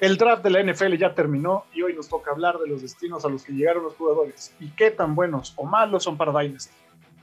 El 0.00 0.16
draft 0.16 0.44
de 0.44 0.50
la 0.50 0.62
NFL 0.62 0.94
ya 0.94 1.12
terminó 1.12 1.64
y 1.74 1.82
hoy 1.82 1.92
nos 1.92 2.08
toca 2.08 2.30
hablar 2.30 2.56
de 2.58 2.68
los 2.68 2.82
destinos 2.82 3.24
a 3.24 3.28
los 3.28 3.42
que 3.42 3.52
llegaron 3.52 3.82
los 3.82 3.96
jugadores 3.96 4.54
y 4.60 4.68
qué 4.68 4.92
tan 4.92 5.16
buenos 5.16 5.54
o 5.56 5.64
malos 5.64 6.04
son 6.04 6.16
para 6.16 6.30
Dynasty. 6.30 6.72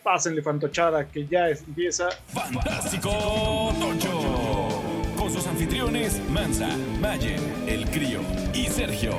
Pásenle 0.03 0.41
fantochada 0.41 1.07
que 1.07 1.25
ya 1.25 1.47
empieza. 1.47 2.09
Fantástico 2.27 3.09
Tocho. 3.79 4.19
Con 5.17 5.31
sus 5.31 5.47
anfitriones 5.47 6.21
Mansa, 6.29 6.67
Mayer, 6.99 7.39
El 7.65 7.89
Crío 7.91 8.19
y 8.53 8.65
Sergio. 8.65 9.13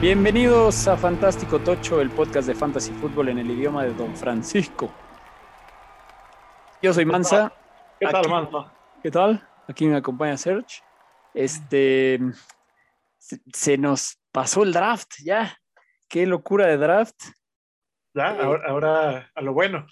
Bienvenidos 0.00 0.86
a 0.86 0.96
Fantástico 0.96 1.58
Tocho, 1.58 2.00
el 2.00 2.10
podcast 2.10 2.46
de 2.46 2.54
Fantasy 2.54 2.92
Fútbol 2.92 3.30
en 3.30 3.38
el 3.38 3.50
idioma 3.50 3.82
de 3.82 3.92
Don 3.94 4.16
Francisco. 4.16 4.88
Yo 6.80 6.94
soy 6.94 7.04
Mansa. 7.04 7.52
¿Qué 7.98 8.06
tal, 8.06 8.28
Mansa? 8.28 8.72
¿Qué 9.02 9.10
tal? 9.10 9.44
Aquí 9.66 9.86
me 9.86 9.96
acompaña 9.96 10.36
Serge. 10.36 10.84
Este 11.34 12.20
se, 13.18 13.40
se 13.52 13.78
nos 13.78 14.20
pasó 14.32 14.62
el 14.62 14.72
draft, 14.72 15.10
ya. 15.24 15.56
Qué 16.08 16.26
locura 16.26 16.66
de 16.66 16.76
draft. 16.76 17.16
Ya, 18.14 18.30
ahora, 18.30 18.68
ahora 18.68 19.30
a 19.34 19.40
lo 19.42 19.52
bueno. 19.52 19.86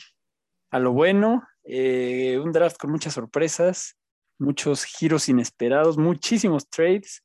A 0.70 0.78
lo 0.78 0.92
bueno, 0.92 1.46
eh, 1.64 2.38
un 2.42 2.52
draft 2.52 2.76
con 2.76 2.90
muchas 2.90 3.14
sorpresas, 3.14 3.96
muchos 4.38 4.84
giros 4.84 5.28
inesperados, 5.28 5.96
muchísimos 5.96 6.68
trades 6.68 7.22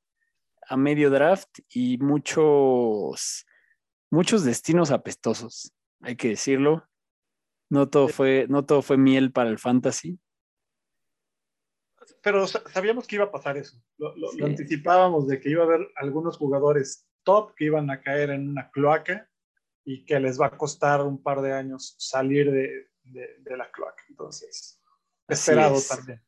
a 0.68 0.78
medio 0.78 1.10
draft 1.10 1.60
y 1.70 1.98
muchos, 1.98 3.46
muchos 4.12 4.44
destinos 4.44 4.92
apestosos, 4.92 5.74
hay 6.02 6.16
que 6.16 6.30
decirlo. 6.30 6.88
No 7.70 7.90
todo 7.90 8.08
fue, 8.08 8.46
no 8.50 8.64
todo 8.66 8.82
fue 8.82 8.98
miel 8.98 9.32
para 9.32 9.50
el 9.50 9.58
fantasy. 9.58 10.20
Pero 12.24 12.48
sa- 12.48 12.64
sabíamos 12.72 13.06
que 13.06 13.18
iba 13.18 13.26
a 13.26 13.32
pasar 13.32 13.58
eso. 13.58 13.78
Lo, 13.98 14.16
lo- 14.16 14.30
Sí. 14.30 14.40
lo 14.40 14.46
anticipábamos 14.48 15.28
de 15.28 15.40
que 15.40 15.50
iba 15.50 15.64
a 15.64 15.66
haber 15.66 15.88
algunos 15.98 16.38
jugadores 16.38 17.08
top 17.24 17.54
que 17.56 17.66
iban 17.66 17.90
a 17.92 18.02
caer 18.02 18.30
en 18.32 18.50
una 18.50 18.72
cloaca 18.72 19.30
y 19.86 20.06
que 20.06 20.20
les 20.20 20.40
va 20.40 20.48
a 20.48 20.58
costar 20.58 21.02
un 21.02 21.22
par 21.22 21.42
de 21.42 21.54
años 21.54 21.96
salir 22.00 22.52
de, 22.52 22.90
de- 23.04 23.36
de 23.40 23.58
la 23.58 23.70
cloaca. 23.72 24.02
Entonces, 24.10 24.82
esperado 25.28 25.76
es. 25.76 25.88
también. 25.90 26.22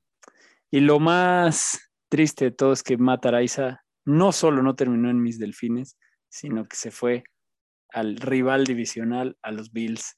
Y 0.70 0.82
lo 0.82 1.00
más 1.00 1.80
triste 2.10 2.46
de 2.46 2.52
todo 2.52 2.74
es 2.74 2.84
que 2.84 2.98
Matt 2.98 3.26
Araiza 3.26 3.82
no 4.04 4.32
solo 4.32 4.62
no 4.62 4.76
terminó 4.76 5.10
en 5.10 5.22
mis 5.22 5.40
delfines, 5.40 5.98
sino 6.30 6.68
que 6.68 6.76
se 6.76 6.92
fue 6.92 7.24
al 7.90 8.18
rival 8.18 8.66
divisional, 8.66 9.38
a 9.42 9.52
los 9.52 9.72
Bills, 9.72 10.18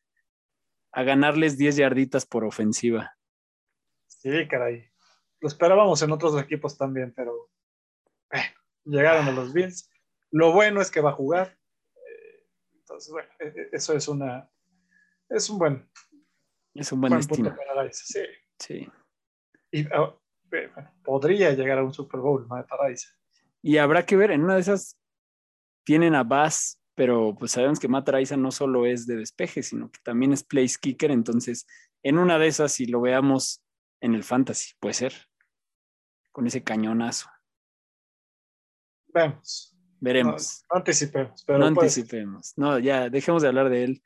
a 0.91 1.03
ganarles 1.03 1.57
10 1.59 1.75
yarditas 1.75 2.25
por 2.25 2.43
ofensiva. 2.43 3.15
Sí, 4.07 4.47
caray. 4.49 4.89
Lo 5.39 5.47
esperábamos 5.47 6.01
en 6.01 6.11
otros 6.11 6.39
equipos 6.41 6.77
también, 6.77 7.13
pero 7.15 7.49
eh, 8.31 8.53
llegaron 8.85 9.27
a 9.27 9.31
los 9.31 9.53
Bills. 9.53 9.89
Lo 10.31 10.51
bueno 10.51 10.81
es 10.81 10.91
que 10.91 11.01
va 11.01 11.11
a 11.11 11.13
jugar. 11.13 11.57
Eh, 11.95 12.47
Entonces, 12.79 13.11
bueno, 13.11 13.29
eh, 13.39 13.53
eh, 13.55 13.69
eso 13.71 13.93
es 13.93 14.07
una 14.07 14.49
es 15.29 15.49
un 15.49 15.59
buen, 15.59 15.89
Es 16.73 16.91
un 16.91 17.01
buen 17.01 17.13
buen 17.13 17.25
punto 17.25 17.55
para 17.55 17.91
Sí. 17.91 18.23
Sí. 18.59 18.89
Y, 19.71 19.85
ah, 19.93 20.15
eh, 20.51 20.69
bueno, 20.73 20.93
podría 21.03 21.51
llegar 21.51 21.79
a 21.79 21.83
un 21.83 21.93
Super 21.93 22.21
Bowl, 22.21 22.47
Matt 22.47 22.71
Araiza. 22.71 23.09
Y 23.61 23.77
habrá 23.77 24.05
que 24.05 24.15
ver, 24.15 24.31
en 24.31 24.43
una 24.43 24.55
de 24.55 24.61
esas 24.61 24.97
tienen 25.83 26.15
a 26.15 26.23
Bass, 26.23 26.81
pero 26.95 27.35
pues 27.37 27.51
sabemos 27.51 27.79
que 27.79 27.87
Matt 27.87 28.09
Araiza 28.09 28.37
no 28.37 28.51
solo 28.51 28.85
es 28.85 29.05
de 29.05 29.17
despeje, 29.17 29.61
sino 29.61 29.91
que 29.91 29.99
también 30.03 30.31
es 30.33 30.43
place 30.43 30.77
kicker, 30.79 31.11
entonces 31.11 31.67
en 32.03 32.17
una 32.17 32.39
de 32.39 32.47
esas, 32.47 32.71
si 32.71 32.85
lo 32.85 33.01
veamos 33.01 33.63
en 34.01 34.15
el 34.15 34.23
fantasy, 34.23 34.73
puede 34.79 34.93
ser, 34.93 35.13
con 36.37 36.45
ese 36.45 36.61
cañonazo. 36.63 37.31
Vemos. 39.07 39.73
No, 39.73 39.97
Veremos. 40.01 40.63
no 40.69 40.77
anticipemos, 40.77 41.43
pero 41.43 41.57
no 41.57 41.73
pues, 41.73 41.97
anticipemos. 41.97 42.53
No, 42.55 42.77
ya, 42.77 43.09
dejemos 43.09 43.41
de 43.41 43.47
hablar 43.47 43.69
de 43.69 43.83
él. 43.83 44.03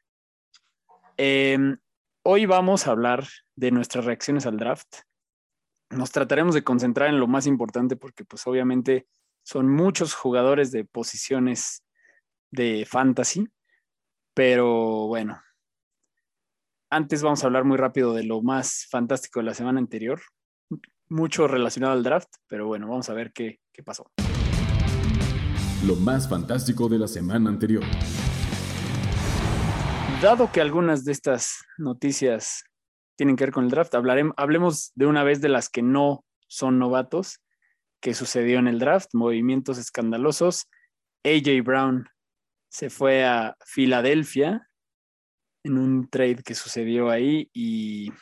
Eh, 1.18 1.60
hoy 2.24 2.46
vamos 2.46 2.88
a 2.88 2.92
hablar 2.92 3.28
de 3.58 3.72
nuestras 3.72 4.06
reacciones 4.06 4.46
al 4.46 4.56
draft. 4.56 5.00
Nos 5.90 6.12
trataremos 6.12 6.56
de 6.56 6.64
concentrar 6.64 7.10
en 7.10 7.20
lo 7.20 7.28
más 7.28 7.48
importante 7.48 7.98
porque 7.98 8.24
pues 8.24 8.48
obviamente 8.48 9.10
son 9.44 9.68
muchos 9.68 10.14
jugadores 10.14 10.72
de 10.72 10.86
posiciones 10.86 11.84
de 12.50 12.88
fantasy, 12.90 13.46
pero 14.34 15.08
bueno. 15.08 15.42
Antes 16.90 17.24
vamos 17.24 17.44
a 17.44 17.48
hablar 17.48 17.66
muy 17.66 17.76
rápido 17.76 18.14
de 18.14 18.24
lo 18.24 18.42
más 18.42 18.88
fantástico 18.90 19.42
de 19.42 19.48
la 19.48 19.54
semana 19.54 19.80
anterior. 19.80 20.22
Mucho 21.12 21.46
relacionado 21.46 21.92
al 21.92 22.04
draft, 22.04 22.30
pero 22.48 22.68
bueno, 22.68 22.88
vamos 22.88 23.10
a 23.10 23.14
ver 23.14 23.34
qué, 23.34 23.60
qué 23.74 23.84
pasó. 23.84 24.10
Lo 25.86 25.98
más 25.98 26.30
fantástico 26.30 26.88
de 26.88 27.00
la 27.00 27.08
semana 27.10 27.50
anterior. 27.50 27.84
Dado 30.22 30.54
que 30.54 30.62
algunas 30.62 31.04
de 31.04 31.12
estas 31.12 31.66
noticias 31.78 32.64
tienen 33.18 33.36
que 33.36 33.44
ver 33.44 33.52
con 33.52 33.66
el 33.66 33.72
draft, 33.72 33.94
hablaremos, 33.94 34.34
hablemos 34.38 34.94
de 34.96 35.06
una 35.06 35.26
vez 35.26 35.42
de 35.42 35.50
las 35.50 35.68
que 35.68 35.82
no 35.82 36.24
son 36.48 36.80
novatos, 36.80 37.42
que 38.00 38.14
sucedió 38.14 38.60
en 38.60 38.70
el 38.70 38.80
draft, 38.80 39.10
movimientos 39.12 39.78
escandalosos. 39.80 40.70
AJ 41.26 41.62
Brown 41.62 42.08
se 42.70 42.90
fue 42.90 43.26
a 43.26 43.58
Filadelfia 43.66 44.70
en 45.66 45.78
un 45.78 46.10
trade 46.10 46.42
que 46.42 46.56
sucedió 46.56 47.10
ahí 47.10 47.50
y 47.52 48.14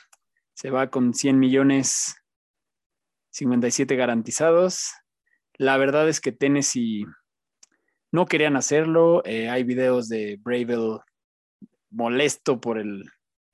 se 0.56 0.72
va 0.72 0.90
con 0.90 1.14
100 1.14 1.38
millones 1.38 2.16
57 3.32 3.96
garantizados. 3.96 4.92
La 5.58 5.78
verdad 5.78 6.08
es 6.10 6.22
que 6.22 6.32
Tennessee 6.32 7.06
no 8.12 8.26
querían 8.26 8.56
hacerlo. 8.56 9.24
eh, 9.26 9.50
hay 9.50 9.64
videos 9.64 10.10
de 10.10 10.38
Bravel 10.42 11.00
molesto 11.90 12.60
por 12.60 12.78
el 12.78 13.04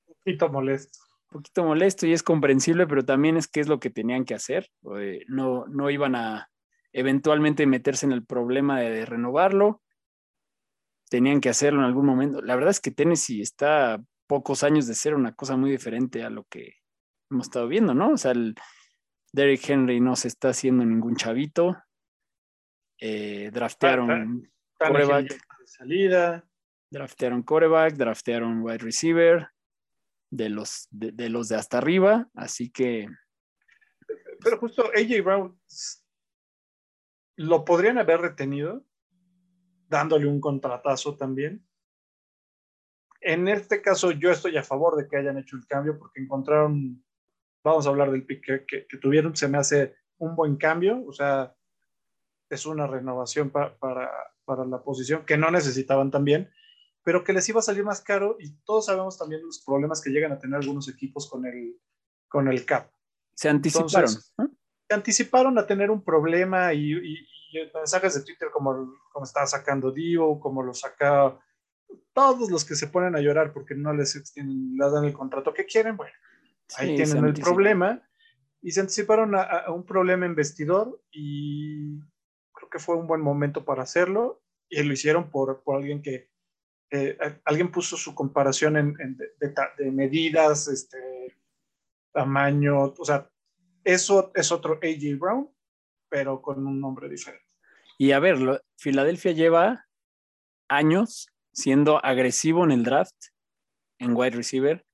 un 0.08 0.16
poquito 0.24 0.50
molesto. 0.50 1.00
poquito 1.30 1.64
molesto 1.64 2.08
y 2.08 2.14
es 2.14 2.24
comprensible, 2.24 2.88
pero 2.88 3.04
también 3.04 3.38
es 3.38 3.48
que 3.48 3.60
es 3.60 3.68
lo 3.68 3.80
que 3.80 3.90
tenían 3.90 4.26
que 4.26 4.34
hacer. 4.34 4.70
Eh, 4.98 5.22
no, 5.28 5.66
no 5.68 5.90
iban 5.90 6.16
a 6.16 6.50
eventualmente 6.94 7.66
meterse 7.66 8.06
en 8.06 8.12
el 8.12 8.26
problema 8.26 8.80
de, 8.80 8.90
de 8.90 9.06
renovarlo. 9.06 9.82
Tenían 11.10 11.42
que 11.42 11.50
hacerlo 11.50 11.80
en 11.80 11.86
algún 11.86 12.06
momento. 12.06 12.42
La 12.42 12.56
verdad 12.56 12.72
es 12.72 12.80
que 12.80 12.92
Tennessee 12.92 13.42
está 13.42 14.02
pocos 14.28 14.64
años 14.64 14.88
de 14.88 14.96
ser 14.96 15.14
una 15.14 15.34
cosa 15.34 15.56
muy 15.56 15.70
diferente 15.70 16.24
a 16.24 16.30
lo 16.30 16.46
que 16.46 16.76
hemos 17.30 17.48
estado 17.48 17.68
viendo, 17.68 17.94
¿no? 17.94 18.12
O 18.12 18.18
sea, 18.18 18.32
el 18.32 18.56
Derrick 19.36 19.70
Henry 19.70 20.00
no 20.00 20.16
se 20.16 20.30
está 20.30 20.50
haciendo 20.50 20.86
ningún 20.86 21.18
chavito. 21.18 21.78
Eh, 22.98 23.52
draftearon 23.52 24.50
de 24.80 25.28
salida. 25.66 26.48
draftearon 26.90 27.44
quarterback, 27.44 27.96
draftearon 27.96 28.62
wide 28.62 28.78
receiver, 28.78 29.50
de 30.32 30.48
los 30.48 30.88
de, 30.90 31.12
de 31.12 31.28
los 31.28 31.50
de 31.50 31.58
hasta 31.58 31.80
arriba, 31.80 32.30
así 32.34 32.70
que 32.70 33.10
Pero 34.42 34.58
justo 34.58 34.86
AJ 34.96 35.22
Brown 35.22 35.60
lo 37.36 37.66
podrían 37.66 37.98
haber 37.98 38.22
retenido, 38.22 38.86
dándole 39.90 40.28
un 40.28 40.40
contratazo 40.40 41.18
también. 41.18 41.68
En 43.20 43.50
este 43.50 43.82
caso, 43.82 44.12
yo 44.12 44.32
estoy 44.32 44.56
a 44.56 44.64
favor 44.64 44.96
de 44.96 45.10
que 45.10 45.18
hayan 45.18 45.38
hecho 45.38 45.58
el 45.58 45.68
cambio 45.68 46.00
porque 46.00 46.22
encontraron, 46.22 47.04
vamos 47.66 47.86
a 47.86 47.90
hablar 47.90 48.12
del 48.12 48.26
pick 48.26 48.46
que, 48.46 48.66
que- 48.66 48.88
que 48.88 48.98
tuvieron, 48.98 49.36
se 49.36 49.48
me 49.50 49.58
hace 49.58 49.96
un 50.20 50.36
buen 50.36 50.56
cambio, 50.56 51.04
o 51.06 51.12
sea, 51.12 51.54
es 52.50 52.66
una 52.66 52.88
renovación 52.88 53.50
pa- 53.50 53.76
para, 53.78 54.12
para 54.46 54.64
la 54.66 54.82
posición 54.84 55.26
que 55.26 55.36
no 55.38 55.50
necesitaban 55.52 56.12
también, 56.12 56.50
pero 57.04 57.24
que 57.24 57.34
les 57.34 57.50
iba 57.50 57.60
a 57.60 57.64
salir 57.64 57.84
más 57.84 58.02
caro 58.02 58.38
y 58.40 58.56
todos 58.64 58.86
sabemos 58.86 59.18
también 59.18 59.42
los 59.44 59.64
problemas 59.66 60.02
que 60.02 60.12
llegan 60.12 60.32
a 60.32 60.40
tener 60.40 60.58
algunos 60.60 60.88
equipos 60.88 61.28
con 61.30 61.46
el, 61.46 61.76
con 62.30 62.48
el 62.48 62.66
cap 62.66 62.90
se 63.34 63.50
anticiparon. 63.50 63.90
Entonces, 63.90 64.34
¿no? 64.38 64.50
se 64.88 64.94
anticiparon 64.96 65.58
a 65.58 65.66
tener 65.66 65.90
un 65.92 66.04
problema 66.04 66.72
y, 66.74 66.94
y- 66.94 67.28
y 67.52 67.72
mensajes 67.74 68.14
de 68.14 68.22
Twitter 68.24 68.50
como, 68.54 68.94
como 69.12 69.26
estaba 69.26 69.48
sacando 69.48 69.92
Dio, 69.92 70.40
como 70.40 70.62
lo 70.62 70.74
saca 70.74 71.38
todos 72.14 72.50
los 72.52 72.64
que 72.66 72.76
se 72.76 72.88
ponen 72.88 73.16
a 73.16 73.22
llorar 73.22 73.52
porque 73.54 73.74
no 73.76 73.92
les, 73.94 74.16
extienden- 74.16 74.78
les 74.78 74.92
dan 74.92 75.06
el 75.06 75.14
contrato 75.14 75.54
que 75.54 75.66
quieren, 75.66 75.98
bueno, 75.98 76.14
ahí 76.78 76.90
Sí, 76.90 76.96
tienen 77.04 77.26
el 77.26 77.34
problema. 77.34 78.02
Y 78.62 78.72
se 78.72 78.82
anticiparon 78.82 79.36
a, 79.36 79.42
a 79.44 79.72
un 79.72 79.86
problema 79.86 80.26
investidor 80.26 81.02
y 81.12 82.00
creo 82.54 82.70
que 82.72 82.80
fue 82.80 82.96
un 82.96 83.06
buen 83.08 83.22
momento 83.22 83.64
para 83.64 83.84
hacerlo. 83.84 84.42
Y 84.70 84.82
lo 84.84 84.94
hicieron 84.94 85.30
por, 85.30 85.62
por 85.64 85.78
alguien 85.78 86.02
que 86.02 86.30
eh, 86.92 87.18
alguien 87.46 87.72
puso 87.72 87.98
su 87.98 88.16
comparación 88.16 88.78
en, 88.78 88.96
en 89.00 89.18
de, 89.18 89.30
de 89.40 89.50
ta- 89.50 89.74
de 89.78 89.92
medidas, 89.92 90.68
este, 90.68 91.36
tamaño, 92.12 92.94
o 92.98 93.06
sea, 93.06 93.30
eso 93.84 94.32
es 94.36 94.52
otro 94.52 94.80
AJ 94.82 95.18
Brown, 95.20 95.50
pero 96.10 96.42
con 96.42 96.66
un 96.66 96.80
nombre 96.80 97.10
diferente. 97.10 97.46
Y 97.98 98.12
a 98.12 98.20
ver, 98.20 98.40
lo- 98.40 98.62
Filadelfia 98.78 99.32
lleva 99.34 99.88
años 100.68 101.28
siendo 101.52 102.04
agresivo 102.04 102.64
en 102.64 102.72
el 102.72 102.84
draft, 102.84 103.16
en 104.00 104.16
wide 104.16 104.32
receiver, 104.38 104.85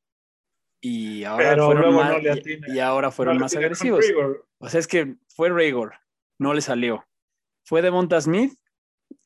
y 0.82 1.24
ahora 1.24 1.50
Pero 1.52 1.66
fueron 1.68 1.96
más, 1.96 2.12
no 2.12 2.18
le 2.18 2.60
y- 2.74 2.80
ahora 2.80 3.12
fueron 3.12 3.36
No 3.38 3.42
más 3.42 3.54
con 3.54 3.64
agresivos. 3.64 4.06
Rigor. 4.08 4.48
O 4.58 4.68
sea, 4.68 4.80
es 4.80 4.88
que 4.88 5.16
fue 5.30 5.50
Raygor. 5.50 5.94
no 6.40 6.54
le 6.56 6.62
salió. 6.62 7.06
Fue 7.64 7.82
Devonta 7.84 8.20
Smith, 8.20 8.54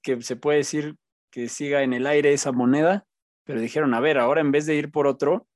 que 0.04 0.22
se 0.22 0.36
puede 0.36 0.57
decir 0.60 0.98
que 1.31 1.48
siga 1.48 1.81
en 1.84 1.94
el 1.94 2.06
aire 2.07 2.34
esa 2.34 2.52
moneda, 2.52 3.06
pero 3.46 3.62
dijeron, 3.62 3.94
a 3.94 4.02
ver, 4.02 4.18
ahora 4.18 4.42
en 4.42 4.52
vez 4.52 4.66
de 4.66 4.75
ir 4.75 4.92
por 4.92 5.07
otro, 5.07 5.48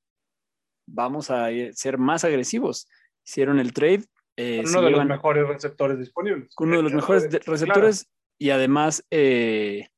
vamos 0.87 1.29
a 1.31 1.47
ser 1.73 1.97
más 1.97 2.23
agresivos. 2.23 2.87
Hicieron 3.25 3.59
el 3.59 3.73
trade. 3.73 4.05
Eh, 4.37 4.63
uno 4.65 4.81
de 4.81 4.91
los 4.91 5.05
mejores 5.05 5.45
receptores 5.47 5.99
disponibles. 5.99 6.53
Uno 6.57 6.77
de 6.77 6.83
los 6.83 6.93
mejores 6.93 7.29
receptores 7.45 8.09
y 8.37 8.51
además, 8.51 9.05
eh, 9.11 9.89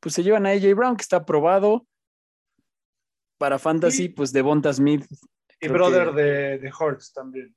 pues 0.00 0.14
se 0.14 0.22
llevan 0.22 0.44
a 0.46 0.50
AJ 0.50 0.74
Brown, 0.74 0.96
que 0.96 1.02
está 1.02 1.16
aprobado 1.16 1.86
para 3.38 3.58
Fantasy, 3.58 4.08
pues 4.08 4.32
de 4.32 4.42
Bonta 4.42 4.72
Smith. 4.72 5.04
Y 5.60 5.68
brother 5.68 6.12
de, 6.12 6.58
de 6.58 6.72
Hurts 6.78 7.12
también. 7.12 7.54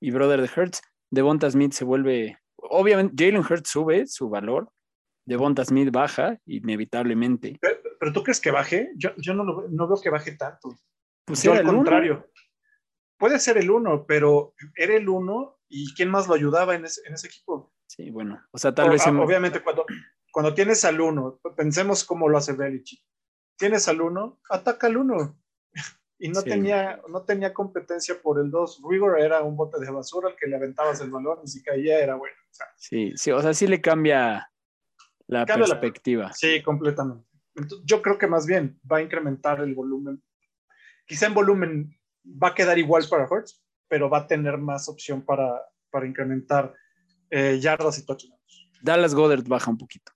Y 0.00 0.10
brother 0.10 0.40
de 0.40 0.50
Hurts. 0.54 0.82
Devonta 1.10 1.50
Smith 1.50 1.72
se 1.72 1.84
vuelve, 1.84 2.38
obviamente 2.56 3.14
Jalen 3.16 3.44
Hurts 3.48 3.70
sube 3.70 4.06
su 4.06 4.28
valor, 4.28 4.68
Devonta 5.24 5.64
Smith 5.64 5.90
baja 5.90 6.38
inevitablemente. 6.44 7.58
Pero, 7.60 8.12
tú 8.12 8.22
crees 8.22 8.40
que 8.40 8.50
baje? 8.50 8.90
Yo, 8.96 9.10
no, 9.34 9.44
no, 9.44 9.88
veo 9.88 10.00
que 10.02 10.10
baje 10.10 10.32
tanto. 10.32 10.76
Pues 11.24 11.42
yo 11.42 11.52
al 11.52 11.64
contrario. 11.64 12.28
Puede 13.16 13.38
ser 13.38 13.56
el 13.58 13.70
uno, 13.70 14.04
pero 14.06 14.54
era 14.74 14.94
el 14.96 15.08
uno 15.08 15.60
y 15.68 15.94
¿quién 15.94 16.10
más 16.10 16.26
lo 16.26 16.34
ayudaba 16.34 16.74
en 16.74 16.84
ese, 16.84 17.26
equipo? 17.26 17.72
Sí, 17.86 18.10
bueno, 18.10 18.42
o 18.50 18.58
sea, 18.58 18.74
tal 18.74 18.90
vez... 18.90 19.06
Obviamente 19.06 19.62
cuando, 19.62 19.86
cuando 20.32 20.52
tienes 20.52 20.84
al 20.84 21.00
uno, 21.00 21.40
pensemos 21.56 22.04
cómo 22.04 22.28
lo 22.28 22.36
hace 22.36 22.52
Belichick. 22.52 23.02
Tienes 23.56 23.88
al 23.88 24.00
uno, 24.00 24.40
ataca 24.50 24.86
al 24.86 24.96
uno 24.96 25.38
y 26.18 26.28
no, 26.28 26.42
tenía, 26.42 27.00
no 27.08 27.22
tenía 27.22 27.52
competencia 27.52 28.14
por 28.22 28.40
el 28.40 28.50
2. 28.50 28.82
Rigor 28.88 29.20
era 29.20 29.42
un 29.42 29.56
bote 29.56 29.78
de 29.80 29.90
basura 29.90 30.30
al 30.30 30.36
que 30.36 30.46
le 30.46 30.56
aventabas 30.56 31.00
el 31.00 31.10
balón 31.10 31.40
y 31.44 31.48
si 31.48 31.62
caía 31.62 31.98
era 31.98 32.14
bueno. 32.14 32.34
sí, 32.76 33.12
sí, 33.16 33.30
o 33.30 33.42
sea, 33.42 33.52
sí 33.52 33.66
le 33.66 33.80
cambia 33.80 34.50
la 35.26 35.46
perspectiva. 35.46 36.32
sí, 36.32 36.62
completamente. 36.62 37.26
yo 37.84 38.02
creo 38.02 38.18
que 38.18 38.26
más 38.26 38.46
bien 38.46 38.80
va 38.90 38.98
a 38.98 39.02
incrementar 39.02 39.60
el 39.60 39.74
volumen. 39.74 40.22
Quizá 41.06 41.26
en 41.26 41.34
volumen 41.34 42.00
va 42.24 42.48
a 42.48 42.54
quedar 42.54 42.78
igual 42.78 43.04
para 43.10 43.28
Hertz, 43.30 43.62
pero 43.88 44.08
va 44.08 44.18
a 44.18 44.26
tener 44.26 44.56
más 44.58 44.88
opción 44.88 45.22
para, 45.22 45.60
para 45.90 46.06
incrementar 46.06 46.74
eh, 47.30 47.58
yardas 47.60 47.98
y 47.98 48.06
touchdowns. 48.06 48.70
Dallas 48.82 49.14
Goddard 49.14 49.46
baja 49.46 49.70
un 49.70 49.78
poquito. 49.78 50.12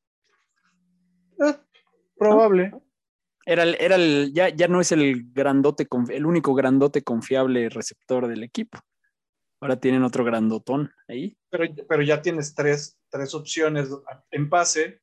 Eh, 1.45 1.55
probable. 2.17 2.73
Era, 3.49 3.63
era 3.63 3.95
el, 3.95 4.31
ya, 4.35 4.51
ya 4.51 4.69
no 4.69 4.79
es 4.79 4.93
el 4.93 5.33
grandote, 5.33 5.89
el 6.11 6.27
único 6.27 6.53
grandote 6.53 7.03
confiable 7.03 7.71
receptor 7.71 8.29
del 8.29 8.43
equipo. 8.43 8.79
Ahora 9.63 9.81
tienen 9.81 10.03
otro 10.03 10.23
grandotón 10.23 10.93
ahí. 11.09 11.35
Pero, 11.49 11.65
pero 11.89 12.03
ya 12.03 12.21
tienes 12.21 12.55
tres, 12.55 12.99
tres 13.09 13.35
opciones 13.35 13.89
en 14.33 14.51
pase 14.51 15.01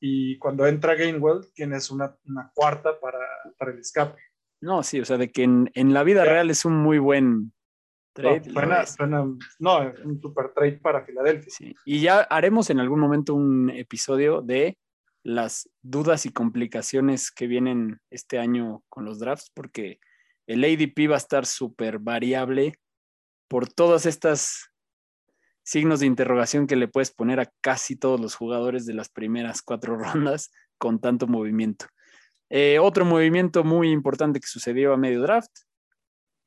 y 0.00 0.38
cuando 0.38 0.66
entra 0.66 0.94
Gainwell 0.94 1.52
tienes 1.52 1.90
una, 1.90 2.16
una 2.24 2.50
cuarta 2.54 2.98
para, 2.98 3.18
para, 3.58 3.72
el 3.72 3.80
escape. 3.80 4.18
No, 4.62 4.82
sí, 4.82 4.98
o 4.98 5.04
sea, 5.04 5.18
de 5.18 5.30
que 5.30 5.42
en, 5.42 5.70
en 5.74 5.92
la 5.92 6.02
vida 6.02 6.24
real 6.24 6.48
es 6.48 6.64
un 6.64 6.78
muy 6.78 6.98
buen 6.98 7.52
trade. 8.14 8.50
No, 9.06 9.38
no, 9.58 9.92
un 10.02 10.18
super 10.18 10.54
trade 10.54 10.78
para 10.78 11.04
Filadelfia. 11.04 11.52
Sí. 11.54 11.74
Y 11.84 12.00
ya 12.00 12.22
haremos 12.22 12.70
en 12.70 12.80
algún 12.80 13.00
momento 13.00 13.34
un 13.34 13.68
episodio 13.68 14.40
de 14.40 14.78
las 15.22 15.68
dudas 15.82 16.26
y 16.26 16.30
complicaciones 16.32 17.30
que 17.30 17.46
vienen 17.46 18.00
este 18.10 18.38
año 18.38 18.82
con 18.88 19.04
los 19.04 19.18
drafts, 19.18 19.50
porque 19.54 20.00
el 20.46 20.64
ADP 20.64 21.10
va 21.10 21.14
a 21.14 21.18
estar 21.18 21.46
súper 21.46 21.98
variable 21.98 22.74
por 23.48 23.68
todas 23.68 24.06
estas 24.06 24.70
signos 25.62 26.00
de 26.00 26.06
interrogación 26.06 26.66
que 26.66 26.76
le 26.76 26.88
puedes 26.88 27.12
poner 27.12 27.38
a 27.38 27.52
casi 27.60 27.96
todos 27.96 28.20
los 28.20 28.34
jugadores 28.34 28.84
de 28.84 28.94
las 28.94 29.08
primeras 29.08 29.62
cuatro 29.62 29.96
rondas 29.98 30.50
con 30.78 31.00
tanto 31.00 31.26
movimiento. 31.26 31.86
Eh, 32.50 32.78
otro 32.78 33.04
movimiento 33.04 33.64
muy 33.64 33.90
importante 33.90 34.40
que 34.40 34.46
sucedió 34.46 34.92
a 34.92 34.96
medio 34.96 35.22
draft, 35.22 35.50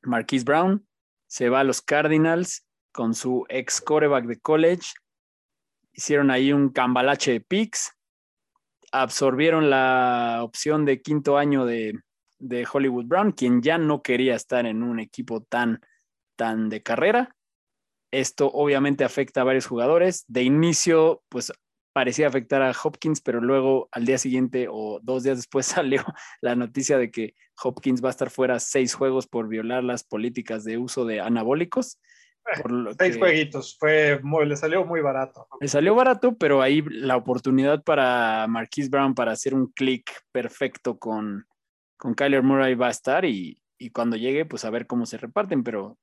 Marquise 0.02 0.44
Brown 0.44 0.86
se 1.26 1.48
va 1.48 1.60
a 1.60 1.64
los 1.64 1.82
Cardinals 1.82 2.64
con 2.92 3.14
su 3.14 3.44
ex 3.48 3.80
coreback 3.80 4.26
de 4.26 4.38
college. 4.38 4.92
Hicieron 5.92 6.30
ahí 6.30 6.52
un 6.52 6.68
cambalache 6.68 7.32
de 7.32 7.40
picks 7.40 7.95
absorbieron 9.02 9.70
la 9.70 10.40
opción 10.42 10.84
de 10.84 11.02
quinto 11.02 11.36
año 11.36 11.64
de, 11.66 11.94
Hollywood 12.70 13.06
Brown, 13.06 13.32
quien 13.32 13.62
ya 13.62 13.78
no 13.78 14.02
quería 14.02 14.34
estar 14.34 14.66
en 14.66 14.82
un 14.82 15.00
equipo 15.00 15.42
tan, 15.42 15.80
tan 16.36 16.68
de 16.68 16.82
carrera. 16.82 17.34
Esto 18.12 18.50
obviamente 18.52 19.04
afecta 19.04 19.40
a 19.40 19.44
varios 19.44 19.66
jugadores. 19.66 20.24
De 20.28 20.42
inicio, 20.42 21.22
pues 21.28 21.52
parecía 21.92 22.28
afectar 22.28 22.60
a 22.60 22.74
Hopkins, 22.82 23.22
pero 23.22 23.40
luego 23.40 23.88
al 23.90 24.04
día 24.04 24.18
siguiente 24.18 24.68
o 24.70 25.00
dos 25.02 25.22
días 25.22 25.38
después 25.38 25.66
salió 25.66 26.04
la 26.42 26.54
noticia 26.54 26.98
de 26.98 27.10
que 27.10 27.34
Hopkins 27.62 28.04
va 28.04 28.08
a 28.08 28.10
estar 28.10 28.30
fuera 28.30 28.60
seis 28.60 28.94
juegos 28.94 29.26
por 29.26 29.48
violar 29.48 29.82
las 29.82 30.04
políticas 30.04 30.62
de 30.64 30.76
uso 30.76 31.06
de 31.06 31.20
anabólicos. 31.20 31.98
Seis 32.98 33.16
jueguitos, 33.18 33.76
fue 33.78 34.20
muy, 34.22 34.46
le 34.46 34.56
salió 34.56 34.84
muy 34.84 35.00
barato. 35.00 35.48
Le 35.60 35.68
salió 35.68 35.94
barato, 35.94 36.36
pero 36.36 36.62
ahí 36.62 36.82
la 36.88 37.16
oportunidad 37.16 37.82
para 37.82 38.46
Marquise 38.48 38.88
Brown 38.88 39.14
para 39.14 39.32
hacer 39.32 39.54
un 39.54 39.66
clic 39.72 40.10
perfecto 40.32 40.98
con, 40.98 41.46
con 41.96 42.14
Kyler 42.14 42.42
Murray 42.42 42.74
va 42.74 42.88
a 42.88 42.90
estar 42.90 43.24
y, 43.24 43.60
cuando 43.92 44.16
llegue, 44.16 44.44
pues 44.44 44.64
a 44.64 44.70
ver 44.70 44.86
cómo 44.86 45.06
se 45.06 45.18
reparten, 45.18 45.62
pero... 45.62 45.98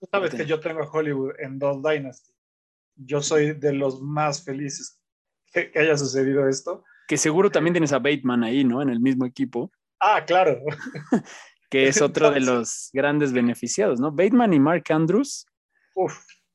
Tú 0.00 0.08
sabes 0.10 0.34
que 0.34 0.46
yo 0.46 0.60
tengo 0.60 0.82
a 0.82 0.90
Hollywood 0.90 1.34
en 1.38 1.58
dos 1.58 1.82
Dynasty. 1.82 2.32
Yo 2.96 3.20
soy 3.20 3.52
de 3.52 3.72
los 3.72 4.00
más 4.00 4.44
felices 4.44 5.00
que, 5.52 5.70
haya 5.74 5.96
sucedido 5.96 6.48
esto. 6.48 6.84
Que 7.06 7.16
seguro 7.16 7.50
también 7.50 7.74
tienes 7.74 7.92
a 7.92 7.98
Bateman 7.98 8.42
ahí, 8.44 8.64
¿no? 8.64 8.82
En 8.82 8.88
el 8.88 9.00
mismo 9.00 9.26
equipo. 9.26 9.70
Ah, 10.00 10.24
claro. 10.24 10.60
que 11.70 11.86
es 11.86 12.02
otro 12.02 12.30
de 12.30 12.40
los 12.40 12.90
grandes 12.92 13.32
beneficiados, 13.32 14.00
¿no? 14.00 14.10
Bateman 14.10 14.52
y 14.52 14.60
Mark 14.60 14.84
Andrews 14.90 15.46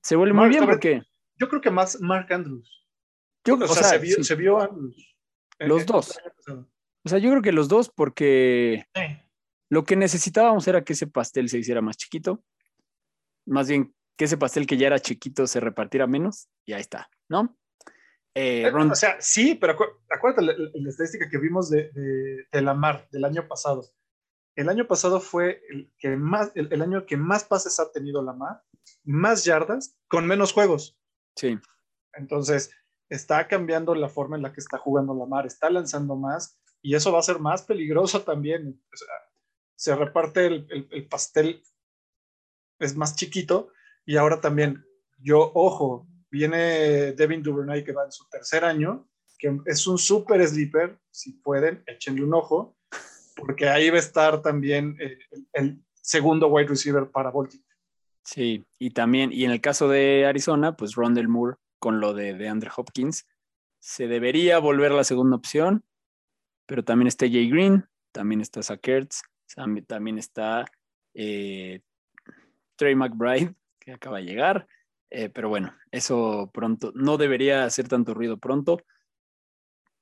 se 0.01 0.15
vuelve 0.15 0.33
muy 0.33 0.49
bien 0.49 0.65
porque. 0.65 1.01
Yo 1.39 1.49
creo 1.49 1.61
que 1.61 1.71
más 1.71 2.01
Mark 2.01 2.31
Andrews. 2.31 2.85
o, 3.47 3.67
sea, 3.67 3.99
se 3.99 4.35
vio, 4.35 4.69
Los 5.59 5.85
dos. 5.85 6.17
O 7.03 7.09
sea, 7.09 7.19
yo 7.19 7.29
creo 7.29 7.41
que 7.41 7.51
los 7.51 7.67
dos 7.67 7.89
porque 7.89 8.85
lo 9.69 9.83
que 9.83 9.95
necesitábamos 9.95 10.67
era 10.67 10.83
que 10.83 10.93
ese 10.93 11.07
pastel 11.07 11.49
se 11.49 11.59
hiciera 11.59 11.81
más 11.81 11.97
chiquito. 11.97 12.43
Más 13.45 13.69
bien 13.69 13.93
que 14.17 14.25
ese 14.25 14.37
pastel 14.37 14.65
que 14.65 14.77
ya 14.77 14.87
era 14.87 14.99
chiquito 14.99 15.47
se 15.47 15.59
repartiera 15.59 16.07
menos 16.07 16.49
y 16.65 16.73
ahí 16.73 16.81
está, 16.81 17.09
¿no? 17.29 17.55
Eh, 18.33 18.63
eh, 18.63 18.71
o 18.71 18.95
sea, 18.95 19.17
sí, 19.19 19.55
pero 19.55 19.75
acuérdate 20.09 20.43
la, 20.43 20.89
estadística 20.89 21.27
que 21.29 21.37
vimos 21.39 21.69
de, 21.69 21.91
de, 22.51 22.61
la 22.61 22.73
Mar 22.73 23.07
del 23.11 23.25
año 23.25 23.47
pasado. 23.47 23.83
El 24.55 24.69
año 24.69 24.85
pasado 24.85 25.19
fue 25.19 25.63
el, 25.69 25.91
que 25.97 26.15
más, 26.17 26.51
el, 26.55 26.81
año 26.81 27.05
que 27.05 27.17
más 27.17 27.43
pases 27.45 27.79
ha 27.79 27.91
tenido 27.91 28.21
la 28.21 28.33
Mar 28.33 28.61
más 29.03 29.45
yardas 29.45 29.97
con 30.07 30.27
menos 30.27 30.53
juegos. 30.53 30.97
Sí. 31.35 31.57
Entonces, 32.13 32.71
está 33.09 33.47
cambiando 33.47 33.95
la 33.95 34.09
forma 34.09 34.35
en 34.35 34.43
la 34.43 34.53
que 34.53 34.59
está 34.59 34.77
jugando 34.77 35.13
Lamar, 35.13 35.45
está 35.45 35.69
lanzando 35.69 36.15
más 36.15 36.59
y 36.81 36.95
eso 36.95 37.11
va 37.11 37.19
a 37.19 37.23
ser 37.23 37.39
más 37.39 37.63
peligroso 37.63 38.23
también. 38.23 38.81
se 39.75 39.95
reparte 39.95 40.45
el, 40.47 41.07
pastel, 41.09 41.63
es 42.79 42.95
más 42.95 43.15
chiquito 43.15 43.71
y 44.05 44.17
ahora 44.17 44.41
también, 44.41 44.85
yo, 45.19 45.51
ojo, 45.53 46.07
viene 46.29 47.13
Devin 47.13 47.43
Duvernay 47.43 47.83
que 47.83 47.93
va 47.93 48.05
en 48.05 48.11
su 48.11 48.27
tercer 48.29 48.63
año, 48.65 49.07
que 49.37 49.59
es 49.65 49.85
un 49.85 49.97
super 49.97 50.45
sleeper, 50.47 50.99
si 51.11 51.33
pueden, 51.33 51.83
échenle 51.85 52.23
un 52.23 52.33
ojo, 52.33 52.77
porque 53.35 53.69
ahí 53.69 53.89
va 53.89 53.97
a 53.97 53.99
estar 53.99 54.41
también 54.41 54.97
eh, 54.99 55.19
el, 55.31 55.47
el 55.53 55.85
segundo 55.93 56.47
wide 56.47 56.67
receiver 56.67 57.09
para 57.11 57.31
Baltimore. 57.31 57.66
Sí, 58.27 58.65
y 58.77 58.89
también, 58.89 59.31
y 59.31 59.45
en 59.45 59.51
el 59.51 59.61
caso 59.61 59.87
de 59.87 60.25
Arizona, 60.25 60.75
pues 60.75 60.95
Rondell 60.95 61.29
Moore 61.29 61.55
con 61.79 62.01
lo 62.01 62.13
de, 62.13 62.33
de 62.33 62.49
Andre 62.49 62.69
Hopkins, 62.75 63.25
se 63.79 64.09
debería 64.09 64.59
volver 64.59 64.91
la 64.91 65.05
segunda 65.05 65.37
opción, 65.37 65.85
pero 66.65 66.83
también 66.83 67.07
está 67.07 67.25
Jay 67.25 67.49
Green, 67.49 67.87
también 68.11 68.41
está 68.41 68.61
Zach 68.61 68.81
también 69.87 70.17
está 70.17 70.65
eh, 71.13 71.79
Trey 72.75 72.95
McBride, 72.95 73.55
que 73.79 73.93
acaba 73.93 74.17
de 74.17 74.25
llegar, 74.25 74.67
eh, 75.09 75.29
pero 75.29 75.47
bueno, 75.47 75.73
eso 75.91 76.51
pronto, 76.53 76.91
no 76.95 77.15
debería 77.15 77.63
hacer 77.63 77.87
tanto 77.87 78.13
ruido 78.13 78.37
pronto. 78.39 78.81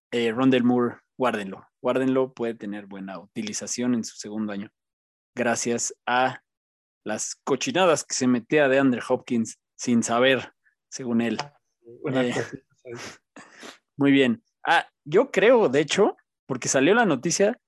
Eh, 0.09 0.31
Rondell 0.31 0.63
Moore, 0.63 0.95
guárdenlo, 1.15 1.67
guárdenlo, 1.79 2.33
puede 2.33 2.55
tener 2.55 2.87
buena 2.87 3.19
utilización 3.19 3.93
en 3.93 4.03
su 4.03 4.15
segundo 4.15 4.51
año, 4.51 4.71
gracias 5.35 5.93
a 6.07 6.41
las 7.05 7.35
cochinadas 7.43 8.03
que 8.03 8.15
se 8.15 8.27
metía 8.27 8.67
de 8.67 8.79
Andrew 8.79 9.03
Hopkins 9.07 9.59
sin 9.75 10.03
saber, 10.03 10.53
según 10.89 11.21
él. 11.21 11.37
Eh, 12.11 12.33
muy 13.97 14.11
bien. 14.11 14.43
Ah, 14.65 14.87
yo 15.05 15.31
creo, 15.31 15.69
de 15.69 15.79
hecho, 15.79 16.17
porque 16.47 16.67
salió 16.67 16.95
la 16.95 17.05
noticia, 17.05 17.61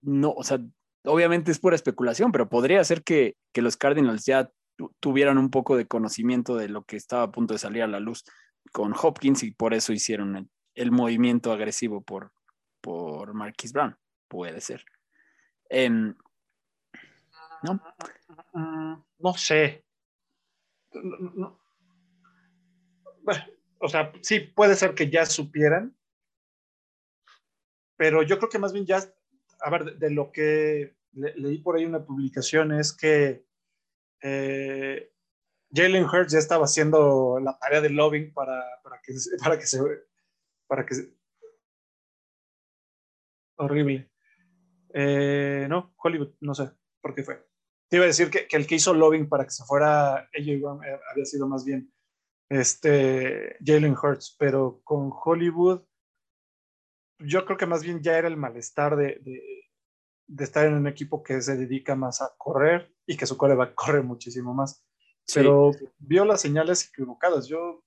no, 0.00 0.30
o 0.30 0.42
sea, 0.42 0.58
obviamente 1.04 1.50
es 1.50 1.58
pura 1.58 1.76
especulación, 1.76 2.32
pero 2.32 2.48
podría 2.48 2.82
ser 2.84 3.02
que, 3.02 3.36
los 3.54 3.76
Cardinals 3.76 4.24
ya 4.24 4.52
tuvieran 5.00 5.36
un 5.36 5.50
poco 5.50 5.76
de 5.76 5.88
conocimiento 5.88 6.54
de 6.56 6.68
lo 6.68 6.84
que 6.84 6.96
estaba 6.96 7.24
a 7.24 7.32
punto 7.32 7.54
de 7.54 7.58
salir 7.58 7.82
a 7.82 7.88
la 7.88 7.98
luz 7.98 8.24
con 8.72 8.94
Hopkins 8.94 9.42
y 9.42 9.50
por 9.50 9.74
eso 9.74 9.92
hicieron 9.92 10.48
el, 10.74 10.92
movimiento 10.92 11.50
agresivo 11.50 12.00
por, 12.00 12.30
por 12.80 13.34
Marquis 13.34 13.72
Brown. 13.72 13.96
Puede 14.28 14.60
ser. 14.60 14.84
Em, 15.68 16.14
¿No? 17.62 17.80
No 19.18 19.34
sé. 19.34 19.84
O 23.78 23.88
sea, 23.88 24.12
sí, 24.22 24.40
puede 24.40 24.74
ser 24.74 24.94
que 24.94 25.10
ya 25.10 25.26
supieran, 25.26 25.96
pero 27.96 28.22
yo 28.22 28.38
creo 28.38 28.48
que 28.48 28.58
más 28.58 28.72
bien 28.72 28.86
ya, 28.86 29.00
a 29.60 29.70
ver, 29.70 29.96
de, 29.98 30.10
lo 30.10 30.32
que 30.32 30.96
leí 31.12 31.58
por 31.58 31.76
ahí 31.76 31.84
una 31.84 32.04
publicación 32.04 32.72
es 32.72 32.92
que 32.92 33.44
eh, 34.22 35.12
Jalen 35.72 36.04
Hurts 36.04 36.32
ya 36.32 36.38
estaba 36.38 36.64
haciendo 36.64 37.38
la 37.40 37.58
tarea 37.58 37.80
de 37.80 37.90
lobbying 37.90 38.32
para, 38.32 38.64
para, 38.82 39.00
que, 39.00 39.12
para 39.42 39.58
que 39.58 39.66
se... 39.66 39.80
Para 40.66 40.84
que 40.84 40.94
horrible. 43.56 44.10
Eh, 44.94 45.66
no, 45.68 45.94
Hollywood, 45.96 46.34
no 46.40 46.54
sé 46.54 46.70
por 47.00 47.14
qué 47.14 47.22
fue. 47.22 47.47
Te 47.88 47.96
iba 47.96 48.04
a 48.04 48.08
decir 48.08 48.30
que, 48.30 48.46
que 48.46 48.56
el 48.56 48.66
que 48.66 48.74
hizo 48.74 48.92
lobbying 48.92 49.28
para 49.28 49.44
que 49.44 49.50
se 49.50 49.64
fuera 49.64 50.28
ella 50.32 50.52
eh, 50.52 51.00
había 51.10 51.24
sido 51.24 51.48
más 51.48 51.64
bien 51.64 51.92
este 52.50 53.56
Jalen 53.64 53.96
Hurts, 53.96 54.36
pero 54.38 54.80
con 54.84 55.10
Hollywood 55.12 55.82
yo 57.20 57.44
creo 57.44 57.58
que 57.58 57.66
más 57.66 57.82
bien 57.82 58.00
ya 58.02 58.16
era 58.16 58.28
el 58.28 58.36
malestar 58.36 58.96
de, 58.96 59.20
de, 60.26 60.44
estar 60.44 60.66
en 60.66 60.74
un 60.74 60.86
equipo 60.86 61.22
que 61.22 61.40
se 61.40 61.56
dedica 61.56 61.96
más 61.96 62.22
a 62.22 62.32
correr 62.36 62.94
y 63.06 63.16
que 63.16 63.26
su 63.26 63.34
a 63.34 63.74
correr 63.74 64.02
muchísimo 64.02 64.54
más. 64.54 64.84
Pero 65.34 65.72
vio 65.98 66.24
las 66.24 66.40
señales 66.40 66.88
equivocadas. 66.88 67.48
Yo, 67.48 67.84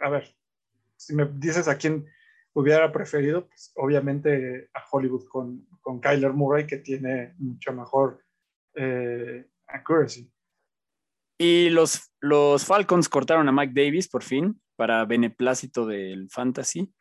a 0.00 0.08
ver, 0.08 0.34
si 0.96 1.14
me 1.14 1.26
dices 1.26 1.68
a 1.68 1.76
quién 1.76 2.06
hubiera 2.54 2.90
preferido, 2.90 3.46
pues 3.46 3.72
obviamente 3.76 4.68
a 4.74 4.82
Hollywood 4.90 5.28
con, 5.28 5.66
con 5.80 6.00
Kyler 6.00 6.32
Murray, 6.32 6.66
que 6.66 6.78
tiene 6.78 7.34
mucho 7.38 7.72
mejor 7.72 8.23
eh, 8.74 9.46
accuracy. 9.66 10.30
Y 11.38 11.70
los, 11.70 12.12
los 12.20 12.64
Falcons 12.64 13.08
cortaron 13.08 13.48
a 13.48 13.52
Mike 13.52 13.72
Davis 13.74 14.08
por 14.08 14.22
fin 14.22 14.60
para 14.76 15.04
beneplácito 15.04 15.86
del 15.86 16.28
fantasy. 16.30 16.92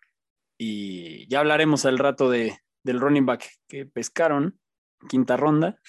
Y 0.57 1.27
ya 1.27 1.39
hablaremos 1.39 1.85
al 1.85 1.99
rato 1.99 2.29
de, 2.29 2.57
del 2.83 2.99
running 2.99 3.25
back 3.25 3.45
que 3.67 3.85
pescaron, 3.85 4.59
quinta 5.07 5.37
ronda, 5.37 5.79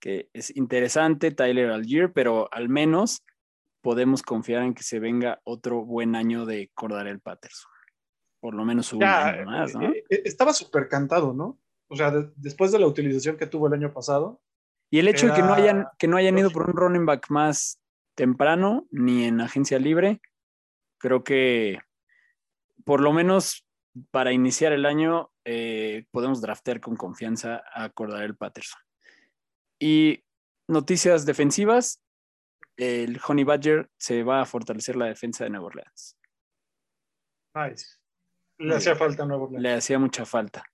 que 0.00 0.28
es 0.32 0.54
interesante, 0.56 1.30
Tyler 1.30 1.70
Algier, 1.70 2.12
pero 2.12 2.48
al 2.52 2.68
menos 2.68 3.24
podemos 3.80 4.22
confiar 4.22 4.62
en 4.62 4.74
que 4.74 4.82
se 4.82 4.98
venga 4.98 5.40
otro 5.44 5.84
buen 5.84 6.14
año 6.14 6.46
de 6.46 6.70
Cordarel 6.74 7.20
Patterson. 7.20 7.70
Por 8.40 8.54
lo 8.54 8.64
menos 8.64 8.92
un 8.92 9.02
año 9.02 9.44
más, 9.44 9.74
¿no? 9.74 9.82
Eh, 9.82 10.04
eh, 10.10 10.22
estaba 10.24 10.52
súper 10.52 10.88
cantado, 10.88 11.34
¿no? 11.34 11.58
O 11.88 11.96
sea, 11.96 12.12
después 12.36 12.70
de 12.70 12.78
la 12.78 12.86
utilización 12.86 13.36
que 13.36 13.46
tuvo 13.46 13.66
el 13.66 13.72
año 13.72 13.92
pasado. 13.92 14.40
Y 14.90 14.98
el 14.98 15.08
hecho 15.08 15.26
de 15.26 15.34
que 15.34 15.42
no 15.42 15.52
hayan, 15.52 15.86
que 15.98 16.08
no 16.08 16.16
hayan 16.16 16.38
ido 16.38 16.50
por 16.50 16.68
un 16.68 16.76
running 16.76 17.06
back 17.06 17.30
más 17.30 17.80
temprano, 18.14 18.86
ni 18.90 19.24
en 19.24 19.40
agencia 19.40 19.78
libre, 19.78 20.20
creo 20.98 21.22
que 21.22 21.78
por 22.84 23.00
lo 23.00 23.12
menos 23.12 23.66
para 24.10 24.32
iniciar 24.32 24.72
el 24.72 24.86
año 24.86 25.30
eh, 25.44 26.06
podemos 26.10 26.40
draftear 26.40 26.80
con 26.80 26.96
confianza 26.96 27.62
a 27.72 27.92
el 28.22 28.36
Patterson. 28.36 28.80
Y 29.78 30.24
noticias 30.68 31.26
defensivas, 31.26 32.02
el 32.76 33.20
Honey 33.26 33.44
Badger 33.44 33.90
se 33.96 34.22
va 34.22 34.40
a 34.40 34.46
fortalecer 34.46 34.96
la 34.96 35.06
defensa 35.06 35.44
de 35.44 35.50
Nueva 35.50 35.66
Orleans. 35.66 36.16
Nice. 37.54 37.98
Le 38.58 38.76
hacía 38.76 38.96
falta 38.96 39.22
a 39.22 39.26
Nueva 39.26 39.44
Orleans. 39.44 39.62
Le 39.62 39.72
hacía 39.72 39.98
mucha 39.98 40.24
falta. 40.24 40.64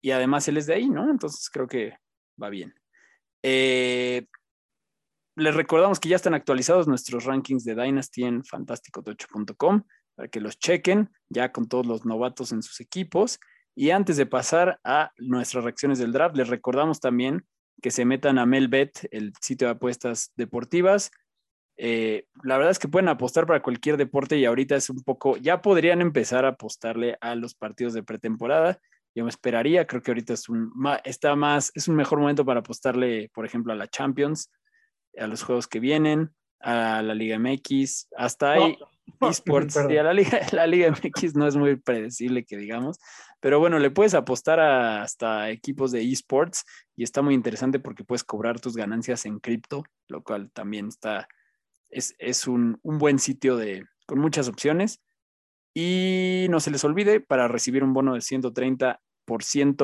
Y 0.00 0.10
además 0.10 0.46
él 0.48 0.56
es 0.56 0.66
de 0.66 0.74
ahí, 0.74 0.88
¿no? 0.88 1.10
Entonces 1.10 1.48
creo 1.50 1.66
que 1.66 1.98
va 2.40 2.48
bien. 2.48 2.74
Eh, 3.42 4.26
les 5.36 5.54
recordamos 5.54 6.00
que 6.00 6.08
ya 6.08 6.16
están 6.16 6.34
actualizados 6.34 6.88
nuestros 6.88 7.24
rankings 7.24 7.64
de 7.64 7.74
Dynasty 7.74 8.24
en 8.24 8.44
fantasticotocho.com 8.44 9.82
para 10.14 10.28
que 10.28 10.40
los 10.40 10.58
chequen 10.58 11.10
ya 11.28 11.52
con 11.52 11.68
todos 11.68 11.86
los 11.86 12.06
novatos 12.06 12.52
en 12.52 12.62
sus 12.62 12.80
equipos. 12.80 13.38
Y 13.74 13.90
antes 13.90 14.16
de 14.16 14.24
pasar 14.24 14.80
a 14.82 15.12
nuestras 15.18 15.64
reacciones 15.64 15.98
del 15.98 16.12
draft, 16.12 16.36
les 16.36 16.48
recordamos 16.48 17.00
también 17.00 17.44
que 17.82 17.90
se 17.90 18.06
metan 18.06 18.38
a 18.38 18.46
Melbet, 18.46 19.06
el 19.10 19.34
sitio 19.40 19.68
de 19.68 19.74
apuestas 19.74 20.32
deportivas. 20.36 21.10
Eh, 21.76 22.26
la 22.42 22.56
verdad 22.56 22.70
es 22.70 22.78
que 22.78 22.88
pueden 22.88 23.08
apostar 23.08 23.46
para 23.46 23.62
cualquier 23.62 23.98
deporte 23.98 24.38
y 24.38 24.46
ahorita 24.46 24.76
es 24.76 24.88
un 24.88 25.02
poco, 25.02 25.36
ya 25.36 25.60
podrían 25.60 26.00
empezar 26.00 26.46
a 26.46 26.50
apostarle 26.50 27.18
a 27.20 27.34
los 27.34 27.54
partidos 27.54 27.92
de 27.92 28.02
pretemporada. 28.02 28.80
Yo 29.16 29.24
me 29.24 29.30
esperaría, 29.30 29.86
creo 29.86 30.02
que 30.02 30.10
ahorita 30.10 30.34
es 30.34 30.46
un, 30.50 30.70
está 31.02 31.34
más, 31.34 31.72
es 31.74 31.88
un 31.88 31.96
mejor 31.96 32.20
momento 32.20 32.44
para 32.44 32.60
apostarle, 32.60 33.30
por 33.32 33.46
ejemplo, 33.46 33.72
a 33.72 33.76
la 33.76 33.88
Champions, 33.88 34.52
a 35.16 35.26
los 35.26 35.42
juegos 35.42 35.66
que 35.66 35.80
vienen, 35.80 36.34
a 36.60 37.00
la 37.00 37.14
Liga 37.14 37.38
MX, 37.38 38.08
hasta 38.14 38.52
ahí 38.52 38.76
esports 39.22 39.78
y 39.88 39.96
a 39.96 40.02
la 40.02 40.12
Liga, 40.12 40.40
la 40.52 40.66
Liga 40.66 40.90
MX 40.90 41.34
no 41.34 41.46
es 41.46 41.56
muy 41.56 41.76
predecible 41.76 42.44
que 42.44 42.58
digamos, 42.58 42.98
pero 43.40 43.58
bueno, 43.58 43.78
le 43.78 43.90
puedes 43.90 44.12
apostar 44.12 44.60
a 44.60 45.02
hasta 45.02 45.48
equipos 45.48 45.92
de 45.92 46.02
esports 46.02 46.66
y 46.94 47.02
está 47.02 47.22
muy 47.22 47.32
interesante 47.32 47.78
porque 47.78 48.04
puedes 48.04 48.22
cobrar 48.22 48.60
tus 48.60 48.76
ganancias 48.76 49.24
en 49.24 49.40
cripto, 49.40 49.84
lo 50.08 50.22
cual 50.22 50.50
también 50.52 50.88
está, 50.88 51.26
es, 51.88 52.14
es 52.18 52.46
un, 52.46 52.78
un, 52.82 52.98
buen 52.98 53.18
sitio 53.18 53.56
de, 53.56 53.86
con 54.04 54.18
muchas 54.18 54.46
opciones. 54.48 55.00
Y 55.78 56.46
no 56.48 56.58
se 56.58 56.70
les 56.70 56.84
olvide, 56.84 57.20
para 57.20 57.48
recibir 57.48 57.84
un 57.84 57.92
bono 57.92 58.14
de 58.14 58.22
130 58.22 58.98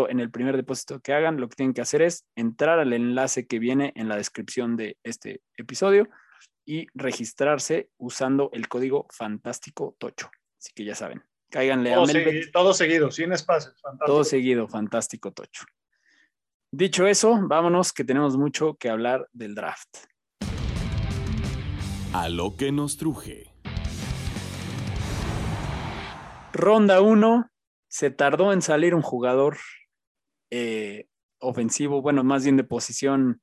en 0.08 0.20
el 0.20 0.30
primer 0.30 0.56
depósito 0.56 1.00
que 1.00 1.12
hagan, 1.12 1.40
lo 1.40 1.48
que 1.48 1.56
tienen 1.56 1.74
que 1.74 1.80
hacer 1.80 2.02
es 2.02 2.24
entrar 2.36 2.78
al 2.78 2.92
enlace 2.92 3.46
que 3.46 3.58
viene 3.58 3.92
en 3.96 4.08
la 4.08 4.16
descripción 4.16 4.76
de 4.76 4.96
este 5.02 5.42
episodio 5.56 6.08
y 6.64 6.86
registrarse 6.94 7.90
usando 7.98 8.50
el 8.52 8.68
código 8.68 9.06
Fantástico 9.10 9.96
Tocho. 9.98 10.30
Así 10.58 10.72
que 10.74 10.84
ya 10.84 10.94
saben, 10.94 11.22
cáiganle 11.50 11.92
todo 11.92 12.02
a 12.04 12.52
todo 12.52 12.74
seguido, 12.74 13.10
sin 13.10 13.32
espacio. 13.32 13.72
Todo 14.06 14.24
seguido, 14.24 14.68
Fantástico 14.68 15.32
Tocho. 15.32 15.64
Dicho 16.70 17.06
eso, 17.06 17.38
vámonos 17.42 17.92
que 17.92 18.04
tenemos 18.04 18.36
mucho 18.36 18.76
que 18.76 18.88
hablar 18.88 19.28
del 19.32 19.54
draft. 19.54 19.98
A 22.14 22.28
lo 22.28 22.56
que 22.56 22.72
nos 22.72 22.96
truje. 22.96 23.52
Ronda 26.52 27.00
1, 27.00 27.51
se 27.92 28.10
tardó 28.10 28.54
en 28.54 28.62
salir 28.62 28.94
un 28.94 29.02
jugador 29.02 29.58
eh, 30.50 31.08
ofensivo, 31.38 32.00
bueno, 32.00 32.24
más 32.24 32.42
bien 32.42 32.56
de 32.56 32.64
posición, 32.64 33.42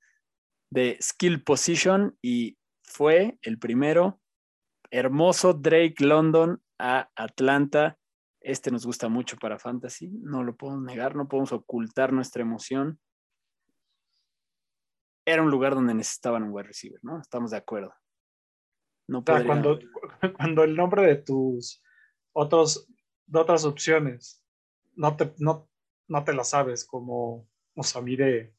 de 0.72 0.98
skill 1.00 1.44
position, 1.44 2.18
y 2.20 2.58
fue 2.84 3.38
el 3.44 3.60
primero. 3.60 4.20
Hermoso 4.89 5.53
Drake 5.53 5.98
London 6.00 6.63
a 6.79 7.12
Atlanta. 7.15 8.00
Este 8.41 8.72
nos 8.72 8.88
gusta 8.88 9.08
mucho 9.08 9.38
para 9.38 9.60
Fantasy, 9.60 10.10
no 10.10 10.44
lo 10.44 10.58
podemos 10.58 10.82
negar, 10.82 11.15
no 11.15 11.27
podemos 11.27 11.51
ocultar 11.51 12.12
nuestra 12.12 12.41
emoción. 12.41 13.00
Era 15.27 15.44
un 15.44 15.51
lugar 15.51 15.75
donde 15.75 15.94
necesitaban 15.94 16.41
un 16.41 16.50
wide 16.53 16.70
receiver, 16.70 17.00
¿no? 17.03 17.22
Estamos 17.22 17.51
de 17.51 17.58
acuerdo. 17.58 17.94
No 19.08 19.24
cuando, 19.24 19.79
cuando 20.38 20.63
el 20.63 20.75
nombre 20.75 21.03
de 21.03 21.18
tus 21.18 21.84
otros, 22.34 22.88
de 23.27 23.39
otras 23.39 23.63
opciones 23.63 24.38
no 25.00 25.15
te, 25.15 25.34
no, 25.38 25.70
no 26.10 26.24
te 26.24 26.34
la 26.34 26.44
sabes, 26.44 26.86
como 26.86 27.48
Osamide. 27.75 28.53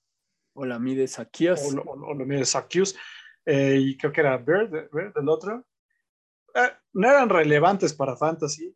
O 0.54 0.64
la 0.64 0.78
mide 0.78 1.06
Sakios. 1.06 1.60
O, 1.62 1.80
o, 1.82 2.14
lo 2.14 2.24
mide 2.24 2.44
Sakios. 2.44 2.96
Eh, 3.44 3.76
y 3.78 3.96
creo 3.96 4.10
que 4.10 4.22
era 4.22 4.38
Bird, 4.38 4.88
el 5.16 5.28
otro. 5.28 5.66
Eh, 6.54 6.70
no 6.94 7.08
eran 7.08 7.28
relevantes 7.28 7.92
para 7.92 8.16
Fantasy. 8.16 8.74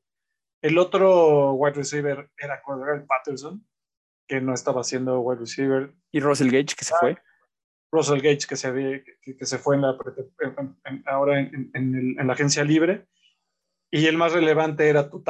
El 0.63 0.79
otro 0.79 1.53
wide 1.55 1.75
receiver 1.75 2.31
era 2.39 2.63
Cordell 2.63 3.07
Patterson, 3.07 3.67
que 4.29 4.41
no 4.41 4.55
estaba 4.55 4.83
haciendo 4.83 5.21
wide 5.21 5.41
receiver. 5.41 5.95
Y 6.13 6.21
Russell 6.21 6.51
Gage, 6.51 6.77
que 6.77 6.85
se 6.85 6.95
fue. 7.01 7.19
Russell 7.91 8.21
Gage, 8.21 8.47
que 8.49 8.57
se, 8.57 8.73
que, 9.23 9.37
que 9.37 9.47
se 9.47 9.59
fue 9.59 9.77
en 9.77 9.83
la, 9.83 9.97
ahora 11.07 11.41
en, 11.41 11.71
en, 11.75 12.27
la 12.27 12.33
agencia 12.35 12.63
libre. 12.63 13.07
Y 13.91 14.07
el 14.07 14.19
más 14.19 14.33
relevante 14.33 14.89
era 14.89 15.09
tu 15.09 15.23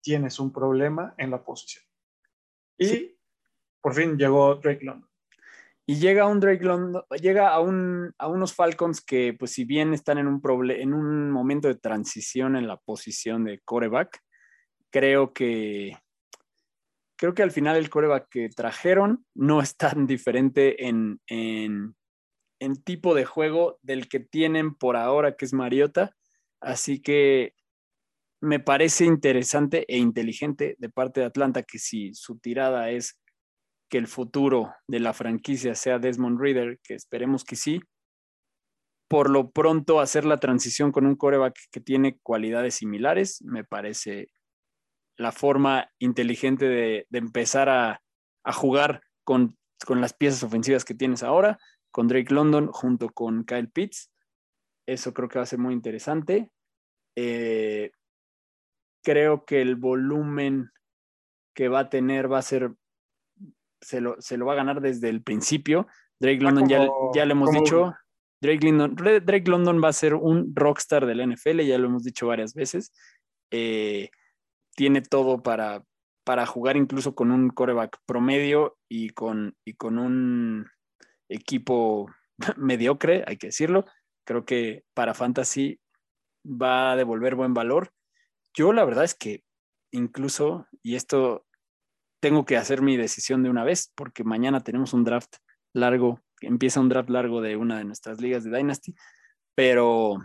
tienes 0.00 0.38
un 0.38 0.52
problema 0.52 1.14
en 1.18 1.30
la 1.30 1.42
posición. 1.42 1.84
Y 2.78 3.16
por 3.80 3.94
fin 3.94 4.16
llegó 4.16 4.54
Drake 4.56 4.84
London. 4.84 5.08
Y 5.86 5.98
llega 5.98 6.26
un 6.26 6.38
Drake 6.38 6.64
London, 6.64 7.02
llega 7.20 7.48
a, 7.48 7.60
un, 7.60 8.12
a 8.18 8.28
unos 8.28 8.54
Falcons 8.54 9.00
que, 9.00 9.34
pues, 9.38 9.52
si 9.52 9.64
bien 9.64 9.94
están 9.94 10.18
en 10.18 10.26
un, 10.26 10.42
en 10.70 10.92
un 10.92 11.30
momento 11.30 11.66
de 11.66 11.76
transición 11.76 12.56
en 12.56 12.68
la 12.68 12.76
posición 12.76 13.44
de 13.44 13.60
coreback, 13.60 14.20
creo 14.90 15.32
que 15.32 15.96
creo 17.18 17.34
que 17.34 17.42
al 17.42 17.50
final 17.50 17.76
el 17.76 17.90
coreback 17.90 18.28
que 18.30 18.48
trajeron 18.48 19.26
no 19.34 19.60
es 19.60 19.76
tan 19.76 20.06
diferente 20.06 20.86
en, 20.86 21.20
en, 21.26 21.96
en 22.60 22.82
tipo 22.84 23.14
de 23.14 23.24
juego 23.24 23.78
del 23.82 24.08
que 24.08 24.20
tienen 24.20 24.74
por 24.74 24.96
ahora, 24.96 25.36
que 25.36 25.44
es 25.44 25.52
Mariota. 25.52 26.14
Así 26.60 27.02
que 27.02 27.54
me 28.40 28.60
parece 28.60 29.04
interesante 29.04 29.84
e 29.88 29.98
inteligente 29.98 30.76
de 30.78 30.88
parte 30.88 31.20
de 31.20 31.26
Atlanta 31.26 31.62
que 31.62 31.78
si 31.78 32.14
su 32.14 32.38
tirada 32.38 32.90
es 32.90 33.18
que 33.88 33.98
el 33.98 34.06
futuro 34.06 34.74
de 34.86 35.00
la 35.00 35.12
franquicia 35.12 35.74
sea 35.74 35.98
Desmond 35.98 36.40
Reader, 36.40 36.78
que 36.82 36.94
esperemos 36.94 37.44
que 37.44 37.56
sí, 37.56 37.80
por 39.08 39.30
lo 39.30 39.50
pronto 39.50 40.00
hacer 40.00 40.24
la 40.24 40.36
transición 40.36 40.92
con 40.92 41.06
un 41.06 41.16
coreback 41.16 41.58
que 41.72 41.80
tiene 41.80 42.18
cualidades 42.22 42.74
similares, 42.74 43.42
me 43.42 43.64
parece 43.64 44.28
la 45.16 45.32
forma 45.32 45.90
inteligente 45.98 46.68
de, 46.68 47.06
empezar 47.12 47.68
a, 47.68 48.00
jugar 48.52 49.02
con, 49.24 49.56
con, 49.84 50.00
las 50.00 50.12
piezas 50.14 50.42
ofensivas 50.42 50.84
que 50.84 50.94
tienes 50.94 51.22
ahora, 51.22 51.58
con 51.90 52.06
Drake 52.06 52.32
London 52.32 52.68
junto 52.68 53.08
con 53.08 53.44
Kyle 53.44 53.70
Pitts. 53.70 54.10
Eso 54.86 55.12
creo 55.12 55.28
que 55.28 55.38
va 55.38 55.42
a 55.42 55.46
ser 55.46 55.58
muy 55.58 55.74
interesante. 55.74 56.50
Eh, 57.16 57.90
creo 59.02 59.44
que 59.44 59.60
el 59.60 59.76
volumen 59.76 60.70
que 61.54 61.68
va 61.68 61.80
a 61.80 61.90
tener 61.90 62.30
va 62.30 62.38
a 62.38 62.42
ser, 62.42 62.74
se 63.80 64.00
lo, 64.00 64.16
se 64.20 64.36
lo 64.36 64.46
va 64.46 64.52
a 64.52 64.56
ganar 64.56 64.80
desde 64.80 65.08
el 65.08 65.22
principio. 65.22 65.86
Drake 66.20 66.40
London 66.40 66.68
ya, 66.68 66.88
ya 67.14 67.24
le 67.24 67.32
hemos 67.32 67.50
dicho, 67.50 67.94
Drake 68.40 68.64
London, 68.64 68.94
Drake 68.94 69.50
London 69.50 69.82
va 69.82 69.88
a 69.88 69.92
ser 69.92 70.14
un 70.14 70.52
rockstar 70.54 71.06
del 71.06 71.26
NFL, 71.28 71.60
ya 71.60 71.78
lo 71.78 71.86
hemos 71.86 72.04
dicho 72.04 72.26
varias 72.26 72.54
veces. 72.54 72.92
Eh, 73.50 74.10
tiene 74.76 75.02
todo 75.02 75.42
para, 75.42 75.82
para 76.24 76.46
jugar 76.46 76.76
incluso 76.76 77.14
con 77.14 77.32
un 77.32 77.50
coreback 77.50 77.98
promedio 78.06 78.76
y 78.88 79.10
con, 79.10 79.56
y 79.64 79.74
con 79.74 79.98
un 79.98 80.66
equipo 81.28 82.08
mediocre, 82.56 83.24
hay 83.26 83.36
que 83.36 83.48
decirlo. 83.48 83.84
Creo 84.24 84.44
que 84.44 84.84
para 84.94 85.14
Fantasy 85.14 85.80
va 86.44 86.92
a 86.92 86.96
devolver 86.96 87.34
buen 87.34 87.54
valor. 87.54 87.90
Yo 88.54 88.72
la 88.72 88.84
verdad 88.84 89.04
es 89.04 89.14
que 89.14 89.44
incluso, 89.90 90.66
y 90.82 90.96
esto 90.96 91.46
tengo 92.20 92.44
que 92.44 92.56
hacer 92.56 92.82
mi 92.82 92.96
decisión 92.96 93.42
de 93.42 93.50
una 93.50 93.64
vez, 93.64 93.92
porque 93.94 94.24
mañana 94.24 94.60
tenemos 94.60 94.92
un 94.92 95.04
draft 95.04 95.36
largo, 95.72 96.20
empieza 96.40 96.80
un 96.80 96.88
draft 96.88 97.10
largo 97.10 97.40
de 97.40 97.56
una 97.56 97.78
de 97.78 97.84
nuestras 97.84 98.20
ligas 98.20 98.44
de 98.44 98.56
Dynasty, 98.56 98.94
pero 99.54 100.18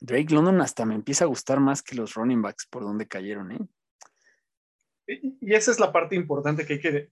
Drake 0.00 0.34
London 0.34 0.60
hasta 0.60 0.84
me 0.84 0.94
empieza 0.94 1.24
a 1.24 1.28
gustar 1.28 1.60
más 1.60 1.82
que 1.82 1.94
los 1.94 2.14
running 2.14 2.42
backs 2.42 2.66
por 2.66 2.82
donde 2.82 3.08
cayeron, 3.08 3.52
¿eh? 3.52 3.68
Y 5.06 5.54
esa 5.54 5.72
es 5.72 5.80
la 5.80 5.92
parte 5.92 6.14
importante 6.14 6.64
que 6.64 6.74
hay 6.74 6.80
que, 6.80 7.10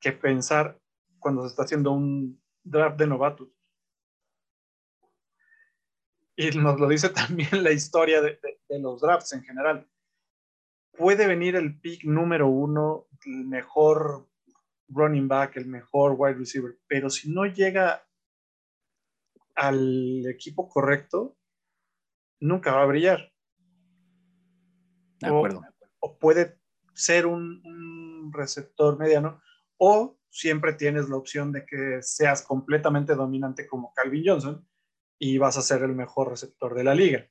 que 0.00 0.12
pensar 0.12 0.80
cuando 1.20 1.42
se 1.42 1.48
está 1.48 1.62
haciendo 1.62 1.92
un 1.92 2.42
draft 2.64 2.98
de 2.98 3.06
novatos 3.06 3.55
y 6.36 6.50
nos 6.50 6.78
lo 6.78 6.88
dice 6.88 7.08
también 7.26 7.64
la 7.64 7.72
historia 7.72 8.20
de, 8.20 8.38
los 8.68 9.00
drafts 9.00 9.32
en 9.32 9.42
general. 9.42 9.88
Puede 10.96 11.26
venir 11.26 11.56
el 11.56 11.78
pick 11.80 12.04
número 12.04 12.48
uno, 12.48 13.06
el 13.24 13.44
mejor 13.46 14.28
running 14.88 15.28
back, 15.28 15.56
el 15.56 15.66
mejor 15.66 16.14
wide 16.16 16.34
receiver, 16.34 16.78
pero 16.86 17.10
si 17.10 17.30
no 17.32 17.44
llega 17.44 18.06
al 19.54 20.26
equipo 20.26 20.68
correcto, 20.68 21.36
nunca 22.40 22.74
va 22.74 22.82
a 22.82 22.86
brillar. 22.86 23.32
De 25.20 25.28
acuerdo. 25.28 25.62
O, 26.00 26.18
puede 26.18 26.58
ser 26.94 27.26
un, 27.26 27.62
un, 27.64 28.32
receptor 28.32 28.98
mediano, 28.98 29.40
o 29.78 30.18
siempre 30.28 30.74
tienes 30.74 31.08
la 31.08 31.16
opción 31.16 31.52
de 31.52 31.64
que 31.64 32.02
seas 32.02 32.42
completamente 32.42 33.14
dominante 33.14 33.66
como 33.66 33.92
Calvin 33.94 34.24
Johnson 34.26 34.66
y 35.18 35.38
vas 35.38 35.56
a 35.56 35.62
ser 35.62 35.82
el 35.82 35.94
mejor 35.94 36.30
receptor 36.30 36.74
de 36.74 36.84
la 36.84 36.94
liga. 36.94 37.28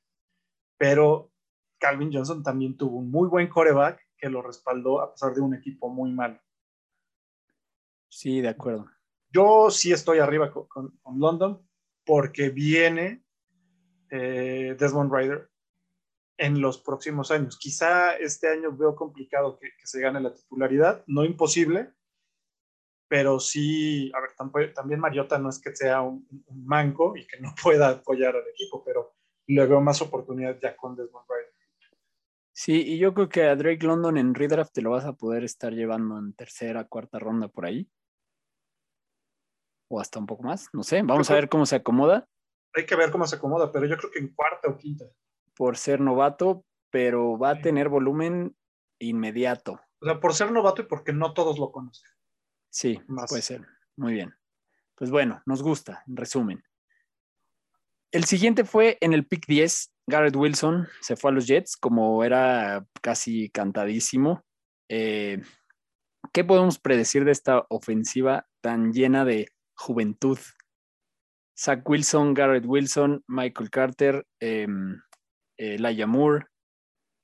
Pero 0.77 1.32
Calvin 1.77 2.12
Johnson 2.12 2.44
también 2.44 2.77
tuvo 2.77 2.98
un 2.98 3.12
muy 3.12 3.27
buen 3.27 3.48
coreback 3.48 4.01
que 4.18 4.29
lo 4.29 4.42
respaldó 4.42 5.01
a 5.01 5.12
pesar 5.12 5.33
de 5.33 5.42
un 5.42 5.53
equipo 5.53 5.90
muy 5.90 6.12
malo. 6.12 6.40
Sí, 8.09 8.42
de 8.42 8.50
acuerdo. 8.50 8.88
Yo 9.29 9.70
sí 9.70 9.92
estoy 9.92 10.20
arriba 10.20 10.51
con, 10.51 10.98
London 11.18 11.62
porque 12.05 12.50
viene 12.50 13.24
eh, 14.09 14.75
Desmond 14.79 15.14
Ryder 15.14 15.50
en 16.38 16.62
los 16.62 16.77
próximos 16.77 17.31
años. 17.31 17.57
Quizá 17.57 18.16
este 18.16 18.48
año 18.48 18.75
veo 18.75 18.96
complicado 18.96 19.57
que, 19.59 19.68
que 19.77 19.88
se 19.88 20.00
gane 20.00 20.22
la 20.22 20.33
titularidad, 20.33 21.03
no 21.07 21.25
imposible, 21.25 21.94
pero 23.07 23.39
sí, 23.39 24.11
a 24.13 24.22
ver, 24.22 24.74
también 24.74 25.00
Mariota 25.00 25.37
no 25.37 25.50
es 25.50 25.59
que 25.59 25.75
sea 25.75 26.01
un, 26.01 26.27
manco 26.65 27.15
y 27.15 27.25
que 27.27 27.39
no 27.39 27.53
pueda 27.63 27.89
apoyar 27.89 28.35
al 28.35 28.48
equipo, 28.48 28.83
pero 28.83 29.15
le 29.48 29.65
veo 29.65 29.81
más 29.81 30.01
oportunidad 30.01 30.57
ya 30.61 30.75
con 30.75 30.96
Desmond 30.96 31.25
Ryder. 31.29 31.53
Sí, 32.57 32.83
y 32.94 32.98
yo 32.98 33.13
creo 33.13 33.27
que 33.27 33.44
a 33.44 33.55
Drake 33.55 33.85
London 33.85 34.18
en 34.18 34.33
redraft 34.33 34.72
te 34.74 34.81
lo 34.81 34.91
vas 34.91 35.05
a 35.05 35.13
poder 35.13 35.44
estar 35.44 35.74
llevando 35.74 36.18
en 36.18 36.33
tercera, 36.33 36.85
cuarta 36.85 37.20
ronda 37.20 37.50
por 37.50 37.65
ahí. 37.65 37.89
O 39.89 40.00
hasta 40.00 40.20
un 40.20 40.25
poco 40.25 40.44
más, 40.44 40.70
no 40.74 40.81
sé. 40.81 41.01
Vamos 41.03 41.29
a 41.29 41.35
ver 41.35 41.50
cómo 41.50 41.65
se 41.65 41.75
acomoda. 41.75 42.27
Hay 42.74 42.85
que 42.85 42.96
ver 42.96 43.11
cómo 43.11 43.27
se 43.27 43.35
acomoda, 43.35 43.72
pero 43.72 43.85
yo 43.85 43.98
creo 43.98 44.09
que 44.09 44.20
en 44.20 44.33
cuarta 44.33 44.70
o 44.70 44.77
quinta. 44.77 45.05
Por 45.55 45.77
ser 45.77 46.00
novato, 46.00 46.65
pero 46.89 47.37
va 47.37 47.51
a 47.51 47.61
tener 47.61 47.89
volumen 47.89 48.55
inmediato. 49.00 49.81
O 50.00 50.05
sea, 50.05 50.20
por 50.20 50.33
ser 50.33 50.51
novato 50.51 50.81
y 50.81 50.85
porque 50.85 51.11
no 51.11 51.33
todos 51.33 51.59
lo 51.59 51.72
conocen. 51.72 52.09
Sí, 52.75 53.00
puede 53.29 53.42
ser. 53.42 53.66
Muy 53.96 54.11
bien. 54.11 54.35
Pues 54.96 55.09
bueno, 55.09 55.42
nos 55.46 55.64
gusta, 55.64 56.03
en 56.09 56.18
resumen. 56.18 56.61
El 58.11 58.25
siguiente 58.25 58.66
fue 58.66 58.98
en 59.00 59.14
el 59.14 59.25
pick 59.25 59.46
10, 59.48 59.94
Garrett 60.07 60.35
Wilson 60.35 60.85
se 61.00 61.16
fue 61.16 61.31
a 61.31 61.33
los 61.33 61.48
Jets, 61.48 61.77
como 61.77 62.22
era 62.25 62.85
casi 63.01 63.50
cantadísimo. 63.50 64.44
Eh, 64.90 65.42
¿Qué 66.33 66.44
podemos 66.44 66.77
predecir 66.77 67.24
de 67.24 67.31
esta 67.31 67.66
ofensiva 67.70 68.46
tan 68.59 68.92
llena 68.92 69.24
de 69.24 69.48
juventud? 69.77 70.38
Zach 71.57 71.81
Wilson, 71.88 72.33
Garrett 72.33 72.66
Wilson, 72.66 73.24
Michael 73.27 73.70
Carter, 73.70 74.27
eh, 74.42 74.68
Moore. 76.05 76.46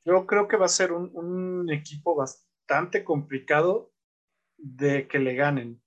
Yo 0.06 0.26
creo 0.26 0.48
que 0.48 0.56
va 0.56 0.68
a 0.68 0.70
ser 0.70 0.94
un 0.94 1.70
equipo 1.70 2.16
bastante 2.16 3.04
complicado 3.04 3.91
de 4.62 5.08
que 5.08 5.20
le 5.20 5.36
ganen. 5.36 5.82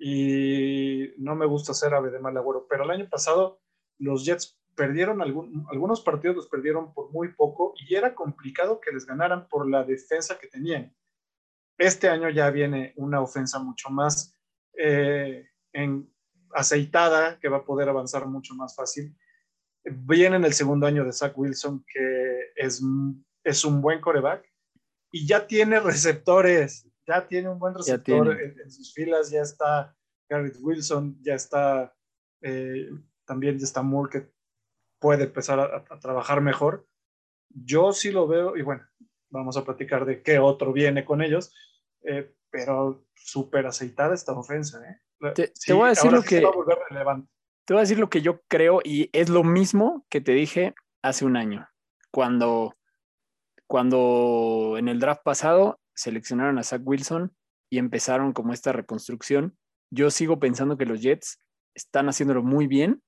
Y 0.00 1.12
no 1.18 1.34
me 1.34 1.46
gusta 1.46 1.74
ser 1.74 1.94
ave 1.94 2.10
de 2.10 2.20
mal 2.20 2.36
agüero, 2.36 2.66
pero 2.68 2.84
el 2.84 2.90
año 2.90 3.08
pasado 3.08 3.60
los 3.98 4.24
Jets 4.24 4.58
perdieron 4.76 5.20
algunos 5.20 6.00
partidos, 6.02 6.36
los 6.36 6.48
perdieron 6.48 6.94
por 6.94 7.10
muy 7.10 7.34
poco 7.34 7.74
y 7.76 7.96
era 7.96 8.14
complicado 8.14 8.80
que 8.80 8.92
les 8.92 9.06
ganaran 9.06 9.48
por 9.48 9.68
la 9.68 9.82
defensa 9.82 10.38
que 10.38 10.46
tenían. 10.46 10.94
Este 11.76 12.08
año 12.08 12.28
ya 12.30 12.50
viene 12.50 12.92
una 12.96 13.20
ofensa 13.20 13.58
mucho 13.58 13.90
más 13.90 14.34
eh, 14.76 15.48
aceitada, 16.52 17.38
que 17.40 17.48
va 17.48 17.58
a 17.58 17.64
poder 17.64 17.88
avanzar 17.88 18.26
mucho 18.26 18.54
más 18.54 18.76
fácil. 18.76 19.16
Viene 19.84 20.36
en 20.36 20.44
el 20.44 20.52
segundo 20.52 20.86
año 20.86 21.04
de 21.04 21.12
Zach 21.12 21.36
Wilson, 21.36 21.84
que 21.92 22.52
es, 22.54 22.80
es 23.42 23.64
un 23.64 23.80
buen 23.80 24.00
coreback 24.00 24.48
y 25.10 25.26
ya 25.26 25.46
tiene 25.46 25.80
receptores 25.80 26.87
ya 27.08 27.26
tiene 27.26 27.48
un 27.48 27.58
buen 27.58 27.74
receptor 27.74 28.38
en, 28.40 28.70
sus 28.70 28.92
filas, 28.92 29.30
ya 29.30 29.40
está 29.40 29.96
Garrett 30.28 30.58
Wilson, 30.60 31.18
ya 31.22 31.34
está 31.34 31.94
eh, 32.42 32.90
también 33.24 33.58
ya 33.58 33.64
está 33.64 33.82
Moore 33.82 34.10
que 34.10 34.32
puede 35.00 35.24
empezar 35.24 35.58
a, 35.58 35.98
trabajar 36.00 36.40
mejor. 36.42 36.86
Yo 37.48 37.92
sí 37.92 38.12
lo 38.12 38.28
veo, 38.28 38.56
y 38.56 38.62
bueno, 38.62 38.86
vamos 39.30 39.56
a 39.56 39.64
platicar 39.64 40.04
de 40.04 40.22
qué 40.22 40.38
otro 40.38 40.72
viene 40.72 41.04
con 41.04 41.22
ellos, 41.22 41.54
eh, 42.02 42.34
pero 42.50 43.06
súper 43.14 43.66
aceitada 43.66 44.14
esta 44.14 44.32
ofensa. 44.32 44.80
¿eh? 44.84 45.00
Te, 45.34 45.72
voy 45.72 45.86
a 45.86 45.88
decir 45.90 46.12
lo 46.12 46.22
que... 46.22 46.40
Te 46.40 47.74
voy 47.74 47.80
a 47.80 47.82
decir 47.82 47.98
lo 47.98 48.08
que 48.08 48.22
yo 48.22 48.40
creo 48.48 48.80
y 48.82 49.10
es 49.12 49.28
lo 49.28 49.44
mismo 49.44 50.06
que 50.08 50.20
te 50.20 50.32
dije 50.32 50.74
hace 51.02 51.24
un 51.26 51.36
año, 51.36 51.68
cuando, 52.10 52.76
cuando 53.66 54.76
en 54.78 54.88
el 54.88 55.00
draft 55.00 55.22
pasado 55.22 55.78
seleccionaron 55.98 56.58
a 56.58 56.62
Zach 56.62 56.82
Wilson 56.84 57.34
y 57.70 57.78
empezaron 57.78 58.32
como 58.32 58.52
esta 58.52 58.72
reconstrucción. 58.72 59.56
Yo 59.90 60.10
sigo 60.10 60.38
pensando 60.38 60.76
que 60.76 60.86
los 60.86 61.00
Jets 61.02 61.40
están 61.74 62.08
haciéndolo 62.08 62.42
muy 62.42 62.66
bien 62.66 63.02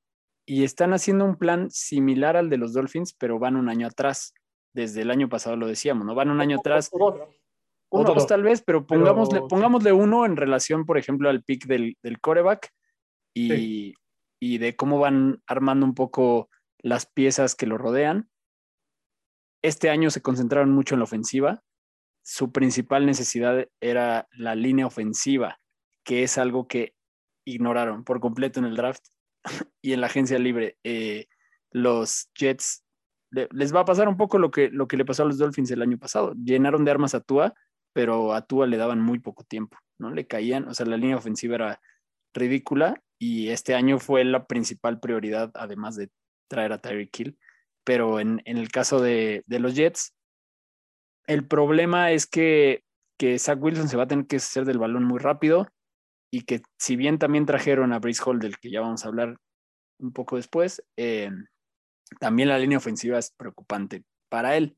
y 0.47 0.65
están 0.65 0.93
haciendo 0.93 1.25
un 1.25 1.37
plan 1.37 1.71
similar 1.71 2.37
al 2.37 2.51
de 2.51 2.57
los 2.57 2.73
Dolphins, 2.73 3.15
pero 3.15 3.39
van 3.39 3.57
un 3.57 3.69
año 3.69 3.87
atrás. 3.87 4.35
Desde 4.75 5.03
el 5.03 5.11
año 5.11 5.29
pasado 5.29 5.57
lo 5.57 5.67
decíamos, 5.67 6.05
¿no? 6.05 6.15
Van 6.15 6.31
un 6.31 6.41
año 6.41 6.59
atrás. 6.59 6.91
O 6.93 8.05
dos 8.05 8.27
tal 8.27 8.43
vez, 8.43 8.63
pero 8.63 8.87
pongámosle, 8.87 9.43
pongámosle 9.49 9.93
uno 9.93 10.25
en 10.25 10.37
relación, 10.37 10.87
por 10.87 10.97
ejemplo, 10.97 11.29
al 11.29 11.43
pick 11.43 11.67
del, 11.67 11.97
del 12.03 12.21
coreback 12.21 12.71
y, 13.35 13.95
y 14.41 14.59
de 14.59 14.77
cómo 14.77 14.99
van 15.01 15.43
armando 15.47 15.87
un 15.87 15.95
poco 15.95 16.49
las 16.79 17.07
piezas 17.07 17.55
que 17.55 17.67
lo 17.67 17.79
rodean. 17.79 18.31
Este 19.63 19.91
año 19.91 20.11
se 20.11 20.23
concentraron 20.23 20.71
mucho 20.71 20.95
en 20.95 21.01
la 21.01 21.05
ofensiva, 21.05 21.63
su 22.23 22.53
principal 22.53 23.07
necesidad 23.07 23.67
era 23.81 24.29
la 24.33 24.55
línea 24.55 24.87
ofensiva, 24.87 25.59
que 26.05 26.23
es 26.23 26.39
algo 26.39 26.69
que 26.69 26.95
ignoraron 27.45 28.05
por 28.05 28.21
completo 28.21 28.61
en 28.61 28.67
el 28.67 28.77
draft. 28.77 29.05
y 29.83 29.93
en 29.93 30.01
la 30.01 30.09
agencia 30.09 30.39
libre, 30.39 30.79
eh, 30.85 31.27
los 31.71 32.31
Jets 32.35 32.85
les 33.31 33.75
va 33.75 33.81
a 33.81 33.85
pasar 33.85 34.09
un 34.09 34.17
poco 34.17 34.39
lo 34.39 34.51
que, 34.51 34.71
lo 34.71 34.89
que 34.89 34.97
le 34.97 35.05
pasó 35.05 35.23
a 35.23 35.27
los 35.27 35.39
Dolphins 35.39 35.71
el 35.71 35.83
año 35.83 35.99
pasado. 35.99 36.35
Llenaron 36.35 36.85
de 36.85 36.91
armas 36.91 37.15
a 37.15 37.21
Tua, 37.21 37.55
pero 37.93 38.35
a 38.35 38.43
Tua 38.43 38.67
le 38.67 38.77
daban 38.77 39.01
muy 39.01 39.19
poco 39.21 39.45
tiempo, 39.45 39.79
¿no? 39.99 40.11
Le 40.11 40.27
caían, 40.27 40.69
o 40.69 40.75
sea, 40.75 40.87
la 40.87 40.97
línea 40.97 41.17
ofensiva 41.17 41.55
era 41.55 41.81
ridícula 42.35 43.03
y 43.19 43.49
este 43.49 43.75
año 43.75 43.99
fue 43.99 44.25
la 44.25 44.47
principal 44.47 45.01
prioridad, 45.01 45.51
además 45.55 45.97
de 45.97 46.11
traer 46.49 46.73
a 46.73 46.79
Tyreek 46.79 47.19
Hill. 47.19 47.39
Pero 47.85 48.21
en, 48.21 48.43
el 48.45 48.69
caso 48.69 49.01
de, 49.01 49.45
los 49.47 49.75
Jets, 49.75 50.15
el 51.27 51.47
problema 51.47 52.13
es 52.13 52.27
que, 52.27 52.85
que 53.19 53.39
Zach 53.39 53.61
Wilson 53.61 53.89
se 53.89 53.97
va 53.97 54.05
a 54.05 54.09
tener 54.09 54.27
que 54.27 54.37
hacer 54.37 54.65
del 54.65 54.79
balón 54.79 55.05
muy 55.05 55.19
rápido 55.19 55.69
y 56.33 56.43
que 56.43 56.63
si 56.79 56.97
bien 56.97 57.19
también 57.19 57.47
trajeron 57.47 57.93
a 57.93 57.99
Brice 57.99 58.23
Hall, 58.25 58.39
del 58.39 58.59
que 58.59 58.71
ya 58.71 58.81
vamos 58.81 59.05
a 59.05 59.09
hablar 59.09 59.37
un 59.99 60.13
poco 60.13 60.37
después, 60.37 60.83
eh, 60.97 61.31
también 62.19 62.49
la 62.49 62.59
línea 62.59 62.79
ofensiva 62.79 63.19
es 63.19 63.33
preocupante 63.37 64.05
para 64.29 64.57
él. 64.57 64.77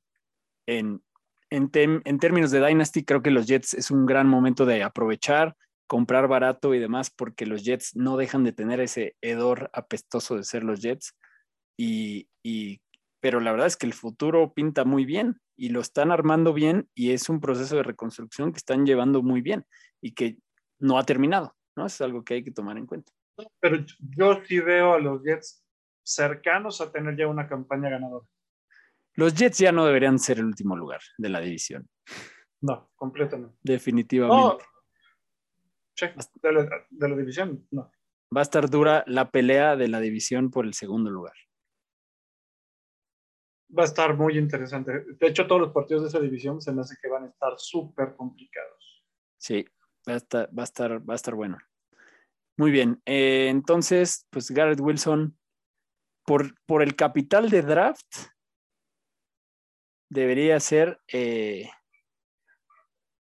En, 0.67 1.03
en, 1.51 1.71
términos 2.19 2.51
de 2.51 2.67
Dynasty, 2.67 3.05
creo 3.05 3.23
que 3.23 3.31
los 3.31 3.47
Jets 3.47 3.75
es 3.75 3.91
un 3.91 4.07
gran 4.07 4.27
momento 4.27 4.65
de 4.65 4.83
aprovechar, 4.83 5.55
comprar 5.87 6.27
barato 6.27 6.75
y 6.75 6.79
demás, 6.79 7.11
porque 7.11 7.45
los 7.45 7.63
Jets 7.63 7.95
no 7.95 8.17
dejan 8.17 8.45
de 8.45 8.53
tener 8.53 8.81
ese 8.81 9.17
hedor 9.21 9.71
apestoso 9.75 10.37
de 10.37 10.45
ser 10.45 10.65
los 10.65 10.81
Jets. 10.81 11.15
Y, 11.79 12.29
pero 13.23 13.39
la 13.39 13.53
verdad 13.53 13.69
es 13.69 13.77
que 13.77 13.87
el 13.87 13.95
futuro 13.95 14.53
pinta 14.53 14.85
muy 14.85 15.05
bien 15.05 15.41
y 15.57 15.69
lo 15.69 15.81
están 15.81 16.11
armando 16.11 16.53
bien 16.53 16.89
y 16.93 17.13
es 17.13 17.29
un 17.29 17.41
proceso 17.41 17.77
de 17.77 17.85
reconstrucción 17.85 18.51
que 18.53 18.59
están 18.59 18.85
llevando 18.85 19.23
muy 19.23 19.41
bien 19.43 19.65
y 20.01 20.13
que 20.13 20.39
no 20.81 20.99
ha 20.99 21.05
terminado, 21.05 21.55
¿no? 21.77 21.87
Es 21.87 22.01
algo 22.01 22.25
que 22.25 22.35
hay 22.35 22.43
que 22.43 22.51
tomar 22.51 22.77
en 22.79 22.87
cuenta. 22.87 23.13
Pero 23.61 23.77
yo 24.01 24.43
sí 24.45 24.59
veo 24.59 24.95
a 24.95 24.99
los 24.99 25.23
Jets 25.23 25.65
cercanos 26.03 26.81
a 26.81 26.91
tener 26.91 27.17
ya 27.17 27.29
una 27.29 27.49
campaña 27.49 27.91
ganadora. 27.91 28.27
Los 29.15 29.35
Jets 29.35 29.59
ya 29.59 29.71
no 29.71 29.87
deberían 29.87 30.19
ser 30.19 30.41
el 30.41 30.47
último 30.47 30.77
lugar 30.77 31.01
de 31.17 31.29
la 31.29 31.39
división. 31.39 31.89
No, 32.61 32.91
completamente. 32.97 33.57
Definitivamente. 33.63 34.65
de, 36.43 37.09
la, 37.09 37.17
división, 37.17 37.69
no. 37.71 37.89
Va 38.37 38.41
a 38.41 38.43
estar 38.43 38.69
dura 38.69 39.05
la 39.07 39.31
pelea 39.31 39.77
de 39.77 39.87
la 39.87 40.01
división 40.01 40.51
por 40.51 40.67
el 40.67 40.75
segundo 40.75 41.09
lugar. 41.09 41.35
Va 43.77 43.83
a 43.83 43.87
estar 43.87 44.17
muy 44.17 44.37
interesante. 44.37 45.05
De 45.19 45.27
hecho, 45.27 45.47
todos 45.47 45.61
los 45.61 45.73
partidos 45.73 46.03
de 46.03 46.09
esa 46.09 46.21
división 46.21 46.61
se 46.61 46.73
me 46.73 46.83
hace 46.83 46.97
que 47.01 47.09
van 47.09 47.25
a 47.25 47.29
estar 47.29 47.55
súper 47.57 48.15
complicados. 48.17 49.05
Sí, 49.39 49.65
va 50.07 50.15
a 50.15 50.17
estar, 50.17 50.51
va 50.57 50.63
a 50.63 50.65
estar, 50.65 51.09
va 51.09 51.15
a 51.15 51.17
estar 51.17 51.35
bueno. 51.35 51.59
Muy 52.59 52.71
bien. 52.71 53.01
Eh, 53.07 53.49
entonces, 53.49 54.27
pues 54.31 54.51
Garrett 54.51 54.81
Wilson 54.81 55.37
por, 56.25 56.83
el 56.83 56.97
capital 56.97 57.51
de 57.51 57.63
draft, 57.63 58.07
debería 60.09 60.61
ser, 60.61 61.01
eh, 61.13 61.71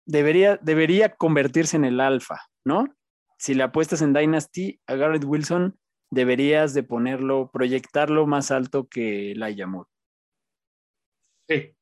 debería, 0.06 0.56
debería 0.56 1.14
convertirse 1.14 1.76
en 1.76 1.84
el 1.84 2.00
alfa, 2.00 2.40
¿no? 2.64 2.86
Si 3.38 3.54
le 3.54 3.62
apuestas 3.62 4.02
en 4.02 4.12
Dynasty 4.12 4.80
a 4.86 4.94
Garrett 4.96 5.24
Wilson, 5.24 5.78
deberías 6.10 6.74
de 6.74 6.82
ponerlo, 6.82 7.50
proyectarlo 7.52 8.26
más 8.26 8.50
alto 8.50 8.88
que 8.88 9.32
Elijah 9.32 9.66
Moore. 9.66 9.90
Sí, 11.48 11.74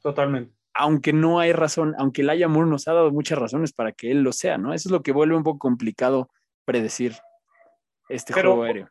totalmente. 0.00 0.54
Aunque 0.74 1.12
no 1.12 1.38
hay 1.38 1.52
razón, 1.52 1.94
aunque 1.98 2.22
Elijah 2.22 2.48
Moore 2.48 2.68
nos 2.68 2.88
ha 2.88 2.94
dado 2.94 3.12
muchas 3.12 3.38
razones 3.38 3.72
para 3.72 3.92
que 3.92 4.10
él 4.10 4.22
lo 4.22 4.32
sea, 4.32 4.58
¿no? 4.58 4.74
Eso 4.74 4.88
es 4.88 4.92
lo 4.92 5.02
que 5.02 5.12
vuelve 5.12 5.36
un 5.36 5.44
poco 5.44 5.58
complicado 5.58 6.28
predecir 6.64 7.14
este 8.08 8.32
juego 8.32 8.64
aéreo 8.64 8.88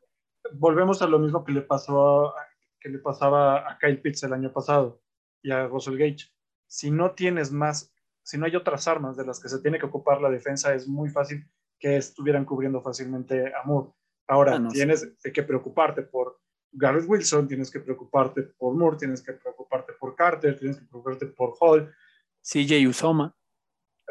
volvemos 0.53 1.01
a 1.01 1.07
lo 1.07 1.19
mismo 1.19 1.43
que 1.43 1.51
le 1.51 1.61
pasó 1.61 2.33
que 2.79 2.89
le 2.89 2.99
pasaba 2.99 3.71
a 3.71 3.77
Kyle 3.79 4.01
Pitts 4.01 4.23
el 4.23 4.33
año 4.33 4.51
pasado 4.51 5.01
y 5.41 5.51
a 5.51 5.67
Russell 5.67 5.97
Gage. 5.97 6.29
Si 6.67 6.91
no 6.91 7.11
tienes 7.11 7.49
más, 7.49 7.93
si 8.23 8.37
no 8.37 8.45
hay 8.45 8.57
otras 8.57 8.89
armas 8.89 9.15
de 9.15 9.25
las 9.25 9.39
que 9.39 9.47
se 9.47 9.61
tiene 9.61 9.79
que 9.79 9.85
ocupar 9.85 10.19
la 10.19 10.29
defensa, 10.29 10.73
es 10.73 10.85
muy 10.85 11.09
fácil 11.09 11.49
que 11.79 11.95
estuvieran 11.95 12.43
cubriendo 12.43 12.81
fácilmente 12.81 13.53
a 13.55 13.63
Moore. 13.63 13.91
Ahora, 14.27 14.55
ah, 14.55 14.67
tienes 14.69 15.15
que 15.21 15.43
preocuparte 15.43 16.01
por 16.01 16.41
Garrett 16.73 17.07
Wilson, 17.07 17.47
tienes 17.47 17.71
que 17.71 17.79
preocuparte 17.79 18.43
por 18.43 18.75
Moore, 18.75 18.97
tienes 18.97 19.21
que 19.21 19.33
preocuparte 19.33 19.93
por 19.93 20.15
Carter, 20.15 20.57
tienes 20.57 20.77
que 20.77 20.85
preocuparte 20.85 21.27
por 21.27 21.53
Hall. 21.59 21.93
CJ 22.41 22.87
Usoma. 22.87 23.35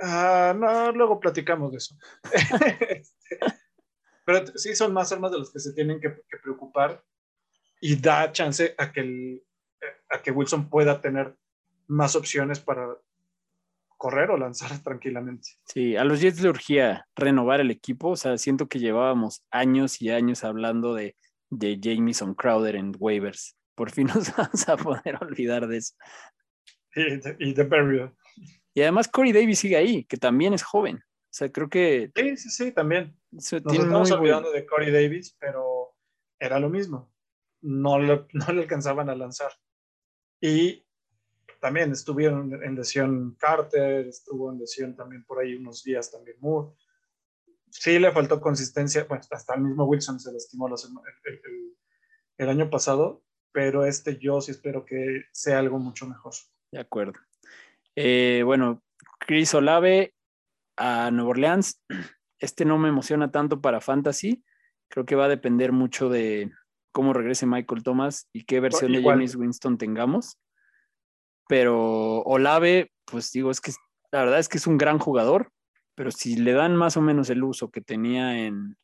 Ah, 0.01 0.55
no, 0.57 0.93
luego 0.93 1.21
platicamos 1.21 1.73
de 1.73 1.79
eso. 1.79 1.97
Este, 2.89 3.39
pero 4.25 4.47
sí 4.57 4.75
son 4.75 4.93
más 4.93 5.13
armas 5.13 5.33
de 5.33 5.39
las 5.39 5.51
que 5.51 5.59
se 5.59 5.73
tienen 5.73 6.01
que, 6.01 6.11
preocupar 6.43 7.05
y 7.81 7.97
da 7.97 8.31
chance 8.31 8.75
a 8.79 8.93
que, 8.93 9.43
a 10.09 10.23
que 10.23 10.31
Wilson 10.31 10.71
pueda 10.71 11.01
tener 11.01 11.37
más 11.89 12.15
opciones 12.15 12.61
para 12.61 12.97
correr 13.97 14.31
o 14.31 14.37
lanzar 14.37 14.71
tranquilamente. 14.83 15.51
Sí, 15.67 15.97
a 15.97 16.05
los 16.05 16.21
Jets 16.21 16.41
le 16.41 16.51
urgía 16.51 17.07
renovar 17.17 17.61
el 17.61 17.71
equipo, 17.71 18.11
o 18.11 18.17
sea, 18.17 18.39
siento 18.39 18.69
que 18.69 18.79
llevábamos 18.79 19.43
años 19.51 20.01
y 20.01 20.11
años 20.11 20.45
hablando 20.45 20.95
de, 20.95 21.17
de 21.53 21.79
Jamison 21.81 22.35
Crowder 22.35 22.77
en 22.77 22.93
waivers. 22.99 23.57
Por 23.75 23.91
fin 23.91 24.07
nos 24.15 24.35
vamos 24.35 24.69
a 24.69 24.77
poder 24.77 25.19
olvidar 25.21 25.69
de 25.69 25.77
eso. 25.77 25.95
Y 26.95 27.17
de, 27.17 27.65
de 27.65 28.13
Y 28.75 28.83
además 28.83 29.09
Corey 29.09 29.33
Davis 29.33 29.61
sigue 29.61 29.77
ahí, 29.77 30.05
que 30.05 30.17
también 30.17 30.55
es 30.55 30.63
joven. 30.63 30.97
O 30.97 31.35
sea, 31.35 31.51
creo 31.51 31.69
que... 31.69 32.11
Sí, 32.15 32.37
sí, 32.37 32.51
sí, 32.51 32.73
también. 32.73 33.17
Nos 33.31 33.53
estamos 33.53 34.11
olvidando 34.11 34.51
de 34.51 34.67
Corey 34.67 34.91
Davis, 34.91 35.37
pero 35.39 35.95
era 36.39 36.59
lo 36.59 36.69
mismo. 36.69 37.11
No 37.63 37.99
le, 37.99 38.27
no 38.33 38.53
le 38.53 38.63
alcanzaban 38.63 39.09
a 39.09 39.15
lanzar. 39.15 39.53
Y 40.41 40.85
también 41.61 41.93
estuvieron 41.93 42.63
en 42.63 42.75
lesión 42.75 43.37
Carter, 43.39 44.07
estuvo 44.07 44.51
en 44.53 44.59
lesión 44.59 44.97
también 44.97 45.25
por 45.25 45.39
ahí 45.39 45.55
unos 45.55 45.83
días 45.85 46.11
también 46.11 46.37
Moore. 46.41 46.75
Sí 47.73 47.99
le 47.99 48.13
faltó 48.13 48.41
consistencia, 48.41 49.07
bueno, 49.09 49.25
hasta 49.31 49.55
el 49.55 49.63
mismo 49.63 49.85
Wilson 49.85 50.21
se 50.21 50.31
lastimó 50.31 50.69
el, 50.69 50.75
el, 51.25 51.77
el 52.37 52.49
año 52.49 52.69
pasado, 52.69 53.25
pero 53.51 53.87
este 53.87 54.19
yo 54.19 54.41
sí 54.43 54.51
espero 54.51 54.85
que 54.85 55.25
sea 55.33 55.59
algo 55.59 55.79
mucho 55.79 56.07
mejor. 56.07 56.35
De 56.71 56.81
acuerdo. 56.81 57.15
Eh, 57.97 58.43
bueno, 58.45 58.83
Chris 59.19 59.55
Olave 59.55 60.15
a 60.77 61.11
Nueva 61.11 61.31
Orleans. 61.31 61.83
Este 62.39 62.65
no 62.65 62.77
me 62.77 62.89
emociona 62.89 63.31
tanto 63.31 63.61
para 63.61 63.81
Fantasy. 63.81 64.45
Creo 64.89 65.07
que 65.07 65.15
va 65.15 65.27
a 65.27 65.29
depender 65.29 65.73
mucho 65.73 66.09
de 66.09 66.51
cómo 66.93 67.13
regrese 67.13 67.47
Michael 67.47 67.83
Thomas 67.83 68.29
y 68.33 68.45
qué 68.45 68.61
versión 68.61 68.93
de 68.93 69.03
James 69.03 69.35
Winston 69.35 69.79
tengamos. 69.79 70.39
Pero 71.49 72.23
Olave, 72.23 72.93
pues 73.05 73.33
digo, 73.33 73.51
es 73.51 73.61
que 73.61 73.73
la 74.11 74.21
verdad 74.25 74.39
es 74.39 74.49
que 74.49 74.59
es 74.59 74.67
un 74.67 74.77
gran 74.77 74.99
jugador, 74.99 75.51
pero 75.95 76.11
si 76.11 76.37
le 76.37 76.53
dan 76.53 76.77
más 76.77 76.97
o 76.97 77.01
menos 77.01 77.31
el 77.31 77.43
uso 77.45 77.71
que 77.71 77.81
tenía 77.81 78.39
en, 78.39 78.77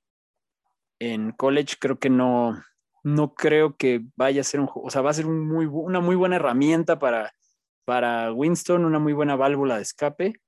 en 0.98 1.32
college, 1.32 1.76
creo 1.80 1.98
que 1.98 2.10
no, 2.10 2.62
no 3.02 3.34
creo 3.34 3.76
que 3.76 4.02
vaya 4.16 4.40
a 4.40 4.44
ser 4.44 4.60
un, 4.60 4.68
o 4.74 4.90
sea, 4.90 5.02
va 5.02 5.10
a 5.10 5.14
ser 5.14 5.26
una 5.26 6.00
muy 6.00 6.16
buena 6.16 6.36
herramienta 6.36 6.98
para, 6.98 7.32
para 7.84 8.32
Winston, 8.32 8.84
una 8.84 8.98
muy 8.98 9.12
buena 9.12 9.36
válvula 9.36 9.76
de 9.76 9.82
escape, 9.82 10.40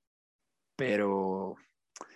pero 0.75 1.55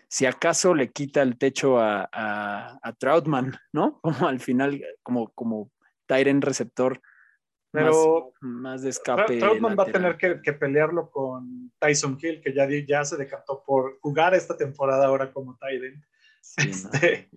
si 0.07 0.25
acaso 0.25 0.73
le 0.73 0.91
quita 0.91 1.21
el 1.21 1.37
techo 1.37 1.79
a, 1.79 2.07
a, 2.11 2.93
Troutman, 2.93 3.57
¿no? 3.73 3.99
Como 4.01 4.27
al 4.27 4.39
final, 4.39 4.81
como, 5.03 5.29
como 5.33 5.71
Tyren 6.05 6.41
receptor 6.41 7.01
pero 7.75 8.33
más, 8.41 8.81
de 8.81 8.89
escape. 8.89 9.37
Troutman 9.37 9.75
va 9.77 9.83
a 9.83 9.91
tener 9.91 10.17
que, 10.17 10.53
pelearlo 10.53 11.09
con 11.11 11.71
Tyson 11.79 12.17
Hill, 12.21 12.41
que 12.41 12.53
ya, 12.53 12.67
ya 12.87 13.05
se 13.05 13.17
decantó 13.17 13.63
por 13.65 13.99
jugar 13.99 14.33
esta 14.33 14.57
temporada 14.57 15.05
ahora 15.07 15.31
como 15.31 15.57
Tyren. 15.57 16.03
Este, 16.57 17.29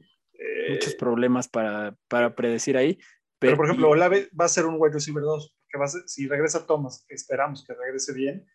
Muchos 0.68 0.92
eh, 0.92 0.96
problemas 0.98 1.48
para, 1.48 1.96
para, 2.09 2.35
predecir 2.35 2.77
ahí. 2.77 2.98
Pero, 3.38 3.57
por 3.57 3.66
ejemplo, 3.66 3.88
Olave 3.88 4.29
va 4.38 4.44
a 4.44 4.48
ser 4.48 4.66
un 4.66 4.77
wide 4.79 4.94
receiver 4.94 5.22
2, 5.22 5.57
porque 5.61 5.79
va 5.79 5.85
a 5.87 5.88
si 5.88 6.29
regresa 6.29 6.66
Thomas, 6.66 7.05
que 7.09 7.14
esperamos 7.14 7.64
que 7.64 7.74
regrese 7.74 8.12
bien, 8.12 8.46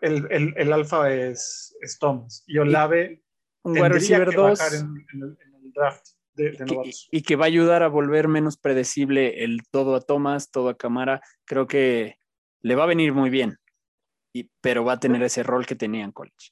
el, 0.00 0.54
el, 0.56 0.72
alfa 0.72 1.12
es, 1.12 1.76
es, 1.80 1.98
Thomas 1.98 2.44
y 2.46 2.58
Olave 2.58 3.22
un 3.62 3.72
wide 3.72 3.88
receiver 3.88 4.34
2 4.34 4.74
en, 4.74 5.06
el, 5.22 5.72
draft 5.72 6.06
de, 6.34 6.52
de 6.52 6.92
y, 7.10 7.22
que 7.22 7.36
va 7.36 7.44
a 7.44 7.48
ayudar 7.48 7.82
a 7.82 7.88
volver 7.88 8.28
menos 8.28 8.56
predecible 8.56 9.44
el 9.44 9.60
todo 9.70 9.94
a 9.94 10.00
Thomas, 10.00 10.50
todo 10.50 10.68
a 10.68 10.76
Camara. 10.76 11.20
Creo 11.44 11.66
que 11.66 12.16
le 12.62 12.74
va 12.74 12.84
a 12.84 12.88
venir 12.88 13.12
muy 13.12 13.30
bien, 13.30 13.58
y, 14.32 14.50
pero 14.60 14.84
va 14.84 14.94
a 14.94 15.00
tener 15.00 15.22
ese 15.22 15.42
rol 15.42 15.66
que 15.66 15.76
tenía 15.76 16.04
en 16.04 16.12
college. 16.12 16.50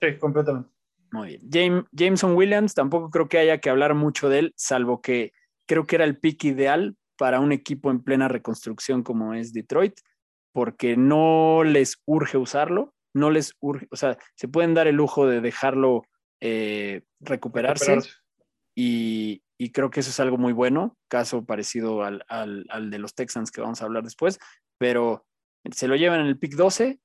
Sí, 0.00 0.18
completamente. 0.18 0.70
Muy 1.12 1.38
bien. 1.38 1.86
Jameson 1.92 2.34
Williams, 2.34 2.74
tampoco 2.74 3.10
creo 3.10 3.28
que 3.28 3.38
haya 3.38 3.58
que 3.58 3.70
hablar 3.70 3.94
mucho 3.94 4.28
de 4.28 4.40
él, 4.40 4.54
salvo 4.56 5.00
que 5.00 5.32
creo 5.66 5.86
que 5.86 5.96
era 5.96 6.04
el 6.04 6.18
pick 6.18 6.44
ideal 6.44 6.96
para 7.16 7.40
un 7.40 7.52
equipo 7.52 7.90
en 7.90 8.02
plena 8.02 8.28
reconstrucción 8.28 9.02
como 9.02 9.34
es 9.34 9.52
Detroit 9.52 10.00
porque 10.56 10.96
no 10.96 11.64
les 11.64 12.00
urge 12.06 12.38
usarlo, 12.38 12.94
no 13.12 13.30
les 13.30 13.52
urge, 13.60 13.88
o 13.90 13.96
sea, 13.96 14.16
se 14.36 14.48
pueden 14.48 14.72
dar 14.72 14.86
el 14.86 14.96
lujo 14.96 15.26
de 15.26 15.42
dejarlo 15.42 16.04
eh, 16.40 17.02
recuperarse, 17.20 17.98
Y, 18.76 19.42
y 19.58 19.72
creo 19.72 19.90
que 19.90 20.00
eso 20.00 20.10
es 20.10 20.20
algo 20.20 20.36
muy 20.36 20.52
bueno, 20.52 20.96
caso 21.08 21.44
parecido 21.44 22.02
al, 22.04 22.24
al, 22.28 22.66
al, 22.68 22.90
de 22.90 22.98
los 22.98 23.14
Texans 23.14 23.50
que 23.50 23.62
vamos 23.62 23.80
a 23.80 23.86
hablar 23.86 24.02
después, 24.02 24.38
pero 24.78 25.24
se 25.72 25.88
lo 25.88 25.96
llevan 25.96 26.20
en 26.20 26.26
el 26.26 26.38
pick 26.38 26.54
12. 26.54 27.00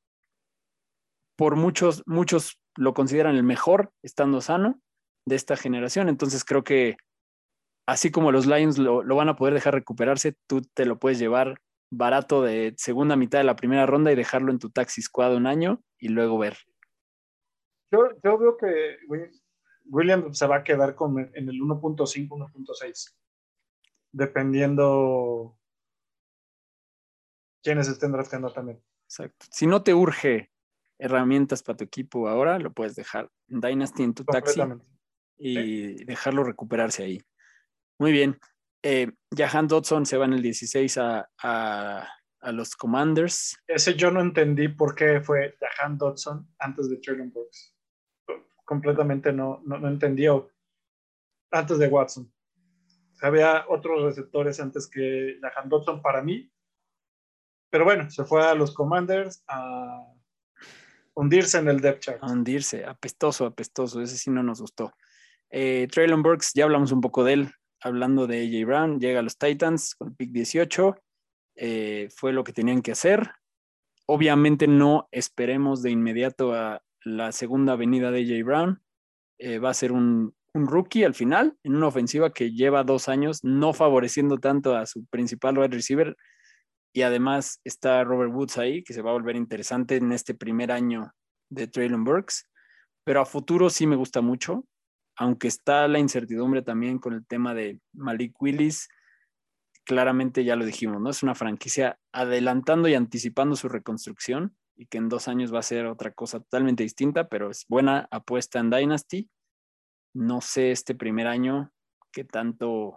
Por 1.38 1.56
muchos, 1.56 2.04
muchos 2.06 2.60
lo 2.76 2.94
consideran 2.94 3.36
el 3.36 3.44
mejor 3.44 3.94
estando 4.04 4.42
sano 4.42 4.82
de 5.26 5.36
esta 5.36 5.56
generación, 5.56 6.10
entonces 6.10 6.44
creo 6.44 6.64
que 6.64 6.98
así 7.88 8.12
como 8.12 8.32
los 8.32 8.46
Lions 8.48 8.78
lo, 8.78 9.02
lo 9.02 9.16
van 9.16 9.30
a 9.30 9.36
poder 9.36 9.54
dejar 9.54 9.74
recuperarse, 9.74 10.36
tú 10.48 10.62
te 10.62 10.86
lo 10.86 11.00
puedes 11.00 11.20
llevar 11.20 11.62
barato 11.92 12.42
de 12.42 12.74
segunda 12.78 13.16
mitad 13.16 13.40
de 13.40 13.44
la 13.44 13.56
primera 13.56 13.86
ronda 13.86 14.12
y 14.12 14.16
dejarlo 14.16 14.52
en 14.52 14.60
tu 14.60 14.70
taxi 14.70 15.02
squad 15.02 15.36
un 15.36 15.48
año 15.48 15.82
y 16.00 16.10
luego 16.10 16.38
ver. 16.38 16.58
Yo, 17.92 18.10
yo 18.24 18.38
veo 18.38 18.58
que 18.58 18.98
William 19.92 20.34
se 20.34 20.48
va 20.48 20.58
a 20.58 20.64
quedar 20.64 20.96
con, 20.96 21.20
en 21.20 21.50
el 21.50 21.60
1.5, 21.60 22.30
1.6, 22.30 23.14
dependiendo 24.14 25.58
quiénes 27.62 27.90
estén 27.90 28.14
drafteando 28.14 28.52
también. 28.52 28.82
Exacto. 29.04 29.46
Si 29.52 29.68
no 29.68 29.84
te 29.84 29.94
urge 29.94 30.50
herramientas 30.98 31.62
para 31.62 31.76
tu 31.78 31.84
equipo 31.84 32.30
ahora, 32.30 32.58
lo 32.58 32.72
puedes 32.72 32.96
dejar 32.96 33.30
Dynasty 33.48 34.04
en 34.04 34.14
tu 34.14 34.24
taxi 34.24 34.62
y 35.38 35.56
sí. 35.98 36.06
dejarlo 36.06 36.46
recuperarse 36.46 37.04
ahí. 37.04 37.22
Muy 38.00 38.14
bien. 38.14 38.40
Eh, 38.84 39.12
Jahan 39.36 39.68
Dodson 39.68 40.06
se 40.06 40.18
va 40.18 40.26
en 40.26 40.34
el 40.34 40.42
16 40.42 40.98
a, 41.00 41.30
a, 41.44 42.08
a, 42.40 42.52
los 42.52 42.76
Commanders. 42.76 43.58
Ese 43.68 43.96
yo 43.96 44.10
no 44.10 44.22
entendí 44.22 44.70
por 44.70 44.96
qué 44.96 45.20
fue 45.22 45.56
Jahan 45.60 45.98
Dodson 45.98 46.48
antes 46.60 46.90
de 46.90 46.98
Traylon 46.98 47.32
Brooks. 47.32 47.76
Completamente 48.72 49.34
no, 49.34 49.62
no, 49.66 49.80
no 49.80 49.90
entendió 49.90 50.50
antes 51.52 51.78
de 51.78 51.90
Watson. 51.90 52.32
Había 53.22 53.66
otros 53.68 54.02
receptores 54.02 54.62
antes 54.62 54.88
que 54.88 55.38
Jahan 55.42 55.68
Dodson 55.68 56.02
para 56.02 56.24
mí. 56.24 56.50
Pero 57.70 57.84
bueno, 57.84 58.10
se 58.10 58.24
fue 58.24 58.48
a 58.48 58.56
los 58.56 58.74
Commanders 58.74 59.44
a 59.50 60.06
hundirse 61.16 61.58
en 61.58 61.68
el 61.68 61.82
depth 61.82 62.00
chart. 62.00 62.24
A 62.24 62.28
hundirse, 62.28 62.86
apestoso, 62.86 63.46
apestoso. 63.46 64.02
Ese 64.02 64.16
sí 64.16 64.32
no 64.32 64.42
nos 64.42 64.62
gustó. 64.62 64.94
Eh, 65.50 65.90
Traylon 65.92 66.24
Burks, 66.24 66.54
ya 66.54 66.64
hablamos 66.64 66.94
un 66.94 67.02
poco 67.02 67.26
de 67.26 67.34
él 67.34 67.52
hablando 67.82 68.26
de 68.26 68.40
AJ 68.46 68.66
Brown, 68.66 69.00
llega 69.02 69.20
a 69.20 69.24
los 69.24 69.38
Titans 69.38 69.96
con 69.96 70.08
el 70.08 70.16
pick 70.16 70.32
18, 70.32 70.96
eh, 71.56 72.08
fue 72.16 72.32
lo 72.32 72.46
que 72.46 72.54
tenían 72.54 72.82
que 72.82 72.94
hacer. 72.94 73.34
Obviamente 74.06 74.66
no 74.66 75.10
esperemos 75.12 75.82
de 75.82 75.92
inmediato 75.92 76.54
a 76.54 76.82
la 77.04 77.32
segunda 77.32 77.76
venida 77.76 78.12
de 78.12 78.22
AJ 78.22 78.44
Brown, 78.44 78.82
eh, 79.40 79.60
va 79.60 79.70
a 79.70 79.74
ser 79.74 79.92
un, 79.92 80.36
un, 80.54 80.68
rookie 80.68 81.04
al 81.04 81.14
final, 81.14 81.58
en 81.64 81.76
una 81.76 81.88
ofensiva 81.88 82.32
que 82.32 82.52
lleva 82.52 82.84
dos 82.84 83.10
años 83.10 83.44
no 83.44 83.74
favoreciendo 83.74 84.38
tanto 84.38 84.76
a 84.76 84.86
su 84.86 85.06
principal 85.08 85.58
wide 85.58 85.76
receiver. 85.76 86.16
Y 86.94 87.04
además 87.04 87.62
está 87.64 88.04
Robert 88.04 88.34
Woods 88.34 88.58
ahí, 88.58 88.84
que 88.84 88.94
se 88.94 89.02
va 89.02 89.12
a 89.12 89.14
volver 89.14 89.36
interesante 89.36 89.96
en 89.96 90.12
este 90.12 90.34
primer 90.34 90.72
año 90.72 91.14
de 91.50 91.68
Traylon 91.68 92.04
Burks. 92.04 92.50
Pero 93.04 93.22
a 93.22 93.26
futuro 93.26 93.70
sí 93.70 93.88
me 93.88 93.96
gusta 93.96 94.22
mucho 94.22 94.66
aunque 95.22 95.48
está 95.48 95.88
la 95.88 96.00
incertidumbre 96.00 96.62
también 96.62 96.98
con 96.98 97.14
el 97.14 97.26
tema 97.26 97.54
de 97.54 97.80
Malik 97.94 98.42
Willis, 98.42 98.90
claramente 99.84 100.44
ya 100.44 100.56
lo 100.56 100.66
dijimos, 100.66 101.00
¿no? 101.00 101.12
Es 101.12 101.22
una 101.22 101.36
franquicia 101.36 102.00
adelantando 102.12 102.88
y 102.88 102.96
anticipando 102.96 103.56
su 103.56 103.70
reconstrucción 103.70 104.56
y 104.82 104.88
que 104.88 104.98
en 104.98 105.10
dos 105.10 105.28
años 105.28 105.54
va 105.54 105.60
a 105.60 105.64
ser 105.64 105.86
otra 105.86 106.12
cosa 106.12 106.40
totalmente 106.40 106.82
distinta, 106.82 107.30
pero 107.30 107.52
es 107.52 107.68
buena 107.70 108.08
apuesta 108.10 108.58
en 108.58 108.72
Dynasty. 108.72 109.30
No 110.12 110.42
sé 110.42 110.72
este 110.72 110.96
primer 110.96 111.28
año 111.28 111.72
qué 112.12 112.24
tanto 112.24 112.96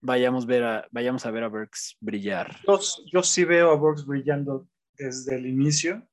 vayamos, 0.00 0.44
ver 0.44 0.64
a, 0.64 0.88
vayamos 0.90 1.24
a 1.26 1.30
ver 1.30 1.44
a 1.44 1.48
Burks 1.48 1.96
brillar. 2.00 2.56
Yo, 3.06 3.22
sí 3.22 3.44
veo 3.44 3.70
a 3.70 3.76
Burks 3.76 4.04
brillando 4.04 4.66
desde 4.94 5.36
el 5.36 5.46
inicio. 5.46 6.04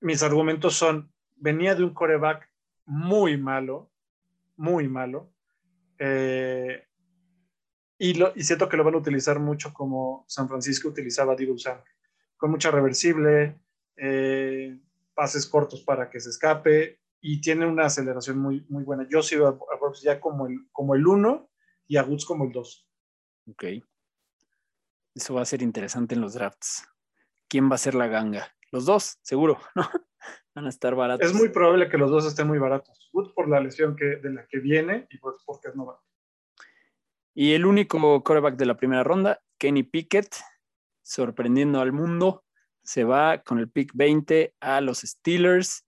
Mis 0.00 0.22
argumentos 0.22 0.76
son, 0.76 1.12
venía 1.36 1.74
de 1.74 1.84
un 1.84 1.92
coreback 1.92 2.50
muy 2.86 3.36
malo, 3.36 3.92
muy 4.56 4.88
malo. 4.88 5.30
Eh, 5.98 6.86
y, 7.98 8.14
lo, 8.14 8.32
y, 8.34 8.44
siento 8.44 8.66
que 8.66 8.78
lo 8.78 8.84
van 8.84 8.94
a 8.94 8.98
utilizar 8.98 9.38
mucho 9.38 9.74
como 9.74 10.24
San 10.26 10.48
Francisco 10.48 10.88
utilizaba 10.88 11.34
a 11.34 11.36
Samuel, 11.36 11.84
con 12.38 12.50
mucha 12.50 12.70
reversible, 12.70 13.60
eh, 13.96 14.78
pases 15.14 15.46
cortos 15.46 15.82
para 15.82 16.08
que 16.08 16.20
se 16.20 16.30
escape 16.30 17.00
y 17.20 17.40
tiene 17.40 17.66
una 17.66 17.86
aceleración 17.86 18.38
muy, 18.38 18.64
muy 18.68 18.84
buena. 18.84 19.06
Yo 19.10 19.22
sigo 19.22 19.46
a, 19.46 19.50
a 19.50 19.78
Brooks 19.78 20.02
ya 20.02 20.20
como 20.20 20.46
el, 20.46 20.68
como 20.72 20.94
el 20.94 21.06
1 21.06 21.50
y 21.88 21.96
a 21.96 22.04
Woods 22.04 22.24
como 22.24 22.44
el 22.44 22.52
2. 22.52 22.88
Ok. 23.50 23.64
Eso 25.14 25.34
va 25.34 25.42
a 25.42 25.46
ser 25.46 25.62
interesante 25.62 26.14
en 26.14 26.20
los 26.20 26.34
drafts. 26.34 26.88
¿Quién 27.48 27.70
va 27.70 27.74
a 27.74 27.78
ser 27.78 27.94
la 27.94 28.06
ganga? 28.06 28.54
Los 28.70 28.86
dos, 28.86 29.18
seguro, 29.22 29.58
¿no? 29.74 29.88
van 30.54 30.66
a 30.66 30.68
estar 30.68 30.94
baratos. 30.94 31.26
Es 31.26 31.34
muy 31.34 31.48
probable 31.48 31.88
que 31.88 31.98
los 31.98 32.10
dos 32.10 32.26
estén 32.26 32.46
muy 32.46 32.58
baratos. 32.58 33.10
Wood 33.12 33.32
por 33.32 33.48
la 33.48 33.60
lesión 33.60 33.96
que, 33.96 34.16
de 34.16 34.30
la 34.30 34.46
que 34.46 34.58
viene 34.58 35.06
y 35.10 35.18
Brooks 35.18 35.42
porque 35.46 35.68
es 35.68 35.76
novato. 35.76 36.02
Y 37.34 37.52
el 37.52 37.66
único 37.66 38.22
coreback 38.24 38.56
de 38.56 38.66
la 38.66 38.76
primera 38.76 39.04
ronda, 39.04 39.40
Kenny 39.58 39.84
Pickett, 39.84 40.36
sorprendiendo 41.08 41.80
al 41.80 41.92
mundo, 41.92 42.44
se 42.82 43.04
va 43.04 43.42
con 43.42 43.58
el 43.58 43.70
pick 43.70 43.92
20 43.94 44.54
a 44.60 44.80
los 44.82 44.98
Steelers, 44.98 45.86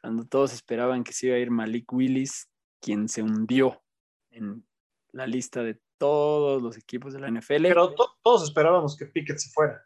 cuando 0.00 0.24
todos 0.24 0.52
esperaban 0.52 1.02
que 1.02 1.12
se 1.12 1.26
iba 1.26 1.36
a 1.36 1.40
ir 1.40 1.50
Malik 1.50 1.92
Willis, 1.92 2.48
quien 2.80 3.08
se 3.08 3.22
hundió 3.22 3.82
en 4.30 4.64
la 5.10 5.26
lista 5.26 5.64
de 5.64 5.80
todos 5.98 6.62
los 6.62 6.76
equipos 6.76 7.12
de 7.12 7.20
la 7.20 7.28
NFL. 7.28 7.62
Pero 7.62 7.94
to 7.94 8.18
todos 8.22 8.44
esperábamos 8.44 8.96
que 8.96 9.06
Pickett 9.06 9.38
se 9.38 9.50
fuera, 9.50 9.84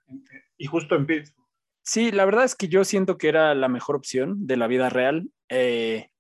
y 0.59 0.67
justo 0.67 0.95
en 0.95 1.07
Pittsburgh. 1.07 1.49
Sí, 1.83 2.13
la 2.13 2.27
verdad 2.27 2.45
es 2.45 2.55
que 2.55 2.69
yo 2.69 2.85
siento 2.85 3.17
que 3.17 3.29
era 3.29 3.55
la 3.55 3.69
mejor 3.69 3.97
opción 3.97 4.47
de 4.47 4.59
la 4.59 4.67
vida 4.67 4.91
real. 4.91 5.31
Eh, 5.49 6.11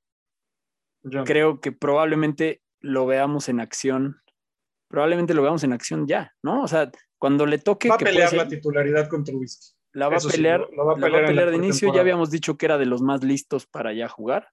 creo 1.26 1.61
que 1.61 1.72
probablemente 1.72 2.62
lo 2.81 3.05
veamos 3.05 3.50
en 3.50 3.61
acción. 3.61 4.22
Probablemente 4.88 5.35
lo 5.35 5.42
veamos 5.42 5.62
en 5.62 5.74
acción 5.74 6.07
ya, 6.07 6.33
¿no? 6.42 6.62
O 6.62 6.68
sea, 6.68 6.90
cuando 7.21 7.47
le 7.47 7.59
toque. 7.59 7.89
Va 7.89 7.95
a 7.95 7.99
pelear 7.99 8.33
la 8.33 8.49
titularidad 8.49 9.09
con 9.09 9.23
Trubisky. 9.23 9.77
La 9.93 10.09
va, 10.09 10.17
a 10.17 10.21
pelear, 10.21 10.67
sí, 10.69 10.77
lo, 10.77 10.85
lo 10.85 10.87
va 10.87 10.93
a 10.93 10.97
pelear, 10.97 11.23
va 11.23 11.27
a 11.27 11.29
pelear 11.29 11.51
de 11.51 11.57
inicio. 11.57 11.95
Ya 11.95 12.01
habíamos 12.01 12.31
dicho 12.31 12.57
que 12.57 12.67
era 12.67 12.79
de 12.79 12.87
los 12.87 13.03
más 13.03 13.23
listos 13.23 13.67
para 13.67 13.93
ya 13.93 14.09
jugar. 14.09 14.49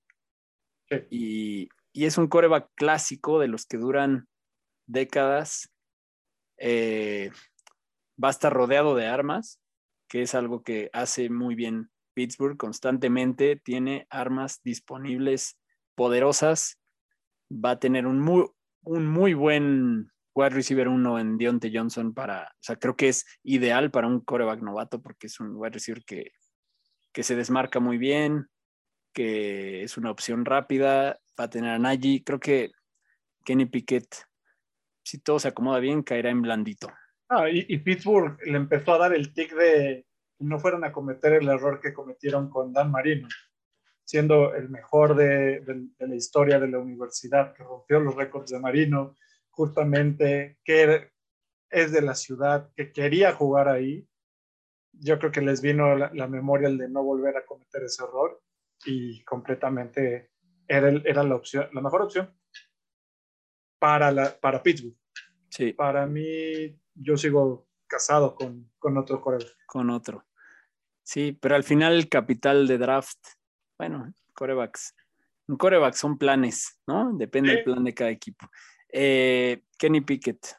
Sí. 0.89 0.97
Y, 1.09 1.69
y, 1.93 2.05
es 2.05 2.17
un 2.17 2.27
coreback 2.27 2.69
clásico 2.75 3.39
de 3.39 3.47
los 3.47 3.65
que 3.65 3.77
duran 3.77 4.27
décadas. 4.87 5.71
Eh, 6.57 7.31
va 8.23 8.29
a 8.29 8.31
estar 8.31 8.51
rodeado 8.51 8.95
de 8.95 9.05
armas 9.05 9.59
que 10.07 10.21
es 10.21 10.35
algo 10.35 10.63
que 10.63 10.89
hace 10.93 11.29
muy 11.29 11.55
bien 11.55 11.91
Pittsburgh 12.13 12.57
constantemente, 12.57 13.57
tiene 13.57 14.07
armas 14.09 14.61
disponibles 14.63 15.59
poderosas, 15.95 16.79
va 17.51 17.71
a 17.71 17.79
tener 17.79 18.07
un 18.07 18.19
muy, 18.19 18.45
un 18.81 19.07
muy 19.07 19.33
buen 19.33 20.11
wide 20.37 20.51
receiver 20.51 20.87
uno 20.87 21.17
en 21.17 21.37
Deontay 21.37 21.75
Johnson 21.75 22.13
para, 22.13 22.43
o 22.43 22.61
sea, 22.61 22.75
creo 22.75 22.95
que 22.95 23.09
es 23.09 23.25
ideal 23.43 23.89
para 23.89 24.05
un 24.05 24.21
coreback 24.21 24.61
novato 24.61 25.01
porque 25.01 25.25
es 25.25 25.39
un 25.39 25.55
wide 25.55 25.71
receiver 25.71 26.03
que, 26.05 26.31
que 27.11 27.23
se 27.23 27.35
desmarca 27.35 27.79
muy 27.79 27.97
bien, 27.97 28.45
que 29.13 29.81
es 29.81 29.97
una 29.97 30.11
opción 30.11 30.45
rápida, 30.45 31.19
va 31.39 31.45
a 31.45 31.49
tener 31.49 31.71
a 31.71 31.79
Najee, 31.79 32.23
creo 32.23 32.39
que 32.39 32.69
Kenny 33.43 33.65
Pickett, 33.65 34.15
si 35.03 35.17
todo 35.19 35.39
se 35.39 35.47
acomoda 35.47 35.79
bien, 35.79 36.03
caerá 36.03 36.29
en 36.29 36.43
blandito. 36.43 36.87
Ah, 37.29 37.49
y, 37.49 37.65
y, 37.67 37.79
Pittsburgh 37.79 38.37
le 38.45 38.57
empezó 38.57 38.93
a 38.93 38.99
dar 38.99 39.13
el 39.13 39.33
tic 39.33 39.53
de 39.53 40.05
no 40.39 40.59
fueran 40.59 40.83
a 40.83 40.91
cometer 40.91 41.33
el 41.33 41.49
error 41.49 41.81
que 41.81 41.93
cometieron 41.93 42.47
con 42.49 42.71
Dan 42.71 42.91
Marino, 42.91 43.27
siendo 44.05 44.53
el 44.53 44.69
mejor 44.69 45.15
de, 45.15 45.61
de, 45.61 45.87
de 45.97 46.07
la 46.07 46.15
historia 46.15 46.59
de 46.59 46.67
la 46.67 46.77
universidad, 46.77 47.53
que 47.53 47.63
rompió 47.63 47.99
los 47.99 48.15
récords 48.15 48.51
de 48.51 48.59
Marino, 48.59 49.15
justamente 49.57 50.59
que 50.63 51.09
es 51.71 51.91
de 51.91 52.01
la 52.03 52.13
ciudad, 52.13 52.71
que 52.75 52.93
quería 52.93 53.33
jugar 53.33 53.67
ahí. 53.67 54.07
Yo 54.93 55.17
creo 55.17 55.31
que 55.31 55.41
les 55.41 55.61
vino 55.61 55.95
la, 55.95 56.11
la 56.13 56.27
memoria 56.27 56.67
el 56.67 56.77
de 56.77 56.87
no 56.87 57.03
volver 57.03 57.35
a 57.37 57.45
cometer 57.45 57.83
ese 57.83 58.03
error 58.03 58.39
y 58.85 59.23
completamente 59.23 60.29
era, 60.67 60.89
el, 60.89 61.01
era 61.07 61.23
la 61.23 61.35
opción, 61.35 61.67
la 61.73 61.81
mejor 61.81 62.03
opción 62.03 62.31
para, 63.79 64.11
la, 64.11 64.39
para 64.39 64.61
Pittsburgh. 64.61 64.95
Sí. 65.49 65.73
Para 65.73 66.05
mí, 66.05 66.79
yo 66.93 67.17
sigo 67.17 67.67
casado 67.87 68.35
con, 68.35 68.71
con 68.77 68.95
otro 68.97 69.19
coreback. 69.21 69.55
Con 69.65 69.89
otro. 69.89 70.23
Sí, 71.01 71.31
pero 71.41 71.55
al 71.55 71.63
final 71.63 71.93
el 71.93 72.09
capital 72.09 72.67
de 72.67 72.77
draft, 72.77 73.25
bueno, 73.79 74.13
corebacks. 74.35 74.93
Un 75.47 75.57
coreback 75.57 75.95
son 75.95 76.17
planes, 76.17 76.79
¿no? 76.85 77.11
Depende 77.17 77.49
sí. 77.49 77.55
del 77.55 77.63
plan 77.63 77.83
de 77.83 77.93
cada 77.95 78.11
equipo. 78.11 78.47
Eh, 78.89 79.63
Kenny 79.77 80.01
Pickett. 80.01 80.55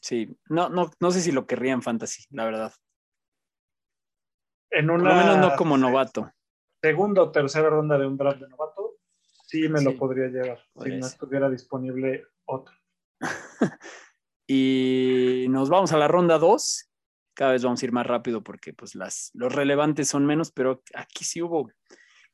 Sí, 0.00 0.36
no, 0.48 0.68
no, 0.68 0.90
no 1.00 1.10
sé 1.10 1.20
si 1.20 1.32
lo 1.32 1.46
querría 1.46 1.72
en 1.72 1.82
fantasy, 1.82 2.24
la 2.30 2.44
verdad. 2.44 2.72
En 4.70 4.90
una, 4.90 5.04
Por 5.04 5.12
lo 5.12 5.16
menos 5.16 5.38
no 5.38 5.56
como 5.56 5.76
novato. 5.76 6.30
Segunda 6.80 7.22
o 7.22 7.32
tercera 7.32 7.70
ronda 7.70 7.98
de 7.98 8.06
un 8.06 8.16
draft 8.16 8.40
de 8.40 8.48
novato, 8.48 8.98
sí 9.20 9.68
me 9.68 9.82
lo 9.82 9.96
podría 9.96 10.28
llevar 10.28 10.60
si 10.82 10.90
no 10.96 11.06
estuviera 11.06 11.50
disponible 11.50 12.26
otro. 12.44 12.74
Y 14.50 15.44
nos 15.50 15.68
vamos 15.68 15.92
a 15.92 15.98
la 15.98 16.08
ronda 16.08 16.38
2. 16.38 16.90
Cada 17.34 17.52
vez 17.52 17.62
vamos 17.62 17.82
a 17.82 17.84
ir 17.84 17.92
más 17.92 18.06
rápido 18.06 18.42
porque 18.42 18.72
pues, 18.72 18.94
las, 18.94 19.30
los 19.34 19.54
relevantes 19.54 20.08
son 20.08 20.24
menos, 20.24 20.50
pero 20.50 20.82
aquí 20.94 21.24
sí 21.24 21.42
hubo 21.42 21.70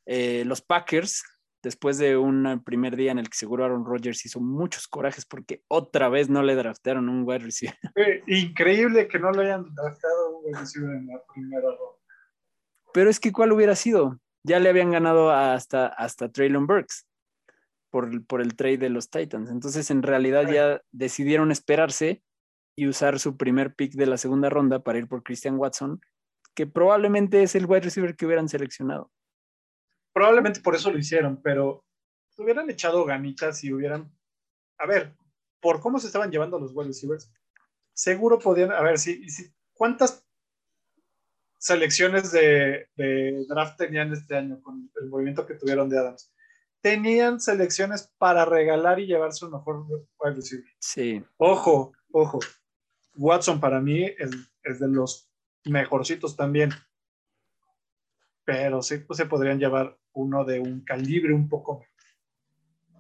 eh, 0.06 0.44
los 0.46 0.62
Packers, 0.62 1.24
después 1.64 1.98
de 1.98 2.16
un 2.16 2.62
primer 2.64 2.94
día 2.94 3.11
en 3.11 3.18
el 3.18 3.29
que 3.29 3.37
seguro 3.37 3.64
Aaron 3.64 3.85
Rodgers 3.85 4.24
hizo 4.27 4.38
muchos 4.38 4.87
corajes 4.87 5.24
porque 5.24 5.64
otra 5.66 6.09
vez 6.09 6.29
no 6.29 6.42
le 6.42 6.55
draftearon 6.55 7.09
un 7.09 7.24
wide 7.27 7.40
receiver. 7.40 7.74
Eh, 7.96 8.22
increíble 8.27 9.09
que 9.09 9.18
no 9.18 9.33
lo 9.33 9.40
hayan 9.40 9.74
draftado 9.74 10.38
un 10.38 10.44
wide 10.44 10.59
receiver 10.61 10.90
en 10.90 11.07
la 11.07 11.22
primera 11.33 11.62
ronda. 11.62 11.98
Pero 12.92 13.11
es 13.11 13.18
que 13.18 13.33
¿cuál 13.33 13.53
hubiera 13.53 13.74
sido? 13.74 14.20
Ya 14.44 14.61
le 14.61 14.68
habían 14.68 14.90
ganado 14.90 15.31
hasta, 15.31 15.87
hasta 15.87 16.31
Traylon 16.31 16.66
Burks 16.66 17.07
por, 17.90 18.24
por 18.27 18.42
el 18.42 18.55
trade 18.57 18.79
de 18.79 18.90
los 18.90 19.09
Titans. 19.09 19.50
Entonces, 19.50 19.90
en 19.90 20.03
realidad 20.03 20.50
ya 20.50 20.83
decidieron 20.92 21.50
esperarse 21.50 22.22
y 22.77 22.88
usar 22.88 23.18
su 23.18 23.37
primer 23.37 23.74
pick 23.74 23.92
de 23.92 24.07
la 24.07 24.18
segunda 24.18 24.50
ronda 24.50 24.81
para 24.81 24.98
ir 24.98 25.09
por 25.09 25.22
Christian 25.22 25.57
Watson, 25.57 26.00
que 26.55 26.66
probablemente 26.66 27.42
es 27.42 27.55
el 27.55 27.66
wide 27.66 27.81
receiver 27.81 28.16
que 28.16 28.27
hubieran 28.27 28.48
seleccionado. 28.48 29.11
Probablemente 30.14 30.61
por 30.61 30.74
eso 30.74 30.90
lo 30.90 30.98
hicieron, 30.98 31.42
pero 31.42 31.85
se 32.31 32.42
hubieran 32.42 32.70
echado 32.70 33.05
ganitas 33.05 33.62
y 33.64 33.72
hubieran. 33.72 34.11
A 34.79 34.87
ver, 34.87 35.14
por 35.61 35.81
cómo 35.81 35.98
se 35.98 36.07
estaban 36.07 36.31
llevando 36.31 36.59
los 36.59 36.72
wide 36.74 36.88
receivers, 36.88 37.31
seguro 37.92 38.38
podían. 38.38 38.72
A 38.72 38.81
ver, 38.81 38.98
si, 38.98 39.29
si- 39.29 39.53
¿cuántas 39.74 40.24
selecciones 41.59 42.31
de, 42.33 42.88
de 42.96 43.44
draft 43.48 43.79
tenían 43.79 44.12
este 44.12 44.37
año 44.37 44.61
con 44.62 44.90
el 45.00 45.09
movimiento 45.09 45.46
que 45.46 45.55
tuvieron 45.55 45.88
de 45.88 45.98
Adams? 45.98 46.33
Tenían 46.81 47.40
selecciones 47.40 48.12
para 48.18 48.44
regalar 48.44 49.00
y 49.00 49.07
llevarse 49.07 49.46
un 49.46 49.53
mejor 49.53 49.87
wide 50.18 50.35
receiver. 50.37 50.66
Sí, 50.79 51.24
Ojo, 51.38 51.92
ojo. 52.12 52.38
Watson 53.16 53.59
para 53.61 53.81
mí 53.81 54.05
es, 54.05 54.31
es 54.62 54.81
de 54.81 54.88
los 54.88 55.31
mejorcitos 55.64 56.37
también. 56.37 56.70
Pero 58.44 58.83
sí 58.83 58.98
pues, 58.98 59.16
se 59.16 59.26
podrían 59.26 59.59
llevar 59.59 59.98
uno 60.12 60.44
de 60.44 60.61
un 60.61 60.80
calibre 60.85 61.33
un 61.33 61.48
poco 61.48 61.78
mejor. 61.80 61.88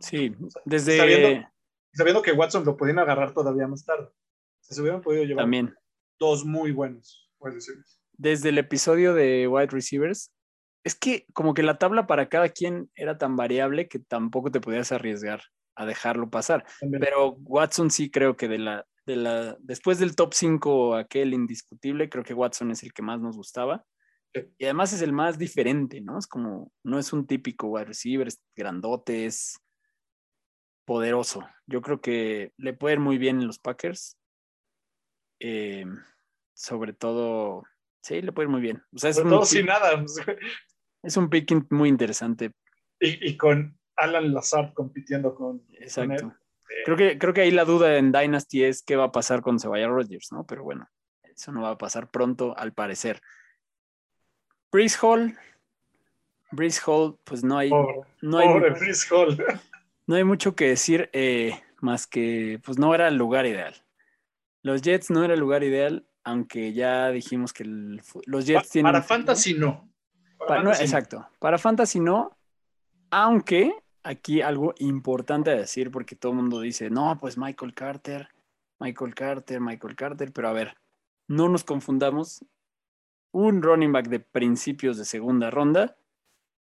sí. 0.00 0.34
Desde 0.64 0.96
Sabiendo- 0.98 1.48
Sabiendo 1.92 2.22
que 2.22 2.32
Watson 2.32 2.64
lo 2.64 2.76
podían 2.76 2.98
agarrar 2.98 3.32
todavía 3.32 3.68
más 3.68 3.84
tarde. 3.84 4.08
Se 4.60 4.80
hubieran 4.80 5.00
podido 5.00 5.22
llevar 5.24 5.44
también. 5.44 5.74
dos 6.18 6.44
muy 6.44 6.72
buenos. 6.72 7.30
desde 8.16 8.48
el 8.48 8.58
episodio 8.58 9.12
de 9.14 9.46
wide 9.48 9.66
receivers, 9.68 10.32
es 10.82 10.94
que 10.94 11.26
como 11.34 11.52
que 11.54 11.62
la 11.62 11.78
tabla 11.78 12.06
para 12.06 12.28
cada 12.28 12.48
quien 12.48 12.90
era 12.94 13.18
tan 13.18 13.36
variable 13.36 13.88
que 13.88 13.98
tampoco 13.98 14.50
te 14.50 14.60
podías 14.60 14.92
arriesgar 14.92 15.42
a 15.76 15.84
dejarlo 15.86 16.30
pasar. 16.30 16.64
También. 16.80 17.00
Pero 17.02 17.32
Watson 17.44 17.90
sí 17.90 18.10
creo 18.10 18.36
que 18.36 18.48
de 18.48 18.58
la, 18.58 18.86
de 19.06 19.16
la, 19.16 19.56
después 19.60 19.98
del 19.98 20.16
top 20.16 20.32
5, 20.34 20.94
aquel 20.96 21.34
indiscutible, 21.34 22.08
creo 22.08 22.24
que 22.24 22.34
Watson 22.34 22.70
es 22.70 22.82
el 22.82 22.92
que 22.92 23.02
más 23.02 23.20
nos 23.20 23.36
gustaba. 23.36 23.84
Y 24.58 24.64
además 24.64 24.92
es 24.92 25.02
el 25.02 25.12
más 25.12 25.38
diferente, 25.38 26.00
¿no? 26.00 26.18
Es 26.18 26.26
como, 26.26 26.72
no 26.82 26.98
es 26.98 27.12
un 27.12 27.26
típico 27.26 27.68
wide 27.68 27.84
receiver, 27.84 28.26
es 28.26 28.42
grandote, 28.56 29.26
es 29.26 29.60
poderoso. 30.84 31.48
Yo 31.66 31.80
creo 31.82 32.00
que 32.00 32.52
le 32.56 32.72
puede 32.72 32.94
ir 32.94 33.00
muy 33.00 33.16
bien 33.18 33.40
en 33.40 33.46
los 33.46 33.58
Packers. 33.58 34.18
Eh, 35.40 35.86
sobre 36.52 36.92
todo, 36.92 37.64
sí, 38.02 38.22
le 38.22 38.32
puede 38.32 38.46
ir 38.46 38.50
muy 38.50 38.60
bien. 38.60 38.82
O 38.92 38.98
sea, 38.98 39.10
es 39.10 39.16
Sobre 39.16 39.28
un, 39.28 39.34
todo 39.34 39.44
sin 39.44 39.66
nada. 39.66 40.04
es 41.02 41.16
un 41.16 41.30
picking 41.30 41.66
muy 41.70 41.88
interesante. 41.88 42.52
Y, 43.00 43.28
y 43.28 43.36
con 43.36 43.78
Alan 43.96 44.32
Lazard 44.32 44.72
compitiendo 44.74 45.34
con, 45.34 45.58
con 45.58 45.66
él. 45.76 45.82
Exacto. 45.82 46.34
Creo 46.84 46.96
que, 46.96 47.18
creo 47.18 47.34
que 47.34 47.42
ahí 47.42 47.50
la 47.50 47.64
duda 47.64 47.98
en 47.98 48.10
Dynasty 48.10 48.64
es 48.64 48.82
qué 48.82 48.96
va 48.96 49.04
a 49.04 49.12
pasar 49.12 49.42
cuando 49.42 49.60
se 49.60 49.68
vaya 49.68 49.86
Rodgers, 49.86 50.32
¿no? 50.32 50.44
Pero 50.44 50.64
bueno, 50.64 50.88
eso 51.22 51.52
no 51.52 51.62
va 51.62 51.70
a 51.70 51.78
pasar 51.78 52.10
pronto, 52.10 52.56
al 52.56 52.72
parecer. 52.72 53.20
Breeze 54.74 54.98
Hall. 55.00 55.38
Breeze 56.50 56.80
Hall, 56.84 57.16
pues 57.22 57.44
no 57.44 57.56
hay, 57.58 57.70
Pobre, 57.70 58.00
no 58.22 58.38
hay, 58.38 58.48
pobre 58.48 58.70
mu- 58.72 58.76
Breece 58.76 59.14
Hall. 59.14 59.36
no 60.08 60.16
hay 60.16 60.24
mucho 60.24 60.56
que 60.56 60.66
decir, 60.68 61.10
eh, 61.12 61.52
más 61.80 62.08
que, 62.08 62.60
pues 62.64 62.76
no 62.76 62.92
era 62.92 63.06
el 63.06 63.16
lugar 63.16 63.46
ideal. 63.46 63.74
Los 64.62 64.82
Jets 64.82 65.10
no 65.10 65.22
era 65.22 65.34
el 65.34 65.40
lugar 65.40 65.62
ideal, 65.62 66.04
aunque 66.24 66.72
ya 66.72 67.10
dijimos 67.10 67.52
que 67.52 67.62
el 67.62 68.02
los 68.26 68.46
Jets 68.46 68.64
Pa- 68.64 68.68
tienen... 68.72 68.92
Para 68.92 69.04
Fantasy 69.04 69.54
no. 69.54 69.88
Para 70.38 70.48
Pa- 70.48 70.54
no, 70.56 70.62
Fantasy 70.70 70.80
no. 70.82 70.84
exacto. 70.84 71.28
Para 71.38 71.58
Fantasy 71.58 72.00
no, 72.00 72.36
aunque 73.10 73.76
aquí 74.02 74.42
algo 74.42 74.74
importante 74.78 75.50
a 75.50 75.54
decir, 75.54 75.92
porque 75.92 76.16
todo 76.16 76.32
el 76.32 76.38
mundo 76.38 76.60
dice, 76.60 76.90
no, 76.90 77.16
pues 77.20 77.38
Michael 77.38 77.74
Carter, 77.74 78.28
Michael 78.80 79.14
Carter, 79.14 79.60
Michael 79.60 79.94
Carter, 79.94 80.32
pero 80.32 80.48
a 80.48 80.52
ver, 80.52 80.76
no 81.28 81.48
nos 81.48 81.62
confundamos. 81.62 82.44
Un 83.34 83.62
running 83.62 83.90
back 83.90 84.06
de 84.06 84.20
principios 84.20 84.96
de 84.96 85.04
segunda 85.04 85.50
ronda 85.50 85.96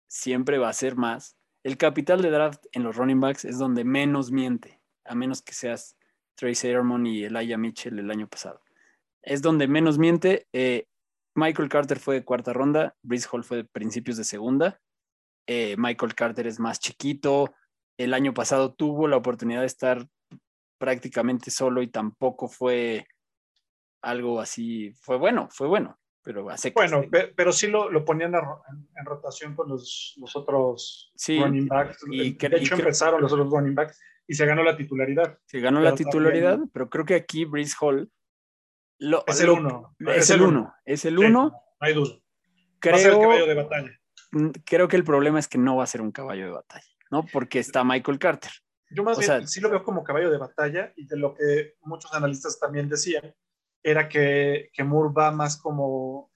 siempre 0.06 0.58
va 0.58 0.68
a 0.68 0.74
ser 0.74 0.94
más. 0.94 1.38
El 1.64 1.78
capital 1.78 2.20
de 2.20 2.28
draft 2.28 2.66
en 2.72 2.82
los 2.82 2.96
running 2.96 3.18
backs 3.18 3.46
es 3.46 3.56
donde 3.56 3.82
menos 3.82 4.30
miente, 4.30 4.78
a 5.06 5.14
menos 5.14 5.40
que 5.40 5.54
seas 5.54 5.96
Trey 6.34 6.54
Sermon 6.54 7.06
y 7.06 7.24
Elijah 7.24 7.56
Mitchell 7.56 7.98
el 7.98 8.10
año 8.10 8.28
pasado. 8.28 8.60
Es 9.22 9.40
donde 9.40 9.68
menos 9.68 9.96
miente. 9.96 10.48
eh, 10.52 10.86
Michael 11.34 11.70
Carter 11.70 11.98
fue 11.98 12.16
de 12.16 12.24
cuarta 12.26 12.52
ronda, 12.52 12.94
Breeze 13.00 13.26
Hall 13.32 13.42
fue 13.42 13.56
de 13.56 13.64
principios 13.64 14.18
de 14.18 14.24
segunda. 14.24 14.82
eh, 15.46 15.76
Michael 15.78 16.14
Carter 16.14 16.46
es 16.46 16.60
más 16.60 16.78
chiquito. 16.78 17.54
El 17.96 18.12
año 18.12 18.34
pasado 18.34 18.74
tuvo 18.74 19.08
la 19.08 19.16
oportunidad 19.16 19.60
de 19.60 19.66
estar 19.66 20.06
prácticamente 20.76 21.50
solo 21.50 21.80
y 21.80 21.86
tampoco 21.86 22.48
fue 22.48 23.06
algo 24.02 24.40
así. 24.42 24.92
Fue 25.00 25.16
bueno, 25.16 25.48
fue 25.50 25.66
bueno, 25.66 25.98
pero 26.22 26.44
secas. 26.56 26.90
Bueno, 26.90 27.08
pe- 27.10 27.32
pero 27.34 27.52
sí 27.52 27.66
lo, 27.68 27.90
lo 27.90 28.04
ponían 28.04 28.34
en, 28.34 28.88
en 28.96 29.04
rotación 29.04 29.54
con 29.54 29.68
los, 29.68 30.14
los 30.18 30.36
otros 30.36 31.12
Sí, 31.16 31.40
running 31.40 31.66
backs. 31.66 32.04
y 32.10 32.32
de 32.36 32.48
y 32.58 32.60
hecho, 32.62 32.74
empezaron 32.74 33.20
los 33.20 33.32
otros 33.32 33.50
running 33.50 33.74
backs 33.74 33.98
y 34.26 34.34
se 34.34 34.46
ganó 34.46 34.62
la 34.62 34.76
titularidad. 34.76 35.38
se 35.46 35.60
ganó 35.60 35.80
la 35.80 35.94
titularidad, 35.94 36.52
también- 36.52 36.70
pero 36.72 36.88
creo 36.90 37.04
que 37.04 37.14
aquí 37.14 37.44
Breeze 37.44 37.74
Hall 37.80 38.10
lo- 38.98 39.24
Es 39.26 39.40
el 39.40 39.50
uno. 39.50 39.96
Es 39.98 40.30
el 40.30 40.42
uno, 40.42 40.74
es 40.84 41.04
el 41.04 41.18
uno. 41.18 41.44
no 41.50 41.56
hay 41.80 41.94
duda. 41.94 42.14
Va 42.86 42.94
a 42.94 42.98
ser 42.98 43.12
el 43.12 43.16
Creo, 43.18 43.20
caballo 43.22 43.46
de 43.46 43.54
batalla. 43.54 43.90
mm, 44.32 44.48
creo 44.64 44.88
que 44.88 44.96
el 44.96 45.04
problema 45.04 45.38
es 45.38 45.48
que 45.48 45.58
no 45.58 45.76
va 45.76 45.84
a 45.84 45.86
ser 45.86 46.00
un 46.02 46.12
caballo 46.12 46.44
de 46.46 46.52
batalla, 46.52 46.86
¿no? 47.10 47.24
Porque 47.32 47.58
está 47.58 47.82
Michael 47.84 48.18
Carter. 48.18 48.50
Yo 48.90 49.04
más 49.04 49.16
O 49.18 49.20
bien 49.20 49.30
sea- 49.30 49.46
sí 49.46 49.60
lo 49.60 49.70
veo 49.70 49.82
como 49.84 50.02
caballo 50.04 50.30
de 50.30 50.38
batalla 50.38 50.92
y 50.96 51.06
de 51.06 51.16
lo 51.16 51.34
que 51.34 51.74
muchos 51.82 52.12
analistas 52.12 52.58
también 52.58 52.88
decían 52.88 53.34
era 53.82 54.08
que, 54.08 54.70
que 54.72 54.84
Moore 54.84 55.12
va 55.16 55.30
más 55.30 55.56
como, 55.56 56.30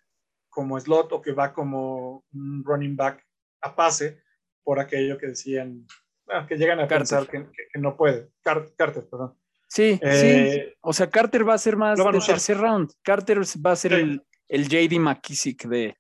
como 0.49 0.79
slot 0.81 1.13
o 1.13 1.21
que 1.23 1.33
va 1.33 1.53
como 1.53 2.25
un 2.33 2.63
running 2.65 2.97
back 2.97 3.25
a 3.63 3.75
pase 3.75 4.23
por 4.63 4.79
aquello 4.81 5.19
que 5.19 5.29
decían, 5.29 5.87
bueno, 6.27 6.47
que 6.47 6.57
llegan 6.57 6.79
a 6.81 6.83
Carter. 6.89 6.99
pensar 6.99 7.27
que, 7.29 7.45
que- 7.51 7.69
que 7.73 7.79
no 7.79 7.97
puede. 7.97 8.31
Car- 8.43 8.71
Carter, 8.77 9.07
perdón. 9.11 9.39
Sí, 9.69 9.95
sí. 9.95 10.01
Eh, 10.03 10.75
O 10.83 10.93
sea, 10.93 11.11
Carter 11.11 11.47
va 11.49 11.55
a 11.55 11.59
ser 11.59 11.77
más 11.77 11.99
de 11.99 12.05
tercer 12.27 12.59
round. 12.59 12.93
Carter 13.03 13.41
va 13.41 13.73
a 13.73 13.77
ser 13.77 13.93
Sí. 13.93 14.01
el, 14.01 14.23
el 14.49 14.69
JD 14.69 14.99
McKissick 15.01 15.65
de, 15.67 15.97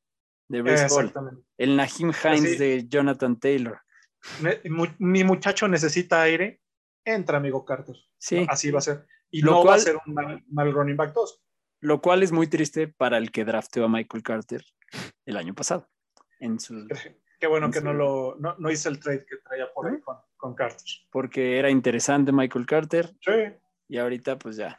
de 0.48 0.58
Exactamente. 0.60 1.42
el 1.58 1.76
Naheem 1.76 2.12
Hines 2.12 2.44
Así. 2.44 2.56
de 2.56 2.86
Jonathan 2.88 3.38
Taylor. 3.38 3.80
Mu- 4.70 4.86
mi 4.98 5.24
muchacho 5.24 5.66
necesita 5.68 6.22
aire, 6.22 6.60
entra, 7.04 7.36
amigo 7.38 7.64
Carter. 7.64 7.96
Sí, 8.16 8.46
Así 8.48 8.70
va 8.70 8.78
a 8.78 8.82
ser. 8.82 9.06
Y 9.34 9.40
Lo 9.42 9.50
no 9.50 9.56
va 9.58 9.62
cual- 9.64 9.74
a 9.78 9.82
ser 9.82 9.96
un 10.06 10.14
mal, 10.14 10.44
mal 10.48 10.72
running 10.72 10.96
back 10.96 11.12
2. 11.12 11.42
lo 11.80 12.00
cual 12.00 12.22
es 12.22 12.30
muy 12.30 12.46
triste 12.46 12.86
para 12.86 13.18
el 13.18 13.32
que 13.32 13.44
drafteó 13.44 13.84
a 13.86 13.88
Michael 13.88 14.22
Carter 14.22 14.64
el 15.26 15.36
año 15.36 15.54
pasado. 15.54 15.88
En 16.38 16.60
su, 16.60 16.86
Qué 17.40 17.46
bueno 17.48 17.66
En 17.66 17.72
que 17.72 17.80
no, 17.80 17.90
serio. 17.90 18.04
lo, 18.04 18.36
no, 18.38 18.54
no 18.58 18.70
hice 18.70 18.88
el 18.88 19.00
trade 19.00 19.26
que 19.26 19.38
traía 19.38 19.72
por 19.72 19.88
ahí 19.88 20.00
con, 20.00 20.16
con 20.36 20.54
Carter. 20.54 20.86
porque 21.10 21.58
era 21.58 21.68
interesante 21.68 22.30
Michael 22.30 22.64
Carter 22.64 23.06
Sí, 23.20 23.32
y 23.88 23.98
ahorita 23.98 24.38
pues 24.38 24.56
ya. 24.56 24.78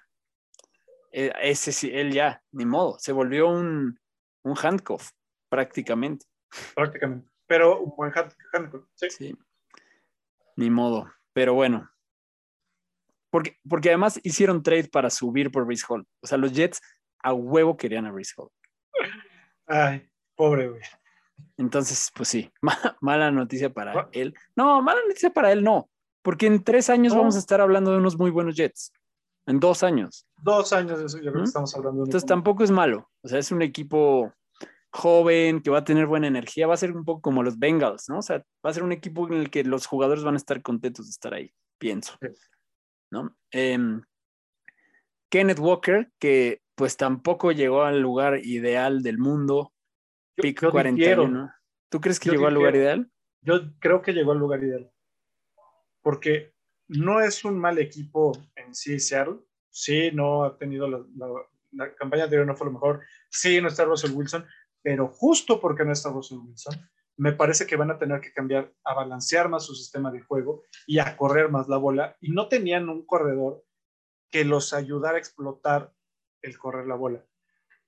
Eh, 1.12 1.32
Ese 1.42 1.72
sí, 1.74 1.92
él 1.94 2.12
ya, 2.14 2.42
ni 2.52 2.66
modo, 2.66 2.98
se 2.98 3.12
volvió 3.12 3.50
un, 3.50 4.00
un 4.44 4.56
handcuff 4.64 5.12
prácticamente. 5.50 6.26
prácticamente. 6.76 7.30
Pero 7.46 7.82
un 7.82 7.94
buen 7.96 8.12
hand- 8.14 8.34
handcuff. 8.54 8.86
Sí. 8.96 9.10
Sí. 9.10 9.38
Ni 10.56 10.70
modo. 10.70 11.12
Pero 11.34 11.54
bueno. 11.54 11.92
Porque, 13.36 13.58
porque 13.68 13.90
además 13.90 14.18
hicieron 14.24 14.64
trade 14.64 14.88
para 14.88 15.10
subir 15.10 15.52
por 15.52 15.66
Breeze 15.66 15.86
Hall. 15.90 16.08
O 16.22 16.28
sea, 16.28 16.38
los 16.38 16.54
Jets 16.54 16.80
a 17.22 17.34
huevo 17.34 17.76
querían 17.76 18.06
a 18.06 18.12
Breeze 18.14 18.32
Hall. 18.38 18.48
Ay, 19.68 20.08
pobre, 20.36 20.70
güey. 20.70 20.82
Entonces, 21.58 22.12
pues 22.16 22.30
sí, 22.30 22.50
ma- 22.62 22.98
mala 23.02 23.32
noticia 23.32 23.70
para 23.74 24.08
él. 24.14 24.34
No, 24.56 24.82
mala 24.82 25.02
noticia 25.06 25.34
para 25.34 25.52
él 25.52 25.66
no. 25.66 25.90
Porque 26.22 26.48
en 26.48 26.64
tres 26.64 26.90
años 26.90 27.12
No. 27.12 27.20
vamos 27.20 27.36
a 27.36 27.40
estar 27.40 27.60
hablando 27.60 27.92
de 27.92 27.98
unos 27.98 28.18
muy 28.18 28.32
buenos 28.32 28.56
Jets. 28.56 28.94
En 29.48 29.60
dos 29.60 29.84
años. 29.84 30.26
Dos 30.38 30.72
años 30.72 31.12
yo 31.14 31.20
creo 31.20 31.34
¿Mm? 31.34 31.38
que 31.40 31.44
estamos 31.44 31.76
hablando 31.76 32.04
de 32.04 32.08
Entonces 32.08 32.26
tampoco 32.26 32.64
es 32.64 32.72
malo. 32.72 33.12
O 33.22 33.28
sea, 33.28 33.38
es 33.38 33.52
un 33.52 33.62
equipo 33.62 34.34
joven, 34.92 35.60
que 35.62 35.70
va 35.72 35.80
a 35.80 35.84
tener 35.84 36.08
buena 36.08 36.28
energía, 36.28 36.68
va 36.68 36.76
a 36.76 36.78
ser 36.78 36.96
un 36.96 37.04
poco 37.04 37.20
como 37.20 37.44
los 37.44 37.60
Bengals, 37.60 38.08
¿no? 38.08 38.20
O 38.20 38.22
sea, 38.22 38.38
va 38.66 38.70
a 38.70 38.74
ser 38.74 38.84
un 38.84 38.94
equipo 38.94 39.28
en 39.28 39.34
el 39.34 39.50
que 39.50 39.66
los 39.66 39.88
jugadores 39.88 40.24
van 40.24 40.36
a 40.36 40.38
estar 40.38 40.62
contentos 40.62 41.08
de 41.08 41.10
estar 41.12 41.34
ahí, 41.34 41.54
pienso, 41.78 42.18
¿no? 43.12 43.36
Em, 43.52 44.02
Kenneth 45.30 45.60
Walker, 45.60 46.12
que 46.20 46.62
pues 46.76 46.98
tampoco 46.98 47.52
llegó 47.52 47.84
al 47.84 48.02
lugar 48.02 48.40
ideal 48.46 49.02
del 49.02 49.18
mundo, 49.18 49.74
Yo- 50.38 50.42
pick 50.42 50.62
yo 50.62 50.72
41. 50.72 51.52
¿Tú 51.90 52.02
crees 52.02 52.20
que 52.20 52.28
Yo 52.28 52.34
llegó 52.34 52.48
al 52.48 52.54
lugar 52.54 52.74
difiero. 52.74 52.96
ideal? 53.02 53.12
Yo 53.42 53.80
creo 53.80 54.02
que 54.02 54.12
llegó 54.14 54.32
al 54.34 54.40
lugar 54.40 54.64
ideal. 54.64 54.92
Porque 56.02 56.54
no 56.88 57.22
es 57.22 57.46
un 57.46 57.58
mal 57.58 57.78
equipo 57.80 58.32
en 58.56 58.76
sí, 58.76 59.00
Seattle. 59.00 59.40
Sí, 59.70 60.12
no 60.14 60.44
ha 60.46 60.58
tenido 60.58 60.88
la, 60.88 61.00
la- 61.16 61.48
la 61.72 61.96
campaña 61.96 62.24
anterior, 62.26 62.46
no 62.48 62.56
fue 62.56 62.68
lo 62.68 62.74
mejor. 62.74 63.02
Sí, 63.30 63.60
no 63.62 63.68
está 63.68 63.84
Russell 63.86 64.12
Wilson, 64.14 64.46
pero 64.82 65.08
justo 65.08 65.60
porque 65.60 65.84
no 65.84 65.92
está 65.92 66.10
Russell 66.10 66.38
Wilson, 66.40 66.76
me 67.18 67.32
parece 67.32 67.66
que 67.66 67.76
van 67.76 67.92
a 67.92 67.98
tener 67.98 68.20
que 68.22 68.34
cambiar, 68.34 68.74
a 68.84 68.94
balancear 68.94 69.48
más 69.50 69.66
su 69.66 69.74
sistema 69.76 70.12
de 70.12 70.22
juego 70.22 70.64
y 70.86 71.00
a 71.00 71.16
correr 71.16 71.50
más 71.50 71.68
la 71.70 71.78
bola. 71.78 72.18
Y 72.20 72.32
no 72.32 72.48
tenían 72.50 72.90
un 72.90 73.06
corredor 73.06 73.64
que 74.30 74.44
los 74.44 74.74
ayudara 74.74 75.16
a 75.16 75.20
explotar 75.20 75.94
el 76.42 76.58
correr 76.58 76.88
la 76.88 76.96
bola. 76.96 77.26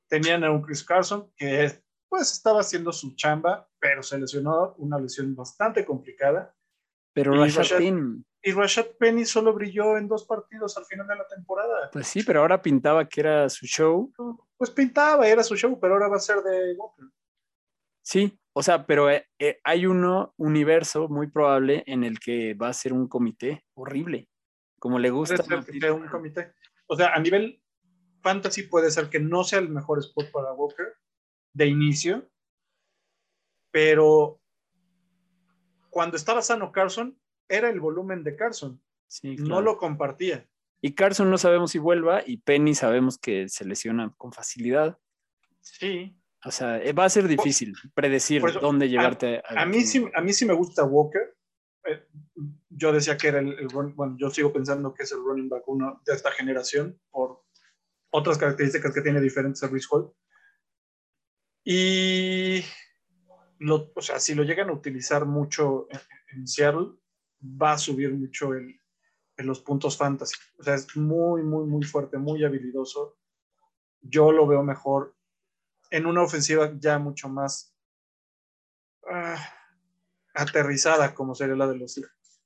Tenían 0.07 0.43
a 0.43 0.51
un 0.51 0.61
Chris 0.61 0.83
Carson 0.83 1.31
que 1.35 1.81
pues 2.09 2.31
estaba 2.31 2.61
haciendo 2.61 2.93
su 2.93 3.15
chamba, 3.15 3.67
pero 3.79 4.01
se 4.01 4.17
lesionó, 4.17 4.73
una 4.77 4.97
lesión 4.97 5.35
bastante 5.35 5.83
complicada. 5.83 6.55
Pero 7.13 7.35
Y 7.35 7.39
Rashad 7.39 7.61
Rashad- 7.63 7.77
Penny, 7.79 8.23
Y 8.43 8.51
Rashad 8.53 8.85
Penny 8.97 9.25
solo 9.25 9.51
brilló 9.53 9.97
en 9.97 10.07
dos 10.07 10.23
partidos 10.25 10.77
al 10.77 10.85
final 10.85 11.05
de 11.07 11.15
la 11.17 11.27
temporada. 11.27 11.89
pues 11.91 12.07
sí, 12.07 12.23
pero 12.23 12.39
ahora 12.39 12.61
pintaba 12.61 13.09
que 13.09 13.19
era 13.19 13.49
su 13.49 13.65
show. 13.65 14.09
Pues 14.55 14.69
pintaba, 14.71 15.27
era 15.27 15.43
su 15.43 15.55
show, 15.57 15.77
pero 15.81 15.95
ahora 15.95 16.07
va 16.07 16.15
a 16.15 16.19
ser 16.21 16.37
de 16.43 16.73
Walker. 16.77 17.05
Sí, 18.01 18.39
o 18.57 18.63
sea, 18.63 18.87
pero 18.87 19.07
eh, 19.11 19.27
eh, 19.37 19.59
hay 19.63 19.85
uno 19.85 20.33
universo 20.37 21.07
muy 21.09 21.27
probable 21.27 21.83
en 21.85 22.03
el 22.03 22.19
que 22.19 22.55
va 22.55 22.69
a 22.69 22.73
ser 22.73 22.91
un 22.91 23.07
comité 23.07 23.63
horrible, 23.75 24.27
como 24.79 24.97
le 24.97 25.11
gusta. 25.11 25.35
Puede 25.35 25.43
a 25.43 25.57
ser 25.57 25.59
que 25.59 25.71
Pete 25.73 25.85
sea 25.85 25.93
un 25.93 26.07
comité. 26.07 26.53
O 26.87 26.95
sea, 26.95 27.13
a 27.13 27.19
nivel 27.19 27.61
fantasy 28.23 28.63
puede 28.63 28.89
ser 28.89 29.09
que 29.11 29.19
no 29.19 29.43
sea 29.43 29.59
el 29.59 29.69
mejor 29.69 29.99
spot 29.99 30.31
para 30.31 30.53
Walker 30.53 30.87
de 31.53 31.67
inicio, 31.67 32.27
pero 33.69 34.41
cuando 35.91 36.17
estaba 36.17 36.41
sano 36.41 36.71
Carson, 36.71 37.15
era 37.47 37.69
el 37.69 37.79
volumen 37.79 38.23
de 38.23 38.35
Carson, 38.35 38.81
Sí, 39.05 39.35
no 39.35 39.61
lo 39.61 39.77
compartía. 39.77 40.49
Y 40.81 40.95
Carson 40.95 41.29
no 41.29 41.37
sabemos 41.37 41.69
si 41.69 41.77
vuelva 41.77 42.23
y 42.25 42.37
Penny 42.37 42.73
sabemos 42.73 43.19
que 43.19 43.49
se 43.49 43.65
lesiona 43.65 44.11
con 44.17 44.33
facilidad. 44.33 44.97
Sí. 45.61 46.17
O 46.47 46.51
sea, 46.51 46.81
eh, 46.81 46.93
va 46.93 47.05
a 47.05 47.09
ser 47.09 47.27
difícil 47.27 47.75
predecir 47.93 48.41
eso, 48.45 48.59
dónde 48.59 48.87
llevarte. 48.87 49.43
A 49.49 49.65
mí, 49.65 49.81
sí, 49.81 50.05
a 50.15 50.21
mí 50.21 50.31
sí 50.31 50.45
me 50.45 50.53
gusta 50.53 50.85
Walker. 50.85 51.35
Eh, 51.83 52.07
yo 52.69 52.93
decía 52.93 53.17
que 53.17 53.27
era 53.27 53.39
el, 53.39 53.59
el 53.59 53.67
bueno, 53.67 54.15
yo 54.17 54.29
sigo 54.29 54.53
pensando 54.53 54.93
que 54.93 55.03
es 55.03 55.11
el 55.11 55.19
running 55.19 55.49
back 55.49 55.67
uno 55.67 56.01
de 56.05 56.13
esta 56.13 56.31
generación 56.31 56.97
por 57.09 57.43
otras 58.11 58.37
características 58.37 58.93
que 58.93 59.01
tiene 59.01 59.19
diferentes 59.19 59.61
a 59.63 59.67
Brees 59.67 59.87
Hall. 59.91 60.09
Y, 61.65 62.63
lo, 63.59 63.91
o 63.93 64.01
sea, 64.01 64.19
si 64.19 64.33
lo 64.33 64.43
llegan 64.43 64.69
a 64.69 64.73
utilizar 64.73 65.25
mucho 65.25 65.87
en, 65.89 65.99
en 66.37 66.47
Seattle, 66.47 66.93
va 67.43 67.73
a 67.73 67.77
subir 67.77 68.13
mucho 68.13 68.53
el, 68.53 68.79
en 69.35 69.45
los 69.45 69.59
puntos 69.59 69.97
fantasy. 69.97 70.35
O 70.59 70.63
sea, 70.63 70.75
es 70.75 70.95
muy, 70.95 71.43
muy, 71.43 71.65
muy 71.65 71.83
fuerte, 71.83 72.17
muy 72.17 72.45
habilidoso. 72.45 73.17
Yo 73.99 74.31
lo 74.31 74.47
veo 74.47 74.63
mejor 74.63 75.16
en 75.91 76.05
una 76.05 76.21
ofensiva 76.23 76.71
ya 76.77 76.99
mucho 76.99 77.29
más 77.29 77.75
ah, 79.09 79.37
aterrizada 80.33 81.13
como 81.13 81.35
sería 81.35 81.55
la 81.55 81.67
de 81.67 81.77
los 81.77 81.93
Seahawks. 81.93 82.41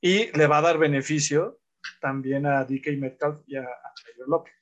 Y 0.00 0.36
le 0.36 0.46
va 0.46 0.58
a 0.58 0.62
dar 0.62 0.78
beneficio 0.78 1.60
también 2.00 2.46
a 2.46 2.64
DK 2.64 2.98
Metcalf 2.98 3.42
y 3.46 3.56
a, 3.56 3.62
a 3.62 3.92
Tyler 4.04 4.28
Lockett. 4.28 4.54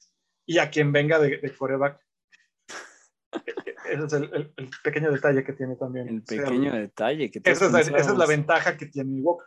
Y 0.47 0.59
a 0.59 0.71
quien 0.71 0.93
venga 0.93 1.19
de, 1.19 1.39
de 1.39 1.57
coreback. 1.57 2.01
Ese 3.91 4.05
es 4.07 4.13
el, 4.13 4.25
el- 4.35 4.55
el 4.57 4.71
pequeño 4.83 5.11
detalle 5.11 5.43
que 5.45 5.53
tiene 5.53 5.77
también. 5.77 6.09
El 6.09 6.19
O 6.21 6.23
sea, 6.27 6.45
pequeño 6.45 6.73
detalle 6.73 7.31
que 7.31 7.41
esa, 7.45 7.67
es 7.67 7.73
la, 7.73 7.81
esa 7.81 8.13
es 8.13 8.19
la 8.19 8.27
ventaja 8.27 8.77
que 8.77 8.87
tiene 8.87 9.21
Walker. 9.21 9.47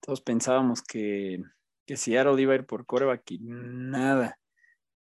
Todos 0.00 0.20
pensábamos 0.20 0.82
que, 0.82 1.42
que 1.86 1.96
Seattle 1.96 2.40
iba 2.40 2.52
a 2.52 2.56
ir 2.56 2.66
por 2.66 2.86
coreback 2.86 3.30
y 3.32 3.38
nada. 3.42 4.38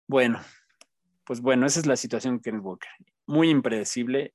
Bueno, 0.07 0.41
pues 1.25 1.41
bueno, 1.41 1.65
esa 1.65 1.79
es 1.79 1.85
la 1.85 1.95
situación 1.95 2.37
que 2.39 2.49
Kenneth 2.49 2.63
Walker. 2.63 2.89
Muy 3.25 3.49
impredecible, 3.49 4.33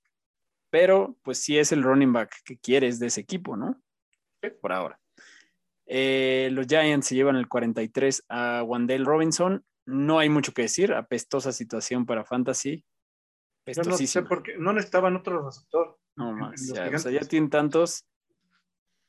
pero 0.70 1.16
pues 1.22 1.40
sí 1.40 1.58
es 1.58 1.72
el 1.72 1.82
running 1.82 2.12
back 2.12 2.34
que 2.44 2.58
quieres 2.58 2.98
de 2.98 3.08
ese 3.08 3.20
equipo, 3.20 3.56
¿no? 3.56 3.80
Por 4.60 4.72
ahora. 4.72 5.00
Eh, 5.86 6.50
los 6.52 6.66
Giants 6.66 7.06
se 7.06 7.14
llevan 7.14 7.36
el 7.36 7.48
43 7.48 8.24
a 8.28 8.62
Wandale 8.62 9.04
Robinson. 9.04 9.64
No 9.86 10.18
hay 10.18 10.28
mucho 10.28 10.52
que 10.52 10.62
decir. 10.62 10.92
Apestosa 10.92 11.52
situación 11.52 12.06
para 12.06 12.24
Fantasy. 12.24 12.84
Yo 13.66 13.82
no 13.82 13.96
sé 13.96 14.22
por 14.22 14.42
qué 14.42 14.56
no 14.58 14.72
necesitaban 14.72 15.16
otro 15.16 15.44
receptor. 15.44 15.98
No 16.16 16.32
más. 16.32 16.72
ya, 16.74 16.90
o 16.94 16.98
sea, 16.98 17.12
ya 17.12 17.20
tienen 17.20 17.50
tantos 17.50 18.06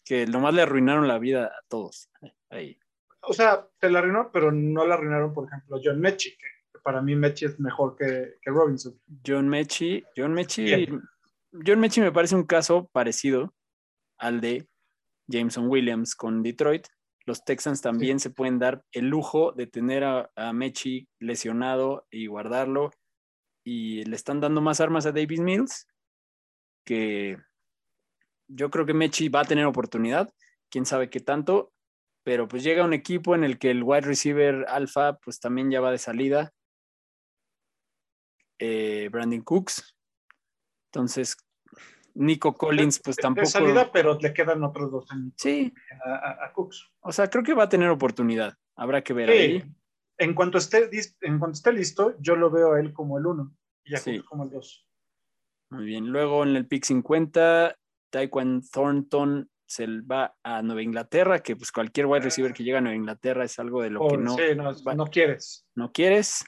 que 0.04 0.26
nomás 0.26 0.54
le 0.54 0.62
arruinaron 0.62 1.08
la 1.08 1.20
vida 1.20 1.46
a 1.46 1.62
todos. 1.68 2.10
Ahí. 2.50 2.80
O 3.22 3.34
sea, 3.34 3.68
se 3.80 3.90
la 3.90 4.00
arruinó, 4.00 4.32
pero 4.32 4.52
no 4.52 4.86
la 4.86 4.96
arruinaron, 4.96 5.34
por 5.34 5.48
ejemplo, 5.48 5.78
a 5.78 5.80
John 5.84 6.00
Mechie, 6.00 6.38
que 6.38 6.48
para 6.80 7.02
mí 7.02 7.16
Mechie 7.16 7.48
es 7.48 7.60
mejor 7.60 7.96
que, 7.96 8.36
que 8.42 8.52
Robinson. 8.52 9.00
John 9.26 9.48
Mechie. 9.48 10.06
John 10.16 10.34
Mechie. 10.34 10.76
Bien. 10.76 11.02
John 11.66 11.80
Mechie 11.80 12.04
me 12.04 12.12
parece 12.12 12.36
un 12.36 12.44
caso 12.44 12.90
parecido 12.92 13.54
al 14.18 14.42
de 14.42 14.68
Jameson 15.28 15.68
Williams 15.68 16.16
con 16.16 16.44
Detroit. 16.44 16.88
Los 17.26 17.44
Texans 17.44 17.82
también 17.82 18.20
se 18.20 18.30
pueden 18.30 18.60
dar 18.60 18.84
el 18.92 19.08
lujo 19.08 19.52
de 19.52 19.68
tener 19.68 20.04
a, 20.04 20.32
a 20.36 20.54
Mechie 20.54 21.08
lesionado 21.20 22.08
y 22.10 22.28
guardarlo. 22.28 22.92
Y 23.64 24.04
le 24.06 24.16
están 24.16 24.40
dando 24.40 24.62
más 24.62 24.82
armas 24.82 25.06
a 25.06 25.12
Davis 25.12 25.40
Mills, 25.40 25.88
que 26.86 27.38
yo 28.48 28.70
creo 28.70 28.86
que 28.86 28.94
Mechie 28.94 29.30
va 29.30 29.42
a 29.42 29.46
tener 29.46 29.66
oportunidad, 29.66 30.34
quién 30.70 30.86
sabe 30.86 31.10
qué 31.10 31.20
tanto, 31.20 31.72
pero 32.24 32.48
pues 32.48 32.64
llega 32.64 32.84
un 32.84 32.94
equipo 32.94 33.36
en 33.36 33.44
el 33.44 33.60
que 33.60 33.72
el 33.72 33.84
wide 33.84 34.02
receiver 34.02 34.66
alfa 34.68 35.18
pues 35.18 35.40
también 35.40 35.72
ya 35.72 35.82
va 35.82 35.92
de 35.92 35.98
salida, 35.98 36.52
eh, 38.60 39.10
Brandon 39.12 39.42
Cooks, 39.42 39.96
entonces 40.92 41.38
Nico 42.14 42.54
Collins 42.56 43.00
pues 43.04 43.16
De- 43.18 43.22
tampoco... 43.22 43.46
De 43.48 43.52
salida, 43.52 43.92
pero 43.92 44.18
le 44.20 44.34
quedan 44.34 44.64
otros 44.64 44.92
dos 44.92 45.10
años 45.12 45.34
Sí, 45.38 45.74
a, 46.06 46.52
Cooks. 46.54 46.92
o 47.02 47.12
sea, 47.12 47.30
creo 47.30 47.44
que 47.44 47.54
va 47.54 47.64
a 47.64 47.70
tener 47.70 47.90
oportunidad, 47.90 48.58
habrá 48.76 49.04
que 49.04 49.14
ver 49.14 49.30
Sí. 49.30 49.38
ahí. 49.38 49.76
En 50.18 50.34
cuanto, 50.34 50.58
esté, 50.58 50.90
en 51.22 51.40
cuanto 51.40 51.54
esté 51.56 51.72
listo, 51.72 52.16
yo 52.20 52.36
lo 52.36 52.52
veo 52.52 52.74
a 52.74 52.80
él 52.82 52.92
como 52.94 53.18
el 53.18 53.26
uno 53.26 53.56
y 53.86 53.96
a 53.96 53.98
Sí. 54.00 54.18
Cooks 54.18 54.28
como 54.30 54.44
el 54.44 54.50
dos. 54.50 54.86
Muy 55.72 55.86
bien, 55.86 56.08
luego 56.08 56.44
en 56.44 56.56
el 56.56 56.68
pick 56.68 56.84
50, 56.84 57.76
Taekwon 58.12 58.64
Thornton 58.70 59.50
se 59.68 59.86
va 60.02 60.36
a 60.44 60.64
Nueva 60.64 60.82
Inglaterra, 60.82 61.40
que 61.40 61.56
pues 61.56 61.72
cualquier 61.72 62.08
wide 62.08 62.22
receiver 62.24 62.54
que 62.54 62.64
llega 62.64 62.80
a 62.80 62.82
Nueva 62.82 62.96
Inglaterra 62.98 63.46
es 63.46 63.60
algo 63.60 63.84
de 63.84 63.92
lo 63.92 64.08
que 64.08 64.18
no, 64.18 64.36
sí, 64.36 64.42
no, 64.58 64.74
va- 64.84 64.96
no 64.96 65.06
quieres. 65.06 65.68
no 65.76 65.92
quieres. 65.92 66.44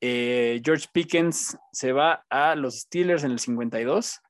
Eh, 0.00 0.60
George 0.64 0.86
Pickens 0.92 1.58
se 1.72 1.92
va 1.92 2.24
a 2.30 2.54
los 2.54 2.80
Steelers 2.80 3.24
en 3.24 3.32
el 3.32 3.38
52. 3.38 4.20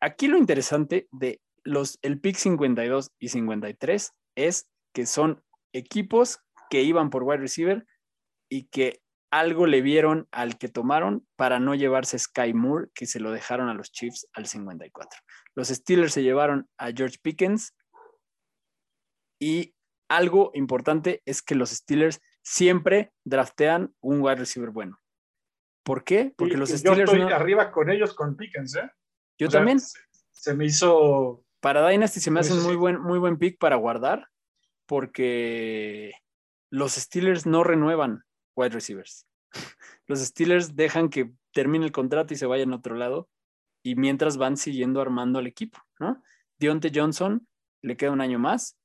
Aquí 0.00 0.28
lo 0.28 0.36
interesante 0.36 1.08
de 1.10 1.40
los, 1.62 1.98
el 2.02 2.20
pick 2.20 2.36
52 2.36 3.10
y 3.18 3.28
53 3.28 4.12
es 4.36 4.70
que 4.92 5.06
son 5.06 5.42
equipos 5.72 6.40
que 6.68 6.82
iban 6.82 7.10
por 7.10 7.22
wide 7.22 7.38
receiver 7.38 7.86
y 8.48 8.64
que 8.64 9.00
algo 9.30 9.66
le 9.66 9.80
vieron 9.80 10.26
al 10.32 10.58
que 10.58 10.68
tomaron 10.68 11.26
para 11.36 11.60
no 11.60 11.74
llevarse 11.74 12.18
Sky 12.18 12.52
Moore, 12.52 12.88
que 12.94 13.06
se 13.06 13.20
lo 13.20 13.30
dejaron 13.30 13.68
a 13.68 13.74
los 13.74 13.92
Chiefs 13.92 14.28
al 14.32 14.46
54. 14.46 15.20
Los 15.54 15.68
Steelers 15.68 16.12
se 16.12 16.22
llevaron 16.22 16.68
a 16.78 16.90
George 16.92 17.18
Pickens 17.22 17.74
y 19.40 19.74
algo 20.08 20.50
importante 20.54 21.22
es 21.24 21.42
que 21.42 21.54
los 21.54 21.70
Steelers 21.70 22.20
siempre 22.50 23.12
draftean 23.24 23.94
un 24.00 24.20
wide 24.20 24.36
receiver 24.36 24.70
bueno. 24.70 25.00
¿Por 25.84 26.02
qué? 26.04 26.34
Porque 26.36 26.54
Y- 26.54 26.56
los 26.56 26.70
y 26.70 26.78
Steelers 26.78 26.98
Yo 26.98 27.04
estoy 27.16 27.20
no- 27.28 27.34
arriba 27.34 27.70
con 27.70 27.90
ellos, 27.90 28.12
con 28.14 28.36
Pickens, 28.36 28.74
¿eh? 28.76 28.90
Yo 29.38 29.46
O 29.46 29.50
también. 29.50 29.78
Se, 29.80 29.98
se 30.32 30.54
me 30.54 30.66
hizo. 30.66 31.44
Para 31.60 31.86
Dynasty 31.88 32.20
se 32.20 32.30
me 32.30 32.40
hace 32.40 32.52
un 32.54 32.62
muy 32.64 32.74
buen, 32.76 33.00
muy 33.00 33.18
buen 33.18 33.38
pick 33.38 33.58
para 33.58 33.76
guardar 33.76 34.26
porque 34.86 36.12
los 36.70 36.92
Steelers 36.94 37.46
no 37.46 37.62
renuevan 37.64 38.24
wide 38.56 38.70
receivers. 38.70 39.26
Los 40.06 40.20
Steelers 40.20 40.74
dejan 40.74 41.08
que 41.08 41.32
termine 41.52 41.84
el 41.86 41.92
contrato 41.92 42.34
y 42.34 42.36
se 42.36 42.46
vayan 42.46 42.72
a 42.72 42.76
otro 42.76 42.94
lado 42.96 43.28
y 43.84 43.94
mientras 43.94 44.36
van 44.36 44.56
siguiendo 44.56 45.00
armando 45.00 45.38
al 45.38 45.46
equipo, 45.46 45.78
¿no? 46.00 46.22
Deontay 46.58 46.90
Johnson 46.94 47.46
le 47.82 47.96
queda 47.96 48.10
un 48.10 48.20
año 48.20 48.38
más 48.38 48.76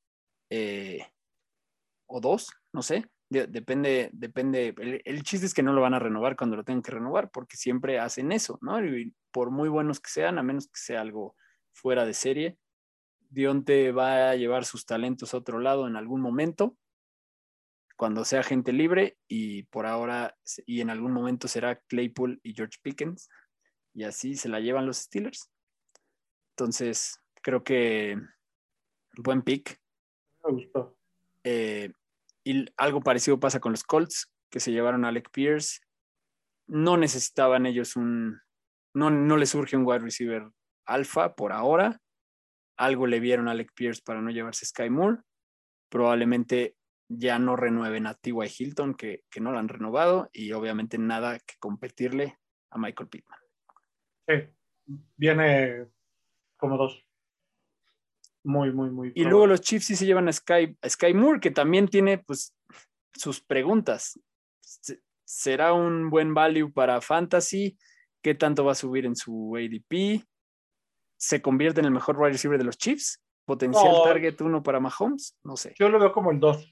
eh, 0.51 1.07
o 2.07 2.21
dos, 2.21 2.49
no 2.73 2.81
sé. 2.83 3.05
De- 3.35 3.47
Depende, 3.47 4.09
depende. 4.13 4.73
El, 4.77 5.01
el 5.03 5.23
chiste 5.23 5.45
es 5.45 5.53
que 5.53 5.61
no 5.63 5.73
lo 5.73 5.81
van 5.81 5.93
a 5.93 5.99
renovar 5.99 6.37
cuando 6.37 6.55
lo 6.55 6.63
tengan 6.63 6.81
que 6.81 6.91
renovar, 6.91 7.29
porque 7.31 7.57
siempre 7.57 7.99
hacen 7.99 8.31
eso, 8.31 8.57
¿no? 8.61 8.83
Y 8.85 9.13
por 9.31 9.51
muy 9.51 9.67
buenos 9.67 9.99
que 9.99 10.09
sean, 10.09 10.37
a 10.37 10.43
menos 10.43 10.67
que 10.67 10.79
sea 10.79 11.01
algo 11.01 11.35
fuera 11.73 12.05
de 12.05 12.13
serie, 12.13 12.57
Dionte 13.29 13.91
va 13.91 14.29
a 14.29 14.35
llevar 14.35 14.63
sus 14.63 14.85
talentos 14.85 15.33
a 15.33 15.37
otro 15.37 15.59
lado 15.59 15.85
en 15.87 15.97
algún 15.97 16.21
momento, 16.21 16.77
cuando 17.97 18.23
sea 18.23 18.41
gente 18.43 18.71
libre, 18.71 19.17
y 19.27 19.63
por 19.63 19.85
ahora, 19.85 20.37
y 20.65 20.79
en 20.79 20.89
algún 20.89 21.11
momento 21.11 21.49
será 21.49 21.75
Claypool 21.87 22.39
y 22.43 22.53
George 22.53 22.79
Pickens, 22.81 23.29
y 23.93 24.03
así 24.03 24.35
se 24.35 24.47
la 24.47 24.61
llevan 24.61 24.85
los 24.85 24.97
Steelers. 24.97 25.49
Entonces, 26.51 27.19
creo 27.41 27.63
que 27.65 28.17
buen 29.17 29.41
pick. 29.41 29.81
Me 30.45 30.53
gustó. 30.53 30.97
Eh, 31.43 31.91
y 32.45 32.65
algo 32.77 33.01
parecido 33.01 33.39
pasa 33.39 33.59
con 33.59 33.73
los 33.73 33.83
Colts, 33.83 34.31
que 34.49 34.59
se 34.59 34.71
llevaron 34.71 35.03
a 35.03 35.09
Alec 35.09 35.31
Pierce. 35.31 35.79
No 36.67 36.95
necesitaban 36.95 37.65
ellos 37.65 37.95
un. 37.95 38.39
No, 38.93 39.09
no 39.09 39.35
les 39.35 39.49
surge 39.49 39.75
un 39.75 39.85
wide 39.85 39.99
receiver 39.99 40.47
alfa 40.85 41.35
por 41.35 41.51
ahora. 41.51 41.99
Algo 42.77 43.07
le 43.07 43.19
vieron 43.19 43.47
a 43.47 43.51
Alec 43.51 43.73
Pierce 43.73 44.01
para 44.05 44.21
no 44.21 44.29
llevarse 44.29 44.65
Sky 44.65 44.89
Moore. 44.89 45.21
Probablemente 45.89 46.75
ya 47.09 47.39
no 47.39 47.55
renueven 47.55 48.07
a 48.07 48.13
T.Y. 48.13 48.47
Hilton, 48.57 48.93
que, 48.93 49.23
que 49.29 49.41
no 49.41 49.51
lo 49.51 49.59
han 49.59 49.67
renovado, 49.67 50.29
y 50.31 50.51
obviamente 50.53 50.97
nada 50.97 51.39
que 51.39 51.55
competirle 51.59 52.37
a 52.71 52.77
Michael 52.77 53.09
Pittman. 53.09 53.39
Sí, 54.27 54.33
viene 55.15 55.87
como 56.57 56.77
dos. 56.77 57.04
Muy, 58.45 58.71
muy, 58.71 58.91
muy. 58.91 59.11
Y 59.15 59.23
luego 59.23 59.47
los 59.47 59.61
Chiefs 59.61 59.87
sí 59.87 59.95
se 59.95 60.05
llevan 60.05 60.27
a 60.29 60.33
Sky, 60.33 60.77
a 60.81 60.89
Sky 60.89 61.13
Moore, 61.13 61.39
que 61.39 61.51
también 61.51 61.87
tiene 61.87 62.19
pues 62.19 62.55
sus 63.13 63.41
preguntas. 63.41 64.19
Se- 64.61 65.01
¿Será 65.25 65.73
un 65.73 66.09
buen 66.11 66.33
value 66.35 66.71
para 66.71 67.01
Fantasy? 67.01 67.77
¿Qué 68.21 68.35
tanto 68.35 68.63
va 68.63 68.73
a 68.73 68.75
subir 68.75 69.05
en 69.07 69.15
su 69.15 69.55
ADP? 69.57 70.23
¿Se 71.17 71.41
convierte 71.41 71.79
en 71.79 71.87
el 71.87 71.91
mejor 71.91 72.17
wide 72.17 72.33
receiver 72.33 72.59
de 72.59 72.65
los 72.65 72.77
Chiefs? 72.77 73.19
¿Potencial 73.45 73.91
No. 73.91 74.03
target 74.03 74.39
uno 74.41 74.61
para 74.61 74.79
Mahomes? 74.79 75.35
No 75.43 75.57
sé. 75.57 75.73
Yo 75.79 75.89
lo 75.89 75.99
veo 75.99 76.11
como 76.11 76.29
el 76.31 76.39
dos. 76.39 76.71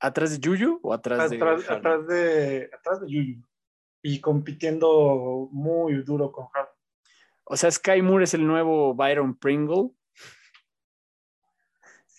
¿Atrás 0.00 0.38
de 0.38 0.46
Juju 0.48 0.80
o 0.82 0.92
atrás, 0.92 1.30
de 1.30 1.36
Atrás, 1.36 1.64
Harden? 1.64 1.78
atrás 1.78 2.06
de 2.06 2.70
atrás 2.72 3.00
de 3.02 3.08
Yuyu. 3.10 3.42
Y 4.02 4.20
compitiendo 4.20 5.48
muy 5.52 6.02
duro 6.04 6.30
con 6.32 6.46
Hart. 6.54 6.70
O 7.44 7.56
sea, 7.56 7.70
Sky 7.70 8.02
Moore 8.02 8.24
es 8.24 8.34
el 8.34 8.46
nuevo 8.46 8.94
Byron 8.94 9.36
Pringle. 9.36 9.90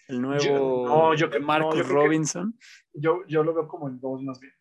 El 0.07 0.21
nuevo 0.21 0.85
no, 0.87 1.13
yo 1.15 1.27
Marcus 1.41 1.75
no, 1.75 1.81
yo 1.81 1.83
creo 1.83 1.99
que- 1.99 2.05
Robinson. 2.05 2.57
Yo, 2.93 3.25
yo 3.27 3.43
lo 3.43 3.53
veo 3.53 3.67
como 3.67 3.87
el 3.87 3.99
dos 3.99 4.21
más 4.23 4.39
bien. 4.39 4.53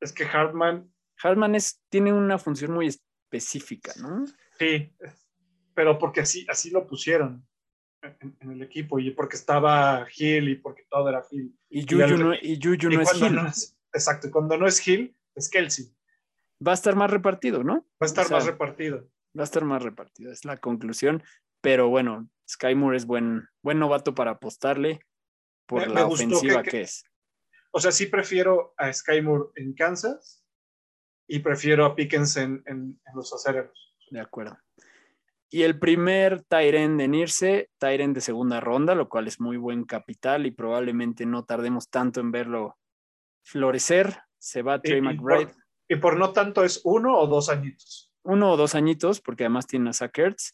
Es 0.00 0.12
que 0.12 0.24
Hartman, 0.24 0.90
Hartman 1.22 1.54
es, 1.54 1.82
tiene 1.90 2.12
una 2.12 2.38
función 2.38 2.72
muy 2.72 2.86
específica, 2.86 3.92
¿no? 4.00 4.24
sí, 4.58 4.92
pero 5.74 5.98
porque 5.98 6.20
así, 6.20 6.46
así 6.48 6.70
lo 6.70 6.86
pusieron 6.86 7.46
en, 8.02 8.36
en 8.40 8.50
el 8.52 8.62
equipo 8.62 8.98
y 8.98 9.10
porque 9.12 9.36
estaba 9.36 10.06
Hill 10.16 10.48
y 10.48 10.56
porque 10.56 10.84
todo 10.90 11.08
era 11.08 11.22
Hill. 11.30 11.54
Y 11.68 11.80
Y 11.80 11.82
Juju, 11.86 12.02
al- 12.04 12.20
no, 12.20 12.34
y 12.34 12.58
Juju 12.60 12.90
Y 12.90 12.96
no 12.96 13.02
es 13.02 13.14
Hill. 13.14 13.34
no 13.34 13.46
es- 13.46 13.78
exacto, 13.92 14.28
y 14.28 14.30
cuando 14.30 14.56
no 14.56 14.66
es 14.66 14.86
Hill, 14.86 15.14
es 15.34 15.48
Kelsey. 15.50 15.94
Va 16.66 16.72
a 16.72 16.74
estar 16.74 16.96
más 16.96 17.10
repartido, 17.10 17.62
¿no? 17.62 17.74
Va 17.74 17.84
a 18.00 18.06
estar 18.06 18.24
O 18.24 18.28
sea, 18.28 18.36
más 18.38 18.46
repartido. 18.46 19.08
Va 19.38 19.42
a 19.42 19.44
estar 19.44 19.64
más 19.64 19.82
repartido, 19.82 20.32
es 20.32 20.44
la 20.44 20.56
conclusión. 20.56 21.22
Pero 21.62 21.88
bueno, 21.88 22.28
Sky 22.50 22.74
Moore 22.74 22.96
es 22.96 23.06
buen, 23.06 23.48
buen 23.62 23.78
novato 23.78 24.14
para 24.14 24.32
apostarle 24.32 25.00
por 25.66 25.82
Me- 25.82 25.88
me 25.88 25.94
la 25.94 26.06
ofensiva 26.06 26.62
que- 26.62 26.80
es. 26.82 27.04
O 27.72 27.78
sea, 27.80 27.92
sí 27.92 28.06
prefiero 28.06 28.74
a 28.76 28.92
Sky 28.92 29.22
Moore 29.22 29.50
en 29.54 29.74
Kansas 29.74 30.44
y 31.28 31.38
prefiero 31.38 31.84
a 31.86 31.94
Pickens 31.94 32.36
en, 32.36 32.62
en- 32.66 33.00
en 33.06 33.14
los 33.14 33.32
acereros. 33.32 33.94
De 34.10 34.20
acuerdo. 34.20 34.58
Y 35.52 35.62
el 35.62 35.78
primer 35.78 36.42
Tyren 36.42 37.00
en 37.00 37.14
irse, 37.14 37.70
Tyren 37.78 38.12
de 38.12 38.20
segunda 38.20 38.60
ronda, 38.60 38.94
lo 38.96 39.08
cual 39.08 39.28
es 39.28 39.40
muy 39.40 39.56
buen 39.56 39.84
capital 39.84 40.46
y 40.46 40.50
probablemente 40.50 41.26
no 41.26 41.44
tardemos 41.44 41.88
tanto 41.88 42.20
en 42.20 42.30
verlo 42.32 42.76
florecer. 43.44 44.16
Se 44.38 44.62
va 44.62 44.80
Trey 44.80 45.00
McBride. 45.00 45.46
por- 45.46 45.56
Y 45.88 45.96
por 45.96 46.16
no 46.16 46.32
tanto 46.32 46.64
es 46.64 46.80
uno 46.84 47.18
o 47.18 47.26
dos 47.26 47.48
añitos. 47.48 48.12
uno 48.22 48.52
o 48.52 48.56
dos 48.56 48.74
añitos, 48.74 49.20
porque 49.20 49.44
además 49.44 49.66
tiene 49.66 49.90
a 49.90 49.92
Zach 49.92 50.16
Ertz. 50.18 50.52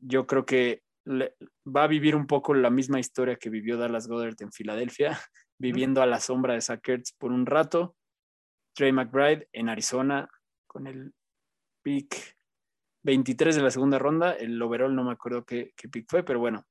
Yo 0.00 0.26
creo 0.26 0.46
que 0.46 0.82
le- 1.08 1.34
va 1.66 1.84
a 1.84 1.88
vivir 1.88 2.14
un 2.14 2.26
poco 2.26 2.54
la 2.54 2.70
misma 2.70 3.00
historia 3.00 3.36
que 3.36 3.50
vivió 3.50 3.76
Dallas 3.78 4.06
Goddard 4.08 4.36
en 4.40 4.52
Filadelfia, 4.52 5.18
viviendo 5.58 6.02
a 6.02 6.06
la 6.06 6.20
sombra 6.20 6.54
de 6.54 6.60
Zach 6.60 6.86
Ertz 6.88 7.12
por 7.12 7.32
un 7.32 7.46
rato. 7.46 7.96
Trey 8.74 8.92
McBride 8.92 9.48
en 9.52 9.68
Arizona 9.68 10.28
con 10.68 10.86
el 10.86 11.12
pick 11.82 12.36
23 13.02 13.56
de 13.56 13.62
la 13.62 13.70
segunda 13.70 13.98
ronda. 13.98 14.32
El 14.34 14.60
overall 14.62 14.94
no 14.94 15.02
me 15.04 15.12
acuerdo 15.12 15.44
qué, 15.44 15.72
qué 15.74 15.88
pick 15.88 16.06
fue, 16.08 16.22
pero 16.22 16.38
bueno. 16.38 16.64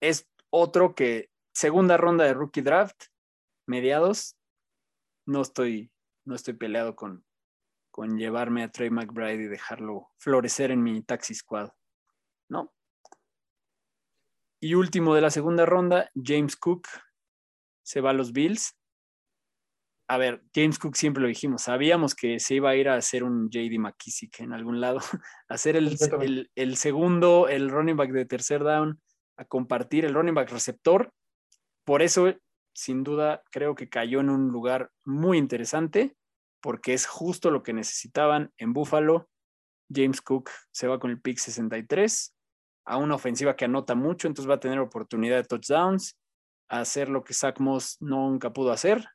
Es 0.00 0.28
otro 0.50 0.94
que 0.94 1.30
segunda 1.54 1.96
ronda 1.96 2.24
de 2.24 2.34
rookie 2.34 2.60
draft, 2.62 3.04
mediados. 3.66 4.36
No 5.26 5.42
estoy, 5.42 5.90
no 6.24 6.34
estoy 6.34 6.54
peleado 6.54 6.96
con, 6.96 7.24
con 7.90 8.18
llevarme 8.18 8.62
a 8.62 8.70
Trey 8.70 8.90
McBride 8.90 9.44
y 9.44 9.48
dejarlo 9.48 10.10
florecer 10.18 10.70
en 10.70 10.82
mi 10.82 11.02
taxi 11.02 11.34
squad. 11.34 11.70
¿No? 12.50 12.72
Y 14.60 14.74
último 14.74 15.14
de 15.14 15.20
la 15.20 15.30
segunda 15.30 15.66
ronda, 15.66 16.10
James 16.14 16.56
Cook 16.56 16.88
se 17.82 18.00
va 18.00 18.10
a 18.10 18.14
los 18.14 18.32
Bills. 18.32 18.74
A 20.10 20.16
ver, 20.16 20.42
James 20.54 20.78
Cook 20.78 20.96
siempre 20.96 21.20
lo 21.22 21.28
dijimos, 21.28 21.62
sabíamos 21.62 22.14
que 22.14 22.40
se 22.40 22.54
iba 22.54 22.70
a 22.70 22.76
ir 22.76 22.88
a 22.88 22.94
hacer 22.94 23.22
un 23.24 23.50
JD 23.50 23.78
McKissick 23.78 24.40
en 24.40 24.52
algún 24.54 24.80
lado, 24.80 25.00
a 25.48 25.54
hacer 25.54 25.76
el, 25.76 25.96
el- 26.22 26.50
el 26.54 26.76
segundo, 26.76 27.48
el 27.48 27.68
running 27.70 27.96
back 27.96 28.10
de 28.12 28.24
tercer 28.24 28.64
down, 28.64 29.00
a 29.36 29.44
compartir 29.44 30.04
el 30.06 30.14
running 30.14 30.34
back 30.34 30.50
receptor. 30.50 31.12
Por 31.84 32.02
eso, 32.02 32.34
sin 32.74 33.04
duda, 33.04 33.42
creo 33.50 33.74
que 33.74 33.88
cayó 33.88 34.20
en 34.20 34.30
un 34.30 34.48
lugar 34.48 34.90
muy 35.04 35.36
interesante, 35.38 36.16
porque 36.60 36.94
es 36.94 37.06
justo 37.06 37.50
lo 37.50 37.62
que 37.62 37.72
necesitaban 37.74 38.52
en 38.56 38.72
Buffalo. 38.72 39.28
James 39.94 40.20
Cook 40.20 40.50
se 40.72 40.86
va 40.88 40.98
con 40.98 41.10
el 41.10 41.20
pick 41.20 41.38
63 41.38 42.34
a 42.88 42.96
una 42.96 43.14
ofensiva 43.16 43.54
que 43.54 43.66
anota 43.66 43.94
mucho, 43.94 44.26
entonces 44.26 44.48
va 44.50 44.54
a 44.54 44.60
tener 44.60 44.78
oportunidad 44.78 45.36
de 45.36 45.44
touchdowns, 45.44 46.18
a 46.68 46.80
hacer 46.80 47.08
lo 47.08 47.22
que 47.22 47.34
Zach 47.34 47.60
Moss 47.60 47.98
nunca 48.00 48.52
pudo 48.52 48.72
hacer, 48.72 49.06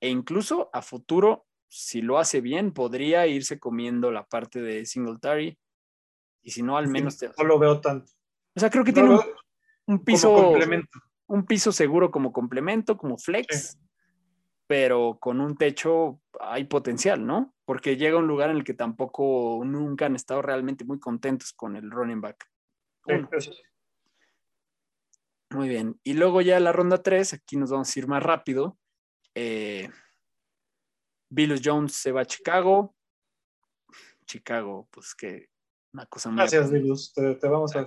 e 0.00 0.08
incluso 0.08 0.70
a 0.72 0.80
futuro, 0.80 1.44
si 1.68 2.02
lo 2.02 2.18
hace 2.18 2.40
bien, 2.40 2.72
podría 2.72 3.26
irse 3.26 3.58
comiendo 3.58 4.10
la 4.10 4.24
parte 4.26 4.62
de 4.62 4.86
Singletary, 4.86 5.58
y 6.42 6.50
si 6.52 6.62
no, 6.62 6.76
al 6.76 6.88
menos... 6.88 7.18
te- 7.18 7.30
No 7.36 7.44
lo 7.44 7.58
veo 7.58 7.80
tanto. 7.80 8.12
o 8.56 8.60
sea, 8.60 8.70
creo 8.70 8.84
que 8.84 8.92
No 8.92 8.94
tiene 8.94 9.20
un, 9.86 10.04
piso 10.04 10.52
un 11.26 11.44
piso 11.46 11.72
seguro 11.72 12.10
como 12.10 12.32
complemento, 12.32 12.96
como 12.96 13.18
flex, 13.18 13.78
pero 14.66 15.18
con 15.20 15.40
un 15.40 15.56
techo 15.56 16.20
hay 16.40 16.64
potencial, 16.64 17.26
¿no? 17.26 17.54
Porque 17.64 17.96
llega 17.96 18.16
a 18.16 18.20
un 18.20 18.28
lugar 18.28 18.50
en 18.50 18.56
el 18.56 18.64
que 18.64 18.74
tampoco 18.74 19.62
nunca 19.64 20.06
han 20.06 20.14
estado 20.14 20.42
realmente 20.42 20.84
muy 20.84 21.00
contentos 21.00 21.52
con 21.52 21.74
el 21.76 21.90
running 21.90 22.20
back. 22.20 22.48
Uno. 23.06 23.28
Muy 25.50 25.68
bien. 25.68 26.00
Y 26.04 26.14
luego 26.14 26.40
ya 26.40 26.60
la 26.60 26.72
ronda 26.72 27.02
3, 27.02 27.34
aquí 27.34 27.56
nos 27.56 27.70
vamos 27.70 27.94
a 27.94 27.98
ir 27.98 28.06
más 28.06 28.22
rápido. 28.22 28.78
Eh, 29.34 29.88
Billy 31.28 31.60
Jones 31.62 31.94
se 31.94 32.12
va 32.12 32.22
a 32.22 32.24
Chicago. 32.24 32.94
Chicago, 34.26 34.88
pues 34.92 35.14
que 35.14 35.48
una 35.92 36.06
cosa 36.06 36.30
muy 36.30 36.38
Gracias, 36.38 36.70
Vilus. 36.70 37.12
Te, 37.12 37.34
te 37.34 37.48
vamos 37.48 37.74
a 37.74 37.84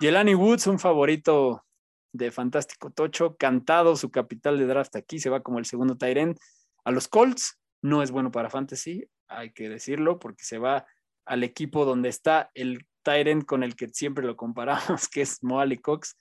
Jelani 0.00 0.34
Woods, 0.34 0.66
un 0.66 0.78
favorito 0.78 1.64
de 2.12 2.32
Fantástico 2.32 2.90
Tocho, 2.90 3.36
cantado 3.36 3.94
su 3.94 4.10
capital 4.10 4.58
de 4.58 4.66
draft 4.66 4.96
aquí, 4.96 5.20
se 5.20 5.30
va 5.30 5.42
como 5.42 5.58
el 5.58 5.66
segundo 5.66 5.96
Tyrant 5.96 6.38
a 6.84 6.90
los 6.90 7.06
Colts. 7.06 7.60
No 7.80 8.02
es 8.02 8.10
bueno 8.10 8.32
para 8.32 8.50
Fantasy, 8.50 9.08
hay 9.28 9.52
que 9.52 9.68
decirlo, 9.68 10.18
porque 10.18 10.42
se 10.42 10.58
va 10.58 10.86
al 11.26 11.44
equipo 11.44 11.84
donde 11.84 12.08
está 12.08 12.50
el 12.54 12.87
Tyrant 13.02 13.44
con 13.44 13.62
el 13.62 13.74
que 13.76 13.88
siempre 13.88 14.24
lo 14.24 14.36
comparamos, 14.36 15.08
que 15.12 15.22
es 15.22 15.42
Moali 15.42 15.78
Cox, 15.78 16.16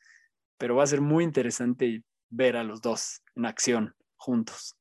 pero 0.58 0.76
va 0.76 0.84
a 0.84 0.88
ser 0.88 1.02
muy 1.02 1.24
interesante 1.24 2.04
ver 2.30 2.58
a 2.58 2.64
los 2.64 2.82
dos 2.82 3.22
en 3.36 3.46
acción 3.46 3.96
juntos. 4.18 4.76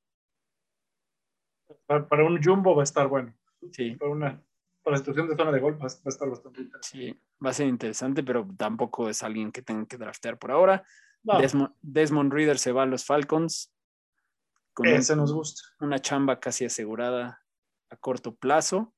Para, 1.86 2.06
para 2.08 2.24
un 2.24 2.42
jumbo 2.42 2.74
va 2.74 2.82
a 2.82 2.84
estar 2.84 3.08
bueno. 3.08 3.34
Sí, 3.72 3.96
Para 3.96 4.10
una 4.10 4.42
para 4.82 4.94
la 4.94 4.98
situación 4.98 5.28
de 5.28 5.34
zona 5.36 5.50
de 5.50 5.58
gol 5.58 5.80
va 5.80 5.86
a 5.86 6.08
estar 6.08 6.28
bastante 6.30 6.60
interesante. 6.60 6.86
sí, 6.88 7.20
va 7.44 7.50
a 7.50 7.52
ser 7.52 7.66
interesante, 7.66 8.22
pero 8.22 8.46
tampoco 8.56 9.08
es 9.08 9.24
alguien 9.24 9.50
que 9.50 9.60
tengan 9.62 9.86
que 9.86 9.96
draftear 9.96 10.38
por 10.38 10.52
ahora. 10.52 10.84
No, 11.24 11.40
Desmond, 11.40 11.74
Desmond 11.82 12.32
Reader 12.32 12.56
se 12.56 12.70
va 12.70 12.84
a 12.84 12.86
los 12.86 13.04
Falcons. 13.04 13.72
Con 14.72 14.86
un- 14.86 14.94
ese 14.94 15.16
nos 15.16 15.32
gusta. 15.32 15.62
una 15.80 15.98
chamba 15.98 16.38
casi 16.38 16.64
asegurada 16.66 17.42
a 17.90 17.96
corto 17.96 18.36
plazo. 18.36 18.94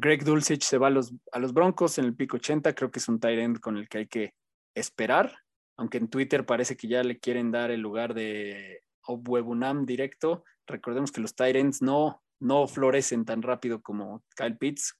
Greg 0.00 0.24
Dulcich 0.24 0.62
se 0.62 0.78
va 0.78 0.88
a 0.88 0.90
los, 0.90 1.14
a 1.32 1.38
los 1.38 1.52
Broncos 1.52 1.98
en 1.98 2.04
el 2.04 2.14
pico 2.14 2.36
80, 2.36 2.74
creo 2.74 2.90
que 2.90 2.98
es 2.98 3.08
un 3.08 3.20
tight 3.20 3.38
end 3.38 3.60
con 3.60 3.76
el 3.76 3.88
que 3.88 3.98
hay 3.98 4.06
que 4.06 4.34
esperar. 4.74 5.38
aunque 5.76 5.98
en 5.98 6.08
Twitter 6.08 6.46
parece 6.46 6.76
que 6.76 6.86
ya 6.86 7.02
le 7.02 7.18
quieren 7.18 7.50
dar 7.50 7.70
el 7.70 7.80
lugar 7.80 8.14
de 8.14 8.84
Obwebunam 9.06 9.84
directo. 9.86 10.44
Recordemos 10.66 11.10
que 11.10 11.20
los 11.20 11.34
Tyrants 11.34 11.82
no, 11.82 12.22
no 12.40 12.68
florecen 12.68 13.24
tan 13.24 13.42
rápido 13.42 13.82
como 13.82 14.24
Kyle 14.36 14.56
Pitts, 14.56 14.94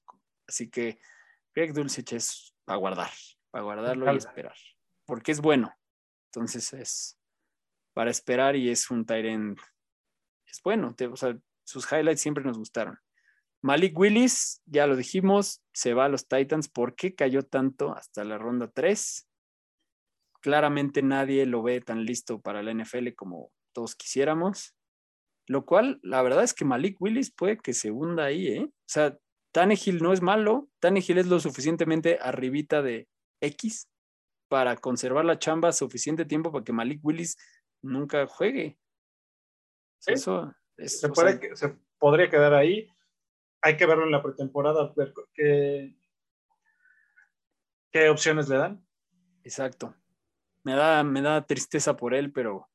así 0.48 0.68
que 0.68 0.98
Greg 1.54 1.72
Dulcich 1.72 2.12
es 2.12 2.54
para 2.64 2.78
guardar, 2.78 3.10
para 3.50 3.64
guardarlo 3.64 4.12
y 4.12 4.16
esperar, 4.16 4.56
porque 5.06 5.32
es 5.32 5.40
bueno. 5.40 5.72
Entonces 6.32 6.72
es 6.72 7.18
para 7.92 8.10
esperar 8.10 8.56
y 8.56 8.70
es 8.70 8.90
un 8.90 9.06
Tyrant, 9.06 9.58
es 10.46 10.60
bueno, 10.62 10.94
o 11.12 11.16
sea, 11.16 11.38
sus 11.64 11.90
highlights 11.90 12.20
siempre 12.20 12.42
nos 12.42 12.58
gustaron. 12.58 12.98
Malik 13.64 13.98
Willis, 13.98 14.60
ya 14.66 14.86
lo 14.86 14.94
dijimos, 14.94 15.62
se 15.72 15.94
va 15.94 16.04
a 16.04 16.08
los 16.10 16.28
Titans. 16.28 16.68
¿Por 16.68 16.94
qué 16.94 17.14
cayó 17.14 17.44
tanto 17.44 17.96
hasta 17.96 18.22
la 18.22 18.36
ronda 18.36 18.70
3? 18.70 19.26
Claramente 20.42 21.00
nadie 21.00 21.46
lo 21.46 21.62
ve 21.62 21.80
tan 21.80 22.04
listo 22.04 22.42
para 22.42 22.62
la 22.62 22.74
NFL 22.74 23.14
como 23.16 23.50
todos 23.72 23.94
quisiéramos. 23.94 24.76
Lo 25.46 25.64
cual, 25.64 25.98
la 26.02 26.20
verdad 26.20 26.44
es 26.44 26.52
que 26.52 26.66
Malik 26.66 27.00
Willis 27.00 27.32
puede 27.32 27.56
que 27.56 27.72
se 27.72 27.90
hunda 27.90 28.26
ahí, 28.26 28.48
¿eh? 28.48 28.64
O 28.64 28.86
sea, 28.86 29.16
Tannehill 29.54 30.02
no 30.02 30.12
es 30.12 30.20
malo, 30.20 30.68
Tannehill 30.80 31.16
es 31.16 31.26
lo 31.26 31.40
suficientemente 31.40 32.18
arribita 32.20 32.82
de 32.82 33.08
X 33.40 33.88
para 34.48 34.76
conservar 34.76 35.24
la 35.24 35.38
chamba 35.38 35.72
suficiente 35.72 36.26
tiempo 36.26 36.52
para 36.52 36.64
que 36.64 36.74
Malik 36.74 37.00
Willis 37.02 37.38
nunca 37.82 38.26
juegue. 38.26 38.76
Eso 40.06 40.54
es, 40.76 41.00
se, 41.00 41.08
se 41.56 41.78
podría 41.98 42.28
quedar 42.28 42.52
ahí 42.52 42.93
hay 43.64 43.78
que 43.78 43.86
verlo 43.86 44.04
en 44.04 44.10
la 44.10 44.22
pretemporada, 44.22 44.92
ver 44.94 45.14
qué, 45.32 45.96
qué 47.90 48.10
opciones 48.10 48.46
le 48.50 48.58
dan. 48.58 48.86
Exacto. 49.42 49.96
Me 50.64 50.74
da, 50.74 51.02
me 51.02 51.22
da 51.22 51.46
tristeza 51.46 51.96
por 51.96 52.12
él, 52.12 52.30
pero 52.30 52.68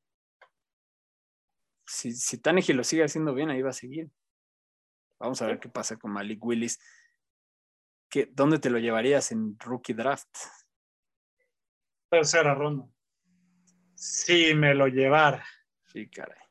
si, 1.86 2.10
si 2.10 2.38
Tannehill 2.38 2.76
lo 2.76 2.82
sigue 2.82 3.04
haciendo 3.04 3.32
bien, 3.32 3.50
ahí 3.50 3.62
va 3.62 3.70
a 3.70 3.72
seguir. 3.72 4.10
Vamos 5.20 5.40
a 5.42 5.46
ver 5.46 5.60
qué 5.60 5.68
pasa 5.68 5.96
con 5.96 6.10
Malik 6.10 6.44
Willis. 6.44 6.80
¿Qué, 8.08 8.28
¿Dónde 8.32 8.58
te 8.58 8.68
lo 8.68 8.80
llevarías 8.80 9.30
en 9.30 9.56
rookie 9.60 9.92
draft? 9.92 10.36
Tercera 12.10 12.52
ronda. 12.52 12.88
Si 13.94 14.54
me 14.54 14.74
lo 14.74 14.88
llevara. 14.88 15.46
Sí, 15.86 16.10
caray. 16.10 16.49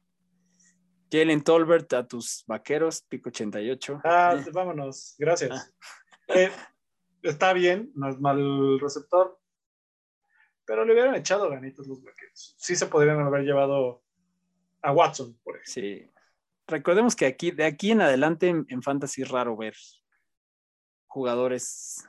Jalen 1.12 1.44
Tolbert 1.44 1.92
a 1.94 2.08
tus 2.08 2.44
vaqueros, 2.46 3.02
pico 3.02 3.30
88. 3.30 4.02
Ah, 4.04 4.44
vámonos, 4.54 5.16
gracias. 5.18 5.52
Ah. 5.52 6.34
Eh, 6.36 6.52
está 7.24 7.54
bien, 7.54 7.92
no 7.96 8.10
es 8.10 8.20
mal 8.20 8.80
receptor, 8.80 9.40
pero 10.66 10.86
le 10.86 10.94
hubieran 10.94 11.16
echado 11.16 11.50
ganitos 11.50 11.88
los 11.88 12.04
vaqueros. 12.04 12.56
Sí 12.60 12.76
se 12.76 12.86
podrían 12.86 13.20
haber 13.22 13.42
llevado 13.42 14.04
a 14.82 14.92
Watson, 14.92 15.38
por 15.44 15.56
ejemplo. 15.56 15.74
Sí. 15.74 16.12
Recordemos 16.68 17.16
que 17.16 17.26
aquí, 17.26 17.50
de 17.50 17.66
aquí 17.66 17.92
en 17.92 18.02
adelante 18.02 18.48
en, 18.50 18.84
Fantasy 18.84 19.24
es 19.24 19.30
raro 19.30 19.58
ver 19.58 19.76
jugadores 21.08 22.08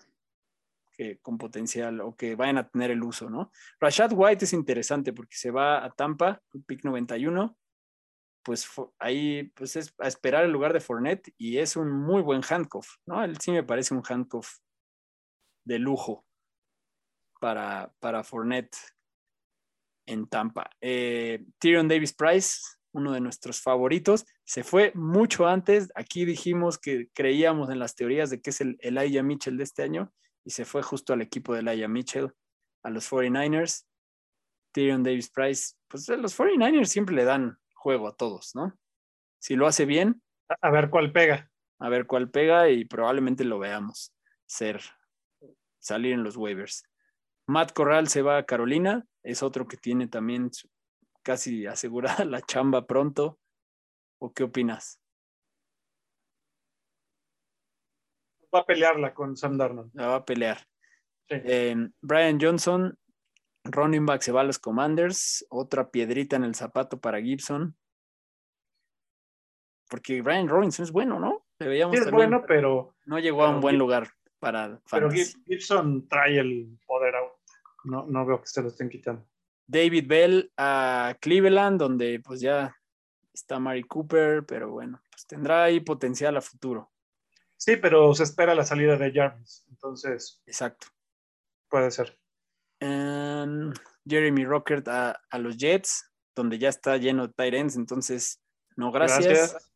que, 0.92 1.18
con 1.20 1.38
potencial 1.38 2.03
o 2.03 2.14
que 2.14 2.34
vayan 2.34 2.59
a 2.59 2.68
tener 2.68 2.90
el 2.90 3.03
uso, 3.03 3.30
¿no? 3.30 3.51
Rashad 3.80 4.12
White 4.12 4.44
es 4.44 4.53
interesante 4.53 5.14
porque 5.14 5.36
se 5.36 5.51
va 5.51 5.82
a 5.82 5.90
Tampa, 5.90 6.42
pick 6.66 6.84
91 6.84 7.57
pues 8.43 8.68
ahí 8.99 9.45
pues 9.55 9.76
es 9.76 9.95
a 9.99 10.09
esperar 10.09 10.45
el 10.45 10.53
lugar 10.53 10.72
de 10.72 10.80
Fournette 10.80 11.34
y 11.36 11.59
es 11.59 11.76
un 11.76 11.91
muy 11.91 12.22
buen 12.22 12.43
handcuff, 12.49 12.97
¿no? 13.07 13.22
Él 13.22 13.38
sí 13.38 13.51
me 13.51 13.62
parece 13.62 13.95
un 13.95 14.03
handcuff 14.09 14.59
de 15.64 15.78
lujo 15.78 16.24
para, 17.41 17.95
para 18.01 18.24
Fournette 18.24 18.76
en 20.07 20.26
Tampa. 20.26 20.70
Eh, 20.80 21.45
Tyrion 21.59 21.88
Davis 21.88 22.12
Price, 22.12 22.61
uno 22.93 23.12
de 23.12 23.20
nuestros 23.20 23.61
favoritos, 23.61 24.26
se 24.45 24.64
fue 24.64 24.93
mucho 24.95 25.47
antes. 25.47 25.91
Aquí 25.95 26.24
dijimos 26.24 26.78
que 26.78 27.09
creíamos 27.12 27.70
en 27.70 27.78
las 27.78 27.95
teorías 27.95 28.30
de 28.30 28.41
que 28.41 28.51
es 28.51 28.61
el 28.61 28.76
Elijah 28.80 29.22
Mitchell 29.22 29.57
de 29.57 29.64
este 29.64 29.82
año 29.82 30.12
y 30.45 30.51
se 30.51 30.64
fue 30.64 30.82
justo 30.82 31.12
al 31.12 31.22
equipo 31.22 31.55
de 31.55 31.61
Elijah 31.61 31.88
Mitchell, 31.88 32.32
a 32.82 32.91
los 32.91 33.11
49ers. 33.11 33.86
Tyrion 34.72 35.03
Davis 35.03 35.30
Price, 35.30 35.74
pues 35.88 36.09
los 36.09 36.38
49ers 36.38 36.86
siempre 36.86 37.16
le 37.16 37.24
dan 37.24 37.60
juego 37.81 38.09
a 38.09 38.14
todos, 38.14 38.55
¿no? 38.55 38.78
Si 39.39 39.57
lo 39.57 39.66
hace 39.66 39.87
bien. 39.87 40.22
A 40.61 40.70
ver 40.70 40.91
cuál 40.91 41.12
pega. 41.12 41.51
A 41.78 41.89
ver 41.89 42.07
cuál 42.07 42.31
pega 42.31 42.68
y 42.68 42.85
probablemente 42.85 43.43
lo 43.45 43.59
veamos 43.59 44.14
ser, 44.45 44.83
salir 45.78 46.12
en 46.12 46.22
los 46.22 46.37
waivers. 46.37 46.85
Matt 47.47 47.72
Corral 47.72 48.09
se 48.09 48.22
va 48.22 48.37
a 48.37 48.45
Carolina, 48.45 49.07
es 49.22 49.43
otro 49.43 49.66
que 49.66 49.78
tiene 49.78 50.09
también 50.09 50.51
casi 51.22 51.66
asegurada 51.66 52.24
la 52.26 52.43
chamba 52.43 52.87
pronto. 52.87 53.39
¿O 54.18 54.33
qué 54.35 54.43
opinas? 54.45 55.01
Va 58.55 58.61
a 58.61 58.66
pelearla 58.66 59.14
con 59.14 59.37
Sam 59.37 59.57
Darnold. 59.57 59.91
La 59.95 60.09
va 60.09 60.16
a 60.16 60.24
pelear. 60.26 60.59
Eh, 61.28 61.74
Brian 62.03 62.39
Johnson 62.39 62.95
Running 63.65 64.07
back 64.07 64.23
se 64.23 64.33
va 64.33 64.41
a 64.41 64.45
los 64.45 64.59
Commanders. 64.59 65.47
Otra 65.51 65.91
piedrita 65.91 66.37
en 66.37 66.45
el 66.45 66.55
zapato 66.55 67.01
para 67.01 67.21
Gibson. 67.21 67.77
Porque 69.89 70.23
Brian 70.23 70.49
Robinson 70.49 70.85
es 70.85 70.93
bueno, 70.93 71.19
¿no? 71.19 71.45
veíamos 71.59 71.99
es 71.99 72.11
bueno, 72.11 72.45
pero. 72.47 72.95
No 73.07 73.19
llegó 73.19 73.45
a 73.45 73.51
un 73.51 73.61
buen 73.61 73.77
lugar 73.77 74.09
para. 74.39 74.81
Pero 74.91 75.11
Gibson 75.11 76.09
trae 76.09 76.39
el 76.39 76.79
poder 76.87 77.17
out. 77.17 77.33
No, 77.85 78.07
no 78.07 78.25
veo 78.25 78.41
que 78.41 78.47
se 78.47 78.63
lo 78.63 78.69
estén 78.69 78.89
quitando. 78.89 79.27
David 79.67 80.07
Bell 80.07 80.53
a 80.57 81.17
Cleveland, 81.21 81.79
donde 81.79 82.21
pues 82.21 82.41
ya 82.41 82.77
está 83.33 83.59
Mari 83.59 83.85
Cooper, 83.85 84.45
pero 84.45 84.71
bueno, 84.71 85.01
pues 85.11 85.27
tendrá 85.27 85.65
ahí 85.65 85.81
potencial 85.81 86.37
a 86.37 86.41
futuro. 86.41 86.91
Sí, 87.57 87.77
pero 87.77 88.15
se 88.15 88.25
espera 88.25 88.55
la 88.55 88.65
salida 88.65 88.97
de 88.97 89.13
Jarvis, 89.13 89.65
entonces. 89.69 90.43
Exacto. 90.47 90.89
Puede 91.69 91.91
ser. 91.91 92.19
Jeremy 94.07 94.45
Rockert 94.45 94.88
a, 94.88 95.20
los 95.38 95.57
Jets, 95.57 96.11
donde 96.34 96.59
ya 96.59 96.68
está 96.68 96.97
lleno 96.97 97.26
de 97.26 97.34
tight 97.34 97.55
ends, 97.55 97.76
entonces 97.76 98.41
no 98.76 98.91
gracias. 98.91 99.70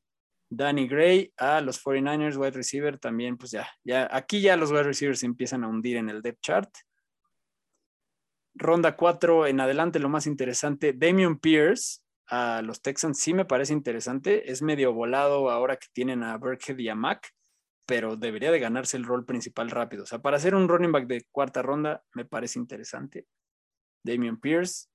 Danny 0.50 0.86
Gray 0.86 1.32
a 1.36 1.60
los 1.60 1.82
49ers, 1.82 2.36
wide 2.36 2.52
receiver, 2.52 2.98
también 2.98 3.36
pues 3.36 3.50
ya, 3.50 3.68
ya, 3.82 4.08
aquí 4.10 4.40
ya 4.40 4.56
los 4.56 4.70
wide 4.70 4.84
receivers 4.84 5.20
se 5.20 5.26
empiezan 5.26 5.64
a 5.64 5.68
hundir 5.68 5.96
en 5.96 6.08
el 6.08 6.22
depth 6.22 6.40
chart. 6.40 6.70
Ronda 8.54 8.96
4 8.96 9.48
en 9.48 9.60
adelante, 9.60 9.98
lo 9.98 10.08
más 10.08 10.26
interesante, 10.26 10.92
Damian 10.92 11.38
Pierce 11.38 12.04
a 12.28 12.62
los 12.62 12.80
Texans 12.80 13.18
sí 13.18 13.34
me 13.34 13.44
parece 13.44 13.72
interesante, 13.72 14.50
es 14.50 14.62
medio 14.62 14.92
volado 14.92 15.50
ahora 15.50 15.76
que 15.76 15.88
tienen 15.92 16.22
a 16.22 16.36
Burkhead 16.38 16.78
y 16.78 16.88
a 16.88 16.94
Mac, 16.94 17.30
pero 17.86 18.16
debería 18.16 18.50
de 18.50 18.60
ganarse 18.60 18.96
el 18.96 19.04
rol 19.04 19.26
principal 19.26 19.70
rápido. 19.70 20.04
O 20.04 20.06
sea, 20.06 20.20
para 20.20 20.36
hacer 20.36 20.54
un 20.54 20.68
running 20.68 20.92
back 20.92 21.06
de 21.06 21.26
cuarta 21.30 21.62
ronda 21.62 22.02
me 22.14 22.24
parece 22.24 22.58
interesante. 22.58 23.26
Damian 24.04 24.38
Pierce. 24.38 24.86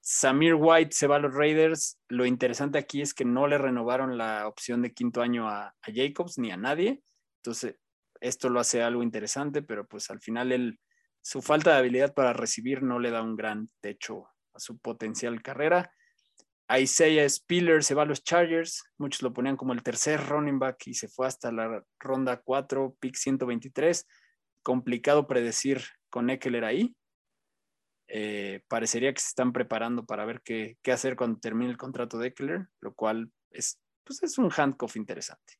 Samir 0.00 0.54
White 0.54 0.92
se 0.92 1.06
va 1.06 1.16
a 1.16 1.18
los 1.18 1.34
Raiders. 1.34 1.98
Lo 2.08 2.26
interesante 2.26 2.78
aquí 2.78 3.00
es 3.00 3.12
que 3.14 3.24
no 3.24 3.48
le 3.48 3.58
renovaron 3.58 4.16
la 4.18 4.46
opción 4.46 4.82
de 4.82 4.92
quinto 4.92 5.22
año 5.22 5.48
a, 5.48 5.74
Jacobs 5.82 6.38
ni 6.38 6.52
a 6.52 6.56
nadie. 6.56 7.02
Entonces, 7.38 7.76
esto 8.20 8.48
lo 8.48 8.60
hace 8.60 8.82
algo 8.82 9.02
interesante, 9.02 9.62
pero 9.62 9.86
pues 9.86 10.10
al 10.10 10.20
final 10.20 10.78
su 11.22 11.42
falta 11.42 11.72
de 11.72 11.78
habilidad 11.78 12.14
para 12.14 12.32
recibir 12.32 12.82
no 12.82 13.00
le 13.00 13.10
da 13.10 13.22
un 13.22 13.34
gran 13.34 13.68
techo 13.80 14.28
a 14.54 14.60
su 14.60 14.78
potencial 14.78 15.42
carrera. 15.42 15.92
Isaiah 16.68 17.28
Spiller 17.28 17.82
se 17.82 17.94
va 17.94 18.02
a 18.02 18.06
los 18.06 18.22
Chargers. 18.22 18.84
Muchos 18.98 19.22
lo 19.22 19.32
ponían 19.32 19.56
como 19.56 19.72
el 19.72 19.82
tercer 19.82 20.24
running 20.24 20.58
back 20.60 20.86
y 20.86 20.94
se 20.94 21.08
fue 21.08 21.26
hasta 21.26 21.50
la 21.50 21.84
ronda 21.98 22.40
4, 22.42 22.96
pick 23.00 23.16
123. 23.16 24.06
Complicado 24.62 25.26
predecir 25.26 25.82
con 26.10 26.30
Eckler 26.30 26.64
ahí. 26.64 26.96
Eh, 28.08 28.62
parecería 28.68 29.12
que 29.12 29.20
se 29.20 29.28
están 29.28 29.52
preparando 29.52 30.04
para 30.04 30.24
ver 30.24 30.40
qué, 30.42 30.78
hacer 30.92 31.16
cuando 31.16 31.40
termine 31.40 31.70
el 31.70 31.76
contrato 31.76 32.18
de 32.18 32.28
Eckler, 32.28 32.68
lo 32.80 32.94
cual 32.94 33.32
es, 33.50 33.80
pues 34.04 34.22
es 34.22 34.38
un 34.38 34.50
handcuff 34.56 34.96
interesante. 34.96 35.54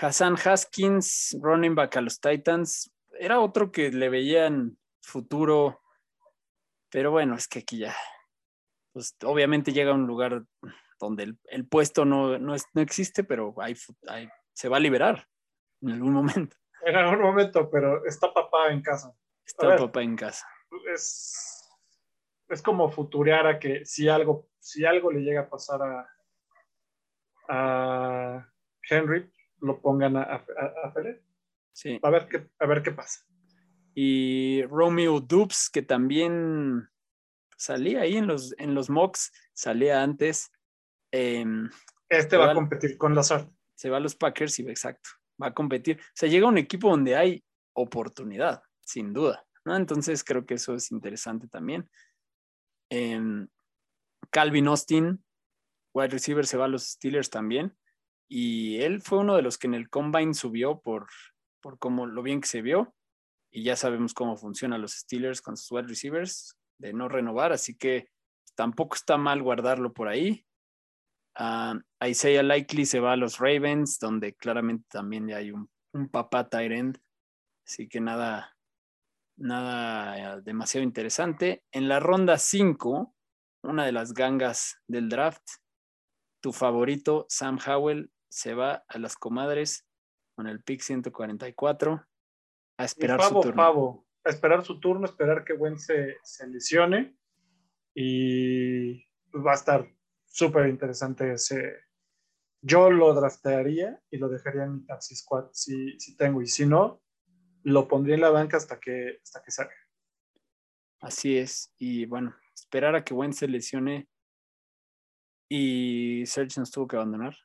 Hassan 0.00 0.36
Haskins, 0.36 1.36
running 1.42 1.74
back 1.74 1.96
a 1.96 2.00
los 2.00 2.20
Titans, 2.20 2.92
era 3.18 3.40
otro 3.40 3.72
que 3.72 3.90
le 3.90 4.08
veían 4.08 4.78
futuro, 5.02 5.80
pero 6.90 7.10
bueno, 7.10 7.34
es 7.34 7.48
que 7.48 7.58
aquí 7.60 7.78
ya, 7.78 7.96
pues 8.92 9.16
obviamente 9.24 9.72
llega 9.72 9.90
a 9.90 9.94
un 9.94 10.06
lugar 10.06 10.44
donde 11.00 11.34
el, 11.44 11.66
puesto 11.66 12.04
no, 12.04 12.38
no, 12.38 12.54
existe, 12.76 13.24
pero 13.24 13.52
hay, 13.58 13.74
se 14.52 14.68
va 14.68 14.76
a 14.76 14.80
liberar 14.80 15.26
en 15.82 15.90
algún 15.90 16.12
momento. 16.12 16.56
En 16.82 16.96
algún 16.96 17.20
momento, 17.20 17.68
pero 17.68 18.06
está 18.06 18.32
papá 18.32 18.70
en 18.70 18.80
casa. 18.80 19.14
Está 19.50 19.76
papá 19.76 20.02
en 20.02 20.16
casa. 20.16 20.46
Es, 20.92 21.68
es 22.48 22.62
como 22.62 22.90
futurear 22.90 23.46
a 23.46 23.58
que 23.58 23.84
si 23.84 24.08
algo, 24.08 24.48
si 24.58 24.84
algo 24.84 25.10
le 25.10 25.20
llega 25.20 25.42
a 25.42 25.50
pasar 25.50 25.82
a, 25.82 26.08
a 27.48 28.48
Henry, 28.88 29.30
lo 29.60 29.80
pongan 29.80 30.16
a, 30.16 30.22
a, 30.22 30.44
Sí. 31.72 31.98
A 32.02 32.10
ver 32.10 32.28
qué, 32.28 32.48
a 32.58 32.66
ver 32.66 32.82
qué 32.82 32.92
pasa. 32.92 33.24
Y 33.94 34.62
Romeo 34.64 35.20
Dubs, 35.20 35.70
que 35.70 35.82
también 35.82 36.88
salía 37.56 38.02
ahí 38.02 38.16
en 38.16 38.26
los, 38.26 38.54
en 38.58 38.74
los 38.74 38.90
mocks, 38.90 39.32
salía 39.52 40.02
antes. 40.02 40.50
Em, 41.10 41.70
este 42.08 42.36
va 42.36 42.50
a 42.50 42.54
competir 42.54 42.96
con 42.98 43.14
Lazard. 43.14 43.48
Se 43.74 43.88
va 43.88 43.96
a 43.96 44.00
los 44.00 44.14
Packers 44.14 44.58
y 44.58 44.68
exacto, 44.68 45.10
va 45.40 45.48
a 45.48 45.54
competir. 45.54 45.98
O 46.00 46.12
sea, 46.14 46.28
llega 46.28 46.46
un 46.46 46.58
equipo 46.58 46.90
donde 46.90 47.16
hay 47.16 47.44
oportunidad, 47.72 48.62
sin 48.90 49.12
duda. 49.12 49.44
¿no? 49.64 49.76
Entonces 49.76 50.24
creo 50.24 50.46
que 50.46 50.54
eso 50.54 50.74
es 50.74 50.90
interesante 50.90 51.48
también. 51.48 51.88
Em, 52.90 53.48
Calvin 54.30 54.68
Austin, 54.68 55.24
wide 55.94 56.08
receiver, 56.08 56.46
se 56.46 56.56
va 56.56 56.66
a 56.66 56.68
los 56.68 56.84
Steelers 56.84 57.30
también. 57.30 57.76
Y 58.28 58.80
él 58.80 59.00
fue 59.00 59.18
uno 59.18 59.36
de 59.36 59.42
los 59.42 59.58
que 59.58 59.66
en 59.66 59.74
el 59.74 59.90
combine 59.90 60.34
subió 60.34 60.80
por, 60.80 61.08
por 61.60 61.78
cómo, 61.78 62.06
lo 62.06 62.22
bien 62.22 62.40
que 62.40 62.48
se 62.48 62.62
vio. 62.62 62.94
Y 63.52 63.64
ya 63.64 63.74
sabemos 63.74 64.14
cómo 64.14 64.36
funcionan 64.36 64.80
los 64.80 64.92
Steelers 64.92 65.42
con 65.42 65.56
sus 65.56 65.72
wide 65.72 65.88
receivers, 65.88 66.56
de 66.78 66.92
no 66.92 67.08
renovar. 67.08 67.52
Así 67.52 67.76
que 67.76 68.08
tampoco 68.54 68.94
está 68.94 69.16
mal 69.16 69.42
guardarlo 69.42 69.92
por 69.92 70.08
ahí. 70.08 70.46
Uh, 71.38 71.80
Isaiah 72.04 72.42
Likely 72.42 72.86
se 72.86 73.00
va 73.00 73.12
a 73.12 73.16
los 73.16 73.38
Ravens, 73.38 73.98
donde 73.98 74.34
claramente 74.34 74.86
también 74.90 75.28
ya 75.28 75.38
hay 75.38 75.50
un, 75.50 75.68
un 75.92 76.08
papá 76.08 76.48
tight 76.48 76.72
end. 76.72 77.00
Así 77.66 77.88
que 77.88 78.00
nada, 78.00 78.56
nada 79.40 80.40
demasiado 80.40 80.84
interesante. 80.84 81.64
En 81.72 81.88
la 81.88 81.98
ronda 81.98 82.38
5, 82.38 83.14
una 83.62 83.84
de 83.84 83.92
las 83.92 84.12
gangas 84.14 84.80
del 84.86 85.08
draft, 85.08 85.42
tu 86.40 86.52
favorito, 86.52 87.26
Sam 87.28 87.58
Howell, 87.66 88.12
se 88.30 88.54
va 88.54 88.84
a 88.86 88.98
las 88.98 89.16
comadres 89.16 89.86
con 90.36 90.46
el 90.46 90.62
pick 90.62 90.80
144 90.80 92.06
a 92.78 92.84
esperar 92.84 93.22
su 93.22 93.40
turno. 93.40 94.06
a 94.24 94.30
esperar 94.30 94.64
su 94.64 94.80
turno, 94.80 95.04
esperar 95.04 95.44
que 95.44 95.52
Wentz 95.52 95.86
se, 95.86 96.16
se 96.22 96.46
lesione 96.46 97.16
y 97.94 99.04
va 99.34 99.52
a 99.52 99.54
estar 99.54 99.86
súper 100.26 100.68
interesante 100.68 101.32
ese. 101.32 101.74
Yo 102.62 102.90
lo 102.90 103.12
draftearía 103.14 104.00
y 104.10 104.18
lo 104.18 104.28
dejaría 104.28 104.64
en 104.64 104.74
mi 104.76 104.86
taxi 104.86 105.16
squad 105.16 105.48
si, 105.52 105.98
si 105.98 106.16
tengo 106.16 106.40
y 106.42 106.46
si 106.46 106.66
no, 106.66 107.02
lo 107.62 107.88
pondría 107.88 108.14
en 108.14 108.20
la 108.22 108.30
banca 108.30 108.56
hasta 108.56 108.78
que, 108.78 109.20
hasta 109.22 109.42
que 109.42 109.50
salga. 109.50 109.74
Así 111.00 111.38
es. 111.38 111.72
Y 111.78 112.06
bueno, 112.06 112.36
esperar 112.54 112.94
a 112.94 113.04
que 113.04 113.14
Wentz 113.14 113.38
se 113.38 113.48
lesione. 113.48 114.08
Y 115.48 116.24
Serge 116.26 116.60
nos 116.60 116.70
tuvo 116.70 116.86
que 116.86 116.96
abandonar 116.96 117.36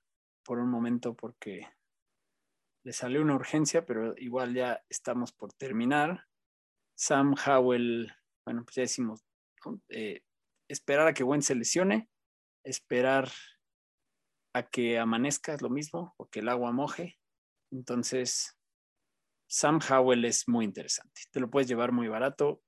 por 0.43 0.59
un 0.59 0.69
momento 0.69 1.15
porque 1.15 1.67
le 2.83 2.93
salió 2.93 3.21
una 3.21 3.33
urgencia, 3.33 3.83
pero 3.83 4.13
igual 4.17 4.53
ya 4.53 4.83
estamos 4.89 5.31
por 5.31 5.51
terminar. 5.53 6.27
Sam 6.95 7.33
Howell, 7.33 8.13
bueno, 8.45 8.63
pues 8.63 8.75
ya 8.75 8.81
decimos, 8.83 9.25
eh, 9.89 10.21
esperar 10.69 11.07
a 11.07 11.13
que 11.13 11.23
Wentz 11.23 11.47
se 11.47 11.55
lesione, 11.55 12.09
esperar 12.63 13.31
a 14.53 14.63
que 14.69 14.99
amanezca 14.99 15.55
es 15.55 15.63
lo 15.63 15.69
mismo, 15.69 16.13
o 16.17 16.29
que 16.29 16.39
el 16.41 16.49
agua 16.49 16.71
moje. 16.71 17.17
Entonces, 17.71 18.55
Sam 19.47 19.79
Howell 19.89 20.25
es 20.25 20.47
muy 20.47 20.65
interesante. 20.65 21.21
Te 21.31 21.39
lo 21.39 21.49
puedes 21.49 21.67
llevar 21.67 21.91
muy 21.91 22.07
barato 22.07 22.61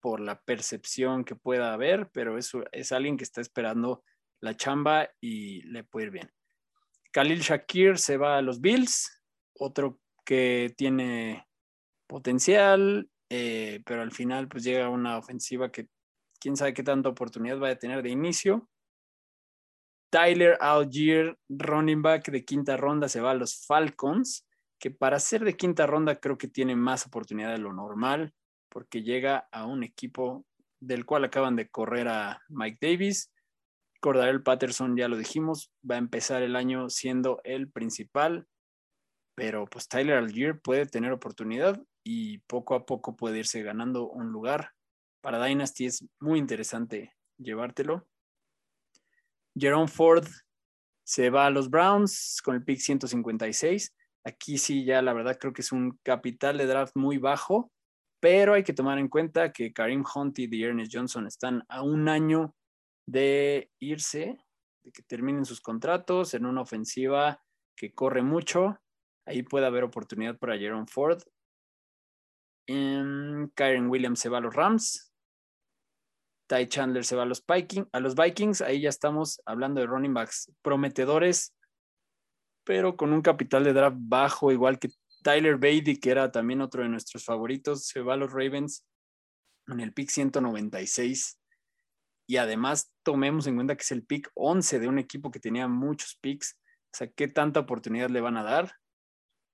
por 0.00 0.20
la 0.20 0.40
percepción 0.40 1.24
que 1.24 1.34
pueda 1.34 1.72
haber, 1.72 2.10
pero 2.12 2.38
eso 2.38 2.64
es 2.72 2.92
alguien 2.92 3.16
que 3.16 3.24
está 3.24 3.40
esperando 3.40 4.04
la 4.40 4.56
chamba 4.56 5.08
y 5.20 5.62
le 5.62 5.84
puede 5.84 6.06
ir 6.06 6.12
bien. 6.12 6.32
Khalil 7.12 7.40
Shakir 7.40 7.98
se 7.98 8.16
va 8.16 8.38
a 8.38 8.42
los 8.42 8.60
Bills, 8.60 9.22
otro 9.58 9.98
que 10.24 10.74
tiene 10.76 11.46
potencial, 12.06 13.08
eh, 13.30 13.82
pero 13.84 14.02
al 14.02 14.12
final 14.12 14.48
pues 14.48 14.64
llega 14.64 14.88
una 14.88 15.18
ofensiva 15.18 15.72
que 15.72 15.88
quién 16.38 16.56
sabe 16.56 16.74
qué 16.74 16.82
tanta 16.82 17.08
oportunidad 17.08 17.58
va 17.58 17.70
a 17.70 17.78
tener 17.78 18.02
de 18.02 18.10
inicio. 18.10 18.68
Tyler 20.10 20.56
Algier, 20.60 21.36
running 21.48 22.02
back 22.02 22.30
de 22.30 22.44
quinta 22.44 22.76
ronda, 22.76 23.08
se 23.08 23.20
va 23.20 23.32
a 23.32 23.34
los 23.34 23.66
Falcons 23.66 24.46
que 24.78 24.90
para 24.90 25.18
ser 25.20 25.44
de 25.44 25.56
quinta 25.56 25.86
ronda 25.86 26.16
creo 26.16 26.38
que 26.38 26.48
tiene 26.48 26.76
más 26.76 27.06
oportunidad 27.06 27.52
de 27.52 27.58
lo 27.58 27.72
normal, 27.72 28.34
porque 28.68 29.02
llega 29.02 29.48
a 29.52 29.66
un 29.66 29.84
equipo 29.84 30.44
del 30.80 31.06
cual 31.06 31.24
acaban 31.24 31.56
de 31.56 31.68
correr 31.68 32.08
a 32.08 32.42
Mike 32.48 32.78
Davis. 32.80 33.32
Cordarel 34.00 34.42
Patterson, 34.42 34.96
ya 34.96 35.08
lo 35.08 35.16
dijimos, 35.16 35.72
va 35.88 35.94
a 35.94 35.98
empezar 35.98 36.42
el 36.42 36.54
año 36.54 36.90
siendo 36.90 37.40
el 37.44 37.70
principal, 37.70 38.46
pero 39.34 39.66
pues 39.66 39.88
Tyler 39.88 40.16
Algier 40.16 40.60
puede 40.60 40.86
tener 40.86 41.12
oportunidad 41.12 41.82
y 42.04 42.38
poco 42.38 42.74
a 42.74 42.86
poco 42.86 43.16
puede 43.16 43.38
irse 43.38 43.62
ganando 43.62 44.08
un 44.08 44.30
lugar. 44.30 44.72
Para 45.22 45.44
Dynasty 45.44 45.86
es 45.86 46.04
muy 46.20 46.38
interesante 46.38 47.14
llevártelo. 47.38 48.06
Jerome 49.58 49.88
Ford 49.88 50.26
se 51.02 51.30
va 51.30 51.46
a 51.46 51.50
los 51.50 51.70
Browns 51.70 52.40
con 52.44 52.54
el 52.54 52.64
pick 52.64 52.78
156 52.78 53.94
Aquí 54.26 54.58
sí, 54.58 54.84
ya 54.84 55.02
la 55.02 55.12
verdad 55.12 55.38
creo 55.38 55.52
que 55.52 55.62
es 55.62 55.70
un 55.70 56.00
capital 56.02 56.58
de 56.58 56.66
draft 56.66 56.96
muy 56.96 57.16
bajo, 57.16 57.70
pero 58.20 58.54
hay 58.54 58.64
que 58.64 58.72
tomar 58.72 58.98
en 58.98 59.06
cuenta 59.06 59.52
que 59.52 59.72
Karim 59.72 60.02
Hunt 60.02 60.40
y 60.40 60.64
Ernest 60.64 60.92
Johnson 60.92 61.28
están 61.28 61.62
a 61.68 61.82
un 61.82 62.08
año 62.08 62.52
de 63.08 63.70
irse, 63.78 64.36
de 64.84 64.90
que 64.90 65.04
terminen 65.04 65.44
sus 65.44 65.60
contratos 65.60 66.34
en 66.34 66.44
una 66.44 66.62
ofensiva 66.62 67.40
que 67.76 67.94
corre 67.94 68.22
mucho. 68.22 68.80
Ahí 69.28 69.44
puede 69.44 69.66
haber 69.66 69.84
oportunidad 69.84 70.36
para 70.38 70.58
Jerome 70.58 70.88
Ford. 70.88 71.22
Em, 72.66 73.48
Kyron 73.50 73.88
Williams 73.88 74.18
se 74.18 74.28
va 74.28 74.38
a 74.38 74.40
los 74.40 74.56
Rams. 74.56 75.12
Ty 76.48 76.66
Chandler 76.66 77.04
se 77.04 77.14
va 77.14 77.22
a 77.22 77.26
los, 77.26 77.44
a 77.92 78.00
los 78.00 78.16
Vikings. 78.16 78.60
Ahí 78.60 78.80
ya 78.80 78.88
estamos 78.88 79.40
hablando 79.46 79.80
de 79.80 79.86
running 79.86 80.14
backs 80.14 80.52
prometedores 80.62 81.55
pero 82.66 82.96
con 82.96 83.12
un 83.12 83.22
capital 83.22 83.62
de 83.62 83.72
draft 83.72 83.96
bajo, 83.98 84.50
igual 84.50 84.80
que 84.80 84.90
Tyler 85.22 85.56
Beatty, 85.56 85.98
que 85.98 86.10
era 86.10 86.32
también 86.32 86.60
otro 86.60 86.82
de 86.82 86.88
nuestros 86.88 87.24
favoritos, 87.24 87.86
se 87.86 88.00
va 88.00 88.14
a 88.14 88.16
los 88.16 88.32
Ravens 88.32 88.84
en 89.68 89.78
el 89.78 89.92
pick 89.92 90.10
196. 90.10 91.38
Y 92.28 92.38
además 92.38 92.92
tomemos 93.04 93.46
en 93.46 93.54
cuenta 93.54 93.76
que 93.76 93.82
es 93.82 93.92
el 93.92 94.04
pick 94.04 94.28
11 94.34 94.80
de 94.80 94.88
un 94.88 94.98
equipo 94.98 95.30
que 95.30 95.38
tenía 95.38 95.68
muchos 95.68 96.18
picks. 96.20 96.58
O 96.92 96.96
sea, 96.96 97.08
¿qué 97.08 97.28
tanta 97.28 97.60
oportunidad 97.60 98.10
le 98.10 98.20
van 98.20 98.36
a 98.36 98.42
dar? 98.42 98.72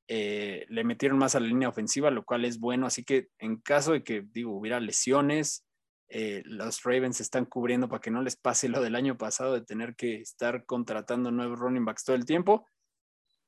Eh, 0.09 0.65
le 0.71 0.83
metieron 0.83 1.19
más 1.19 1.35
a 1.35 1.41
la 1.41 1.47
línea 1.47 1.69
ofensiva, 1.69 2.11
lo 2.11 2.25
cual 2.25 2.47
es 2.47 2.59
bueno. 2.59 2.87
Así 2.87 3.05
que 3.05 3.29
en 3.39 3.57
caso 3.59 3.93
de 3.93 4.03
que, 4.03 4.25
digo, 4.33 4.57
hubiera 4.57 4.81
lesiones, 4.81 5.67
eh, 6.09 6.43
los 6.47 6.83
Ravens 6.83 7.21
están 7.21 7.45
cubriendo 7.45 7.91
para 7.91 8.01
que 8.01 8.11
no 8.11 8.23
les 8.23 8.37
pase 8.37 8.71
lo 8.71 8.81
del 8.81 8.95
año 8.95 9.19
pasado 9.19 9.53
de 9.53 9.63
tener 9.63 9.97
que 9.97 10.17
estar 10.23 10.65
contratando 10.65 11.31
nuevos 11.31 11.59
running 11.59 11.85
backs 11.85 12.05
todo 12.05 12.17
el 12.17 12.25
tiempo. 12.25 12.67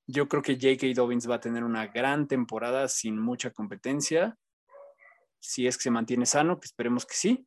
Yo 0.06 0.28
creo 0.28 0.42
que 0.42 0.54
J.K. 0.54 0.88
Dobbins 0.94 1.28
va 1.28 1.36
a 1.36 1.40
tener 1.40 1.64
una 1.64 1.86
gran 1.86 2.28
temporada 2.28 2.88
sin 2.88 3.18
mucha 3.18 3.50
competencia. 3.50 4.36
Si 5.40 5.66
es 5.66 5.76
que 5.76 5.84
se 5.84 5.90
mantiene 5.90 6.26
sano, 6.26 6.60
que 6.60 6.66
esperemos 6.66 7.06
que 7.06 7.14
sí. 7.14 7.46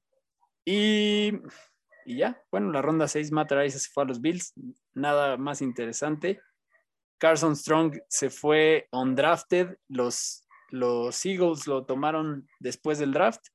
Y, 0.66 1.34
ya, 2.06 2.42
bueno, 2.52 2.72
la 2.72 2.82
ronda 2.82 3.08
6, 3.08 3.32
Matt 3.32 3.52
Rice 3.52 3.80
se 3.80 3.90
fue 3.90 4.04
a 4.04 4.08
los 4.08 4.22
Bills. 4.22 4.54
Nada 4.94 5.38
más 5.38 5.62
interesante. 5.62 6.42
Carson 7.20 7.56
Strong 7.56 8.00
se 8.10 8.30
fue 8.30 8.88
undrafted. 8.92 9.78
Los, 9.88 10.48
los 10.70 11.26
Eagles 11.26 11.68
lo 11.68 11.86
tomaron 11.86 12.48
después 12.60 12.98
del 13.00 13.14
draft, 13.14 13.46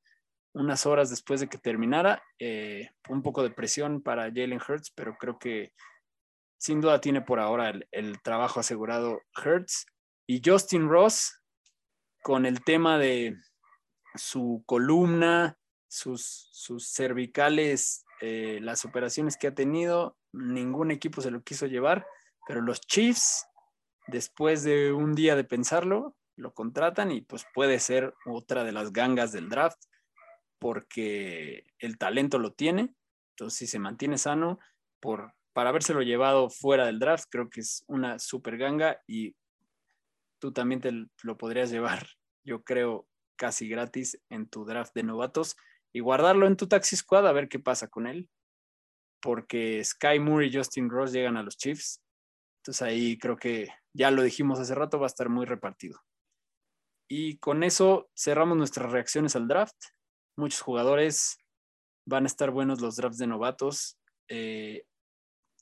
unas 0.55 0.87
horas 0.87 1.11
después 1.11 1.41
de 1.41 1.49
que 1.49 1.59
terminara. 1.59 2.23
Eh, 2.39 2.89
un 3.09 3.23
poco 3.23 3.43
de 3.43 3.51
presión 3.51 4.01
para 4.01 4.25
Jalen 4.25 4.61
Hurts, 4.67 4.93
pero 4.95 5.17
creo 5.19 5.39
que 5.39 5.73
sin 6.63 6.81
duda 6.81 7.01
tiene 7.01 7.23
por 7.23 7.41
ahora 7.41 7.73
el, 7.91 8.23
trabajo 8.23 8.61
asegurado 8.61 9.21
Hertz. 9.35 9.85
Y 10.29 10.41
Justin 10.45 10.89
Ross, 10.89 11.41
con 12.23 12.47
el 12.47 12.63
tema 12.63 12.99
de 12.99 13.37
su 14.15 14.63
columna, 14.65 15.59
sus, 15.89 16.53
cervicales, 16.79 18.05
eh, 18.21 18.61
las 18.63 18.85
operaciones 18.85 19.37
que 19.37 19.49
ha 19.49 19.55
tenido, 19.57 20.17
ningún 20.33 20.93
equipo 20.93 21.21
se 21.21 21.33
lo 21.33 21.43
quiso 21.43 21.67
llevar, 21.67 22.07
pero 22.47 22.61
los 22.61 22.81
Chiefs, 22.81 23.45
después 24.07 24.63
de 24.63 24.93
un 24.93 25.17
día 25.17 25.35
de 25.35 25.43
pensarlo, 25.43 26.15
lo 26.37 26.55
contratan 26.55 27.11
y 27.11 27.23
pues 27.23 27.45
puede 27.53 27.81
ser 27.81 28.15
otra 28.25 28.63
de 28.63 28.71
las 28.71 28.93
gangas 28.93 29.33
del 29.33 29.49
draft, 29.49 29.83
porque 30.61 31.65
el 31.81 31.99
talento 31.99 32.39
lo 32.39 32.53
tiene, 32.53 32.95
entonces 33.33 33.59
si 33.59 33.67
se 33.67 33.81
mantiene 33.81 34.17
sano, 34.17 34.61
por 35.01 35.35
para 35.53 35.71
habérselo 35.71 36.03
llevado 36.03 36.51
fuera 36.51 36.87
del 36.87 36.99
draft, 36.99 37.27
creo 37.31 37.51
que 37.51 37.61
es 37.61 37.85
una 37.87 38.19
super 38.19 38.57
ganga 38.57 39.01
y 39.07 39.35
tú 40.39 40.53
también 40.53 40.81
te 40.81 40.93
lo 41.23 41.37
podrías 41.37 41.71
llevar, 41.71 42.07
yo 42.45 42.63
creo, 42.63 43.07
casi 43.37 43.69
gratis 43.69 44.21
en 44.29 44.49
tu 44.49 44.65
draft 44.65 44.95
de 44.95 45.03
novatos 45.03 45.57
y 45.93 46.01
guardarlo 46.01 46.47
en 46.47 46.57
tu 46.57 46.69
taxi 46.69 46.97
squad 46.97 47.27
a 47.27 47.33
ver 47.33 47.49
qué 47.49 47.59
pasa 47.59 47.89
con 47.89 48.07
él, 48.07 48.29
porque 49.21 49.83
Sky 49.85 50.19
Moore 50.19 50.47
y 50.47 50.57
Justin 50.57 50.89
Ross 50.89 51.13
llegan 51.13 51.37
a 51.37 51.43
los 51.43 51.57
Chiefs. 51.57 52.03
Entonces 52.61 52.83
ahí 52.83 53.19
creo 53.19 53.37
que 53.37 53.69
ya 53.93 54.11
lo 54.11 54.23
dijimos 54.23 54.59
hace 54.59 54.75
rato, 54.75 54.99
va 54.99 55.07
a 55.07 55.09
estar 55.09 55.29
muy 55.29 55.45
repartido. 55.45 56.01
Y 57.09 57.39
con 57.39 57.63
eso 57.63 58.11
cerramos 58.17 58.57
nuestras 58.57 58.91
reacciones 58.91 59.37
al 59.37 59.49
draft. 59.49 59.77
Muchos 60.37 60.63
jugadores 60.63 61.37
van 62.07 62.25
a 62.25 62.27
estar 62.27 62.51
buenos 62.51 62.81
los 62.81 62.97
drafts 62.97 63.19
de 63.19 63.27
novatos. 63.27 63.99
Eh, 64.29 64.87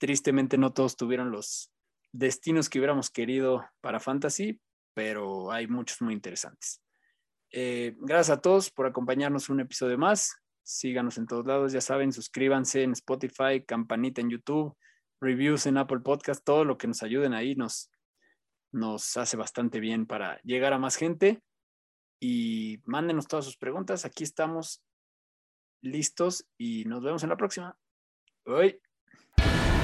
tristemente 0.01 0.57
no 0.57 0.73
todos 0.73 0.97
tuvieron 0.97 1.31
los 1.31 1.71
destinos 2.11 2.69
que 2.69 2.79
hubiéramos 2.79 3.11
querido 3.11 3.65
para 3.81 4.01
Fantasy, 4.01 4.59
pero 4.95 5.53
hay 5.53 5.69
muchos 5.69 6.01
muy 6.01 6.15
interesantes. 6.15 6.83
Eh, 7.53 7.95
gracias 7.99 8.39
a 8.39 8.41
todos 8.41 8.71
por 8.71 8.87
acompañarnos 8.87 9.51
un 9.51 9.61
episodio 9.61 9.99
más. 9.99 10.37
Síganos 10.63 11.19
en 11.19 11.27
todos 11.27 11.47
lados, 11.47 11.73
ya 11.73 11.81
saben, 11.81 12.13
suscríbanse 12.13 12.83
en 12.83 12.93
Spotify, 12.93 13.63
campanita 13.67 14.21
en 14.21 14.31
YouTube, 14.31 14.75
reviews 15.21 15.67
en 15.67 15.77
Apple 15.77 16.01
Podcast, 16.01 16.45
todo 16.45 16.65
lo 16.65 16.79
que 16.79 16.87
nos 16.87 17.03
ayuden 17.03 17.35
ahí 17.35 17.55
nos, 17.55 17.91
nos 18.73 19.17
hace 19.17 19.37
bastante 19.37 19.81
bien 19.81 20.07
para 20.07 20.41
llegar 20.43 20.73
a 20.73 20.79
más 20.79 20.97
gente. 20.97 21.43
Y 22.23 22.81
mándenos 22.85 23.27
todas 23.27 23.45
sus 23.45 23.57
preguntas. 23.57 24.05
Aquí 24.05 24.25
estamos 24.25 24.83
listos 25.83 26.47
y 26.59 26.85
nos 26.85 27.03
vemos 27.03 27.23
en 27.23 27.31
la 27.31 27.37
próxima. 27.37 27.77
Hoy. 28.45 28.81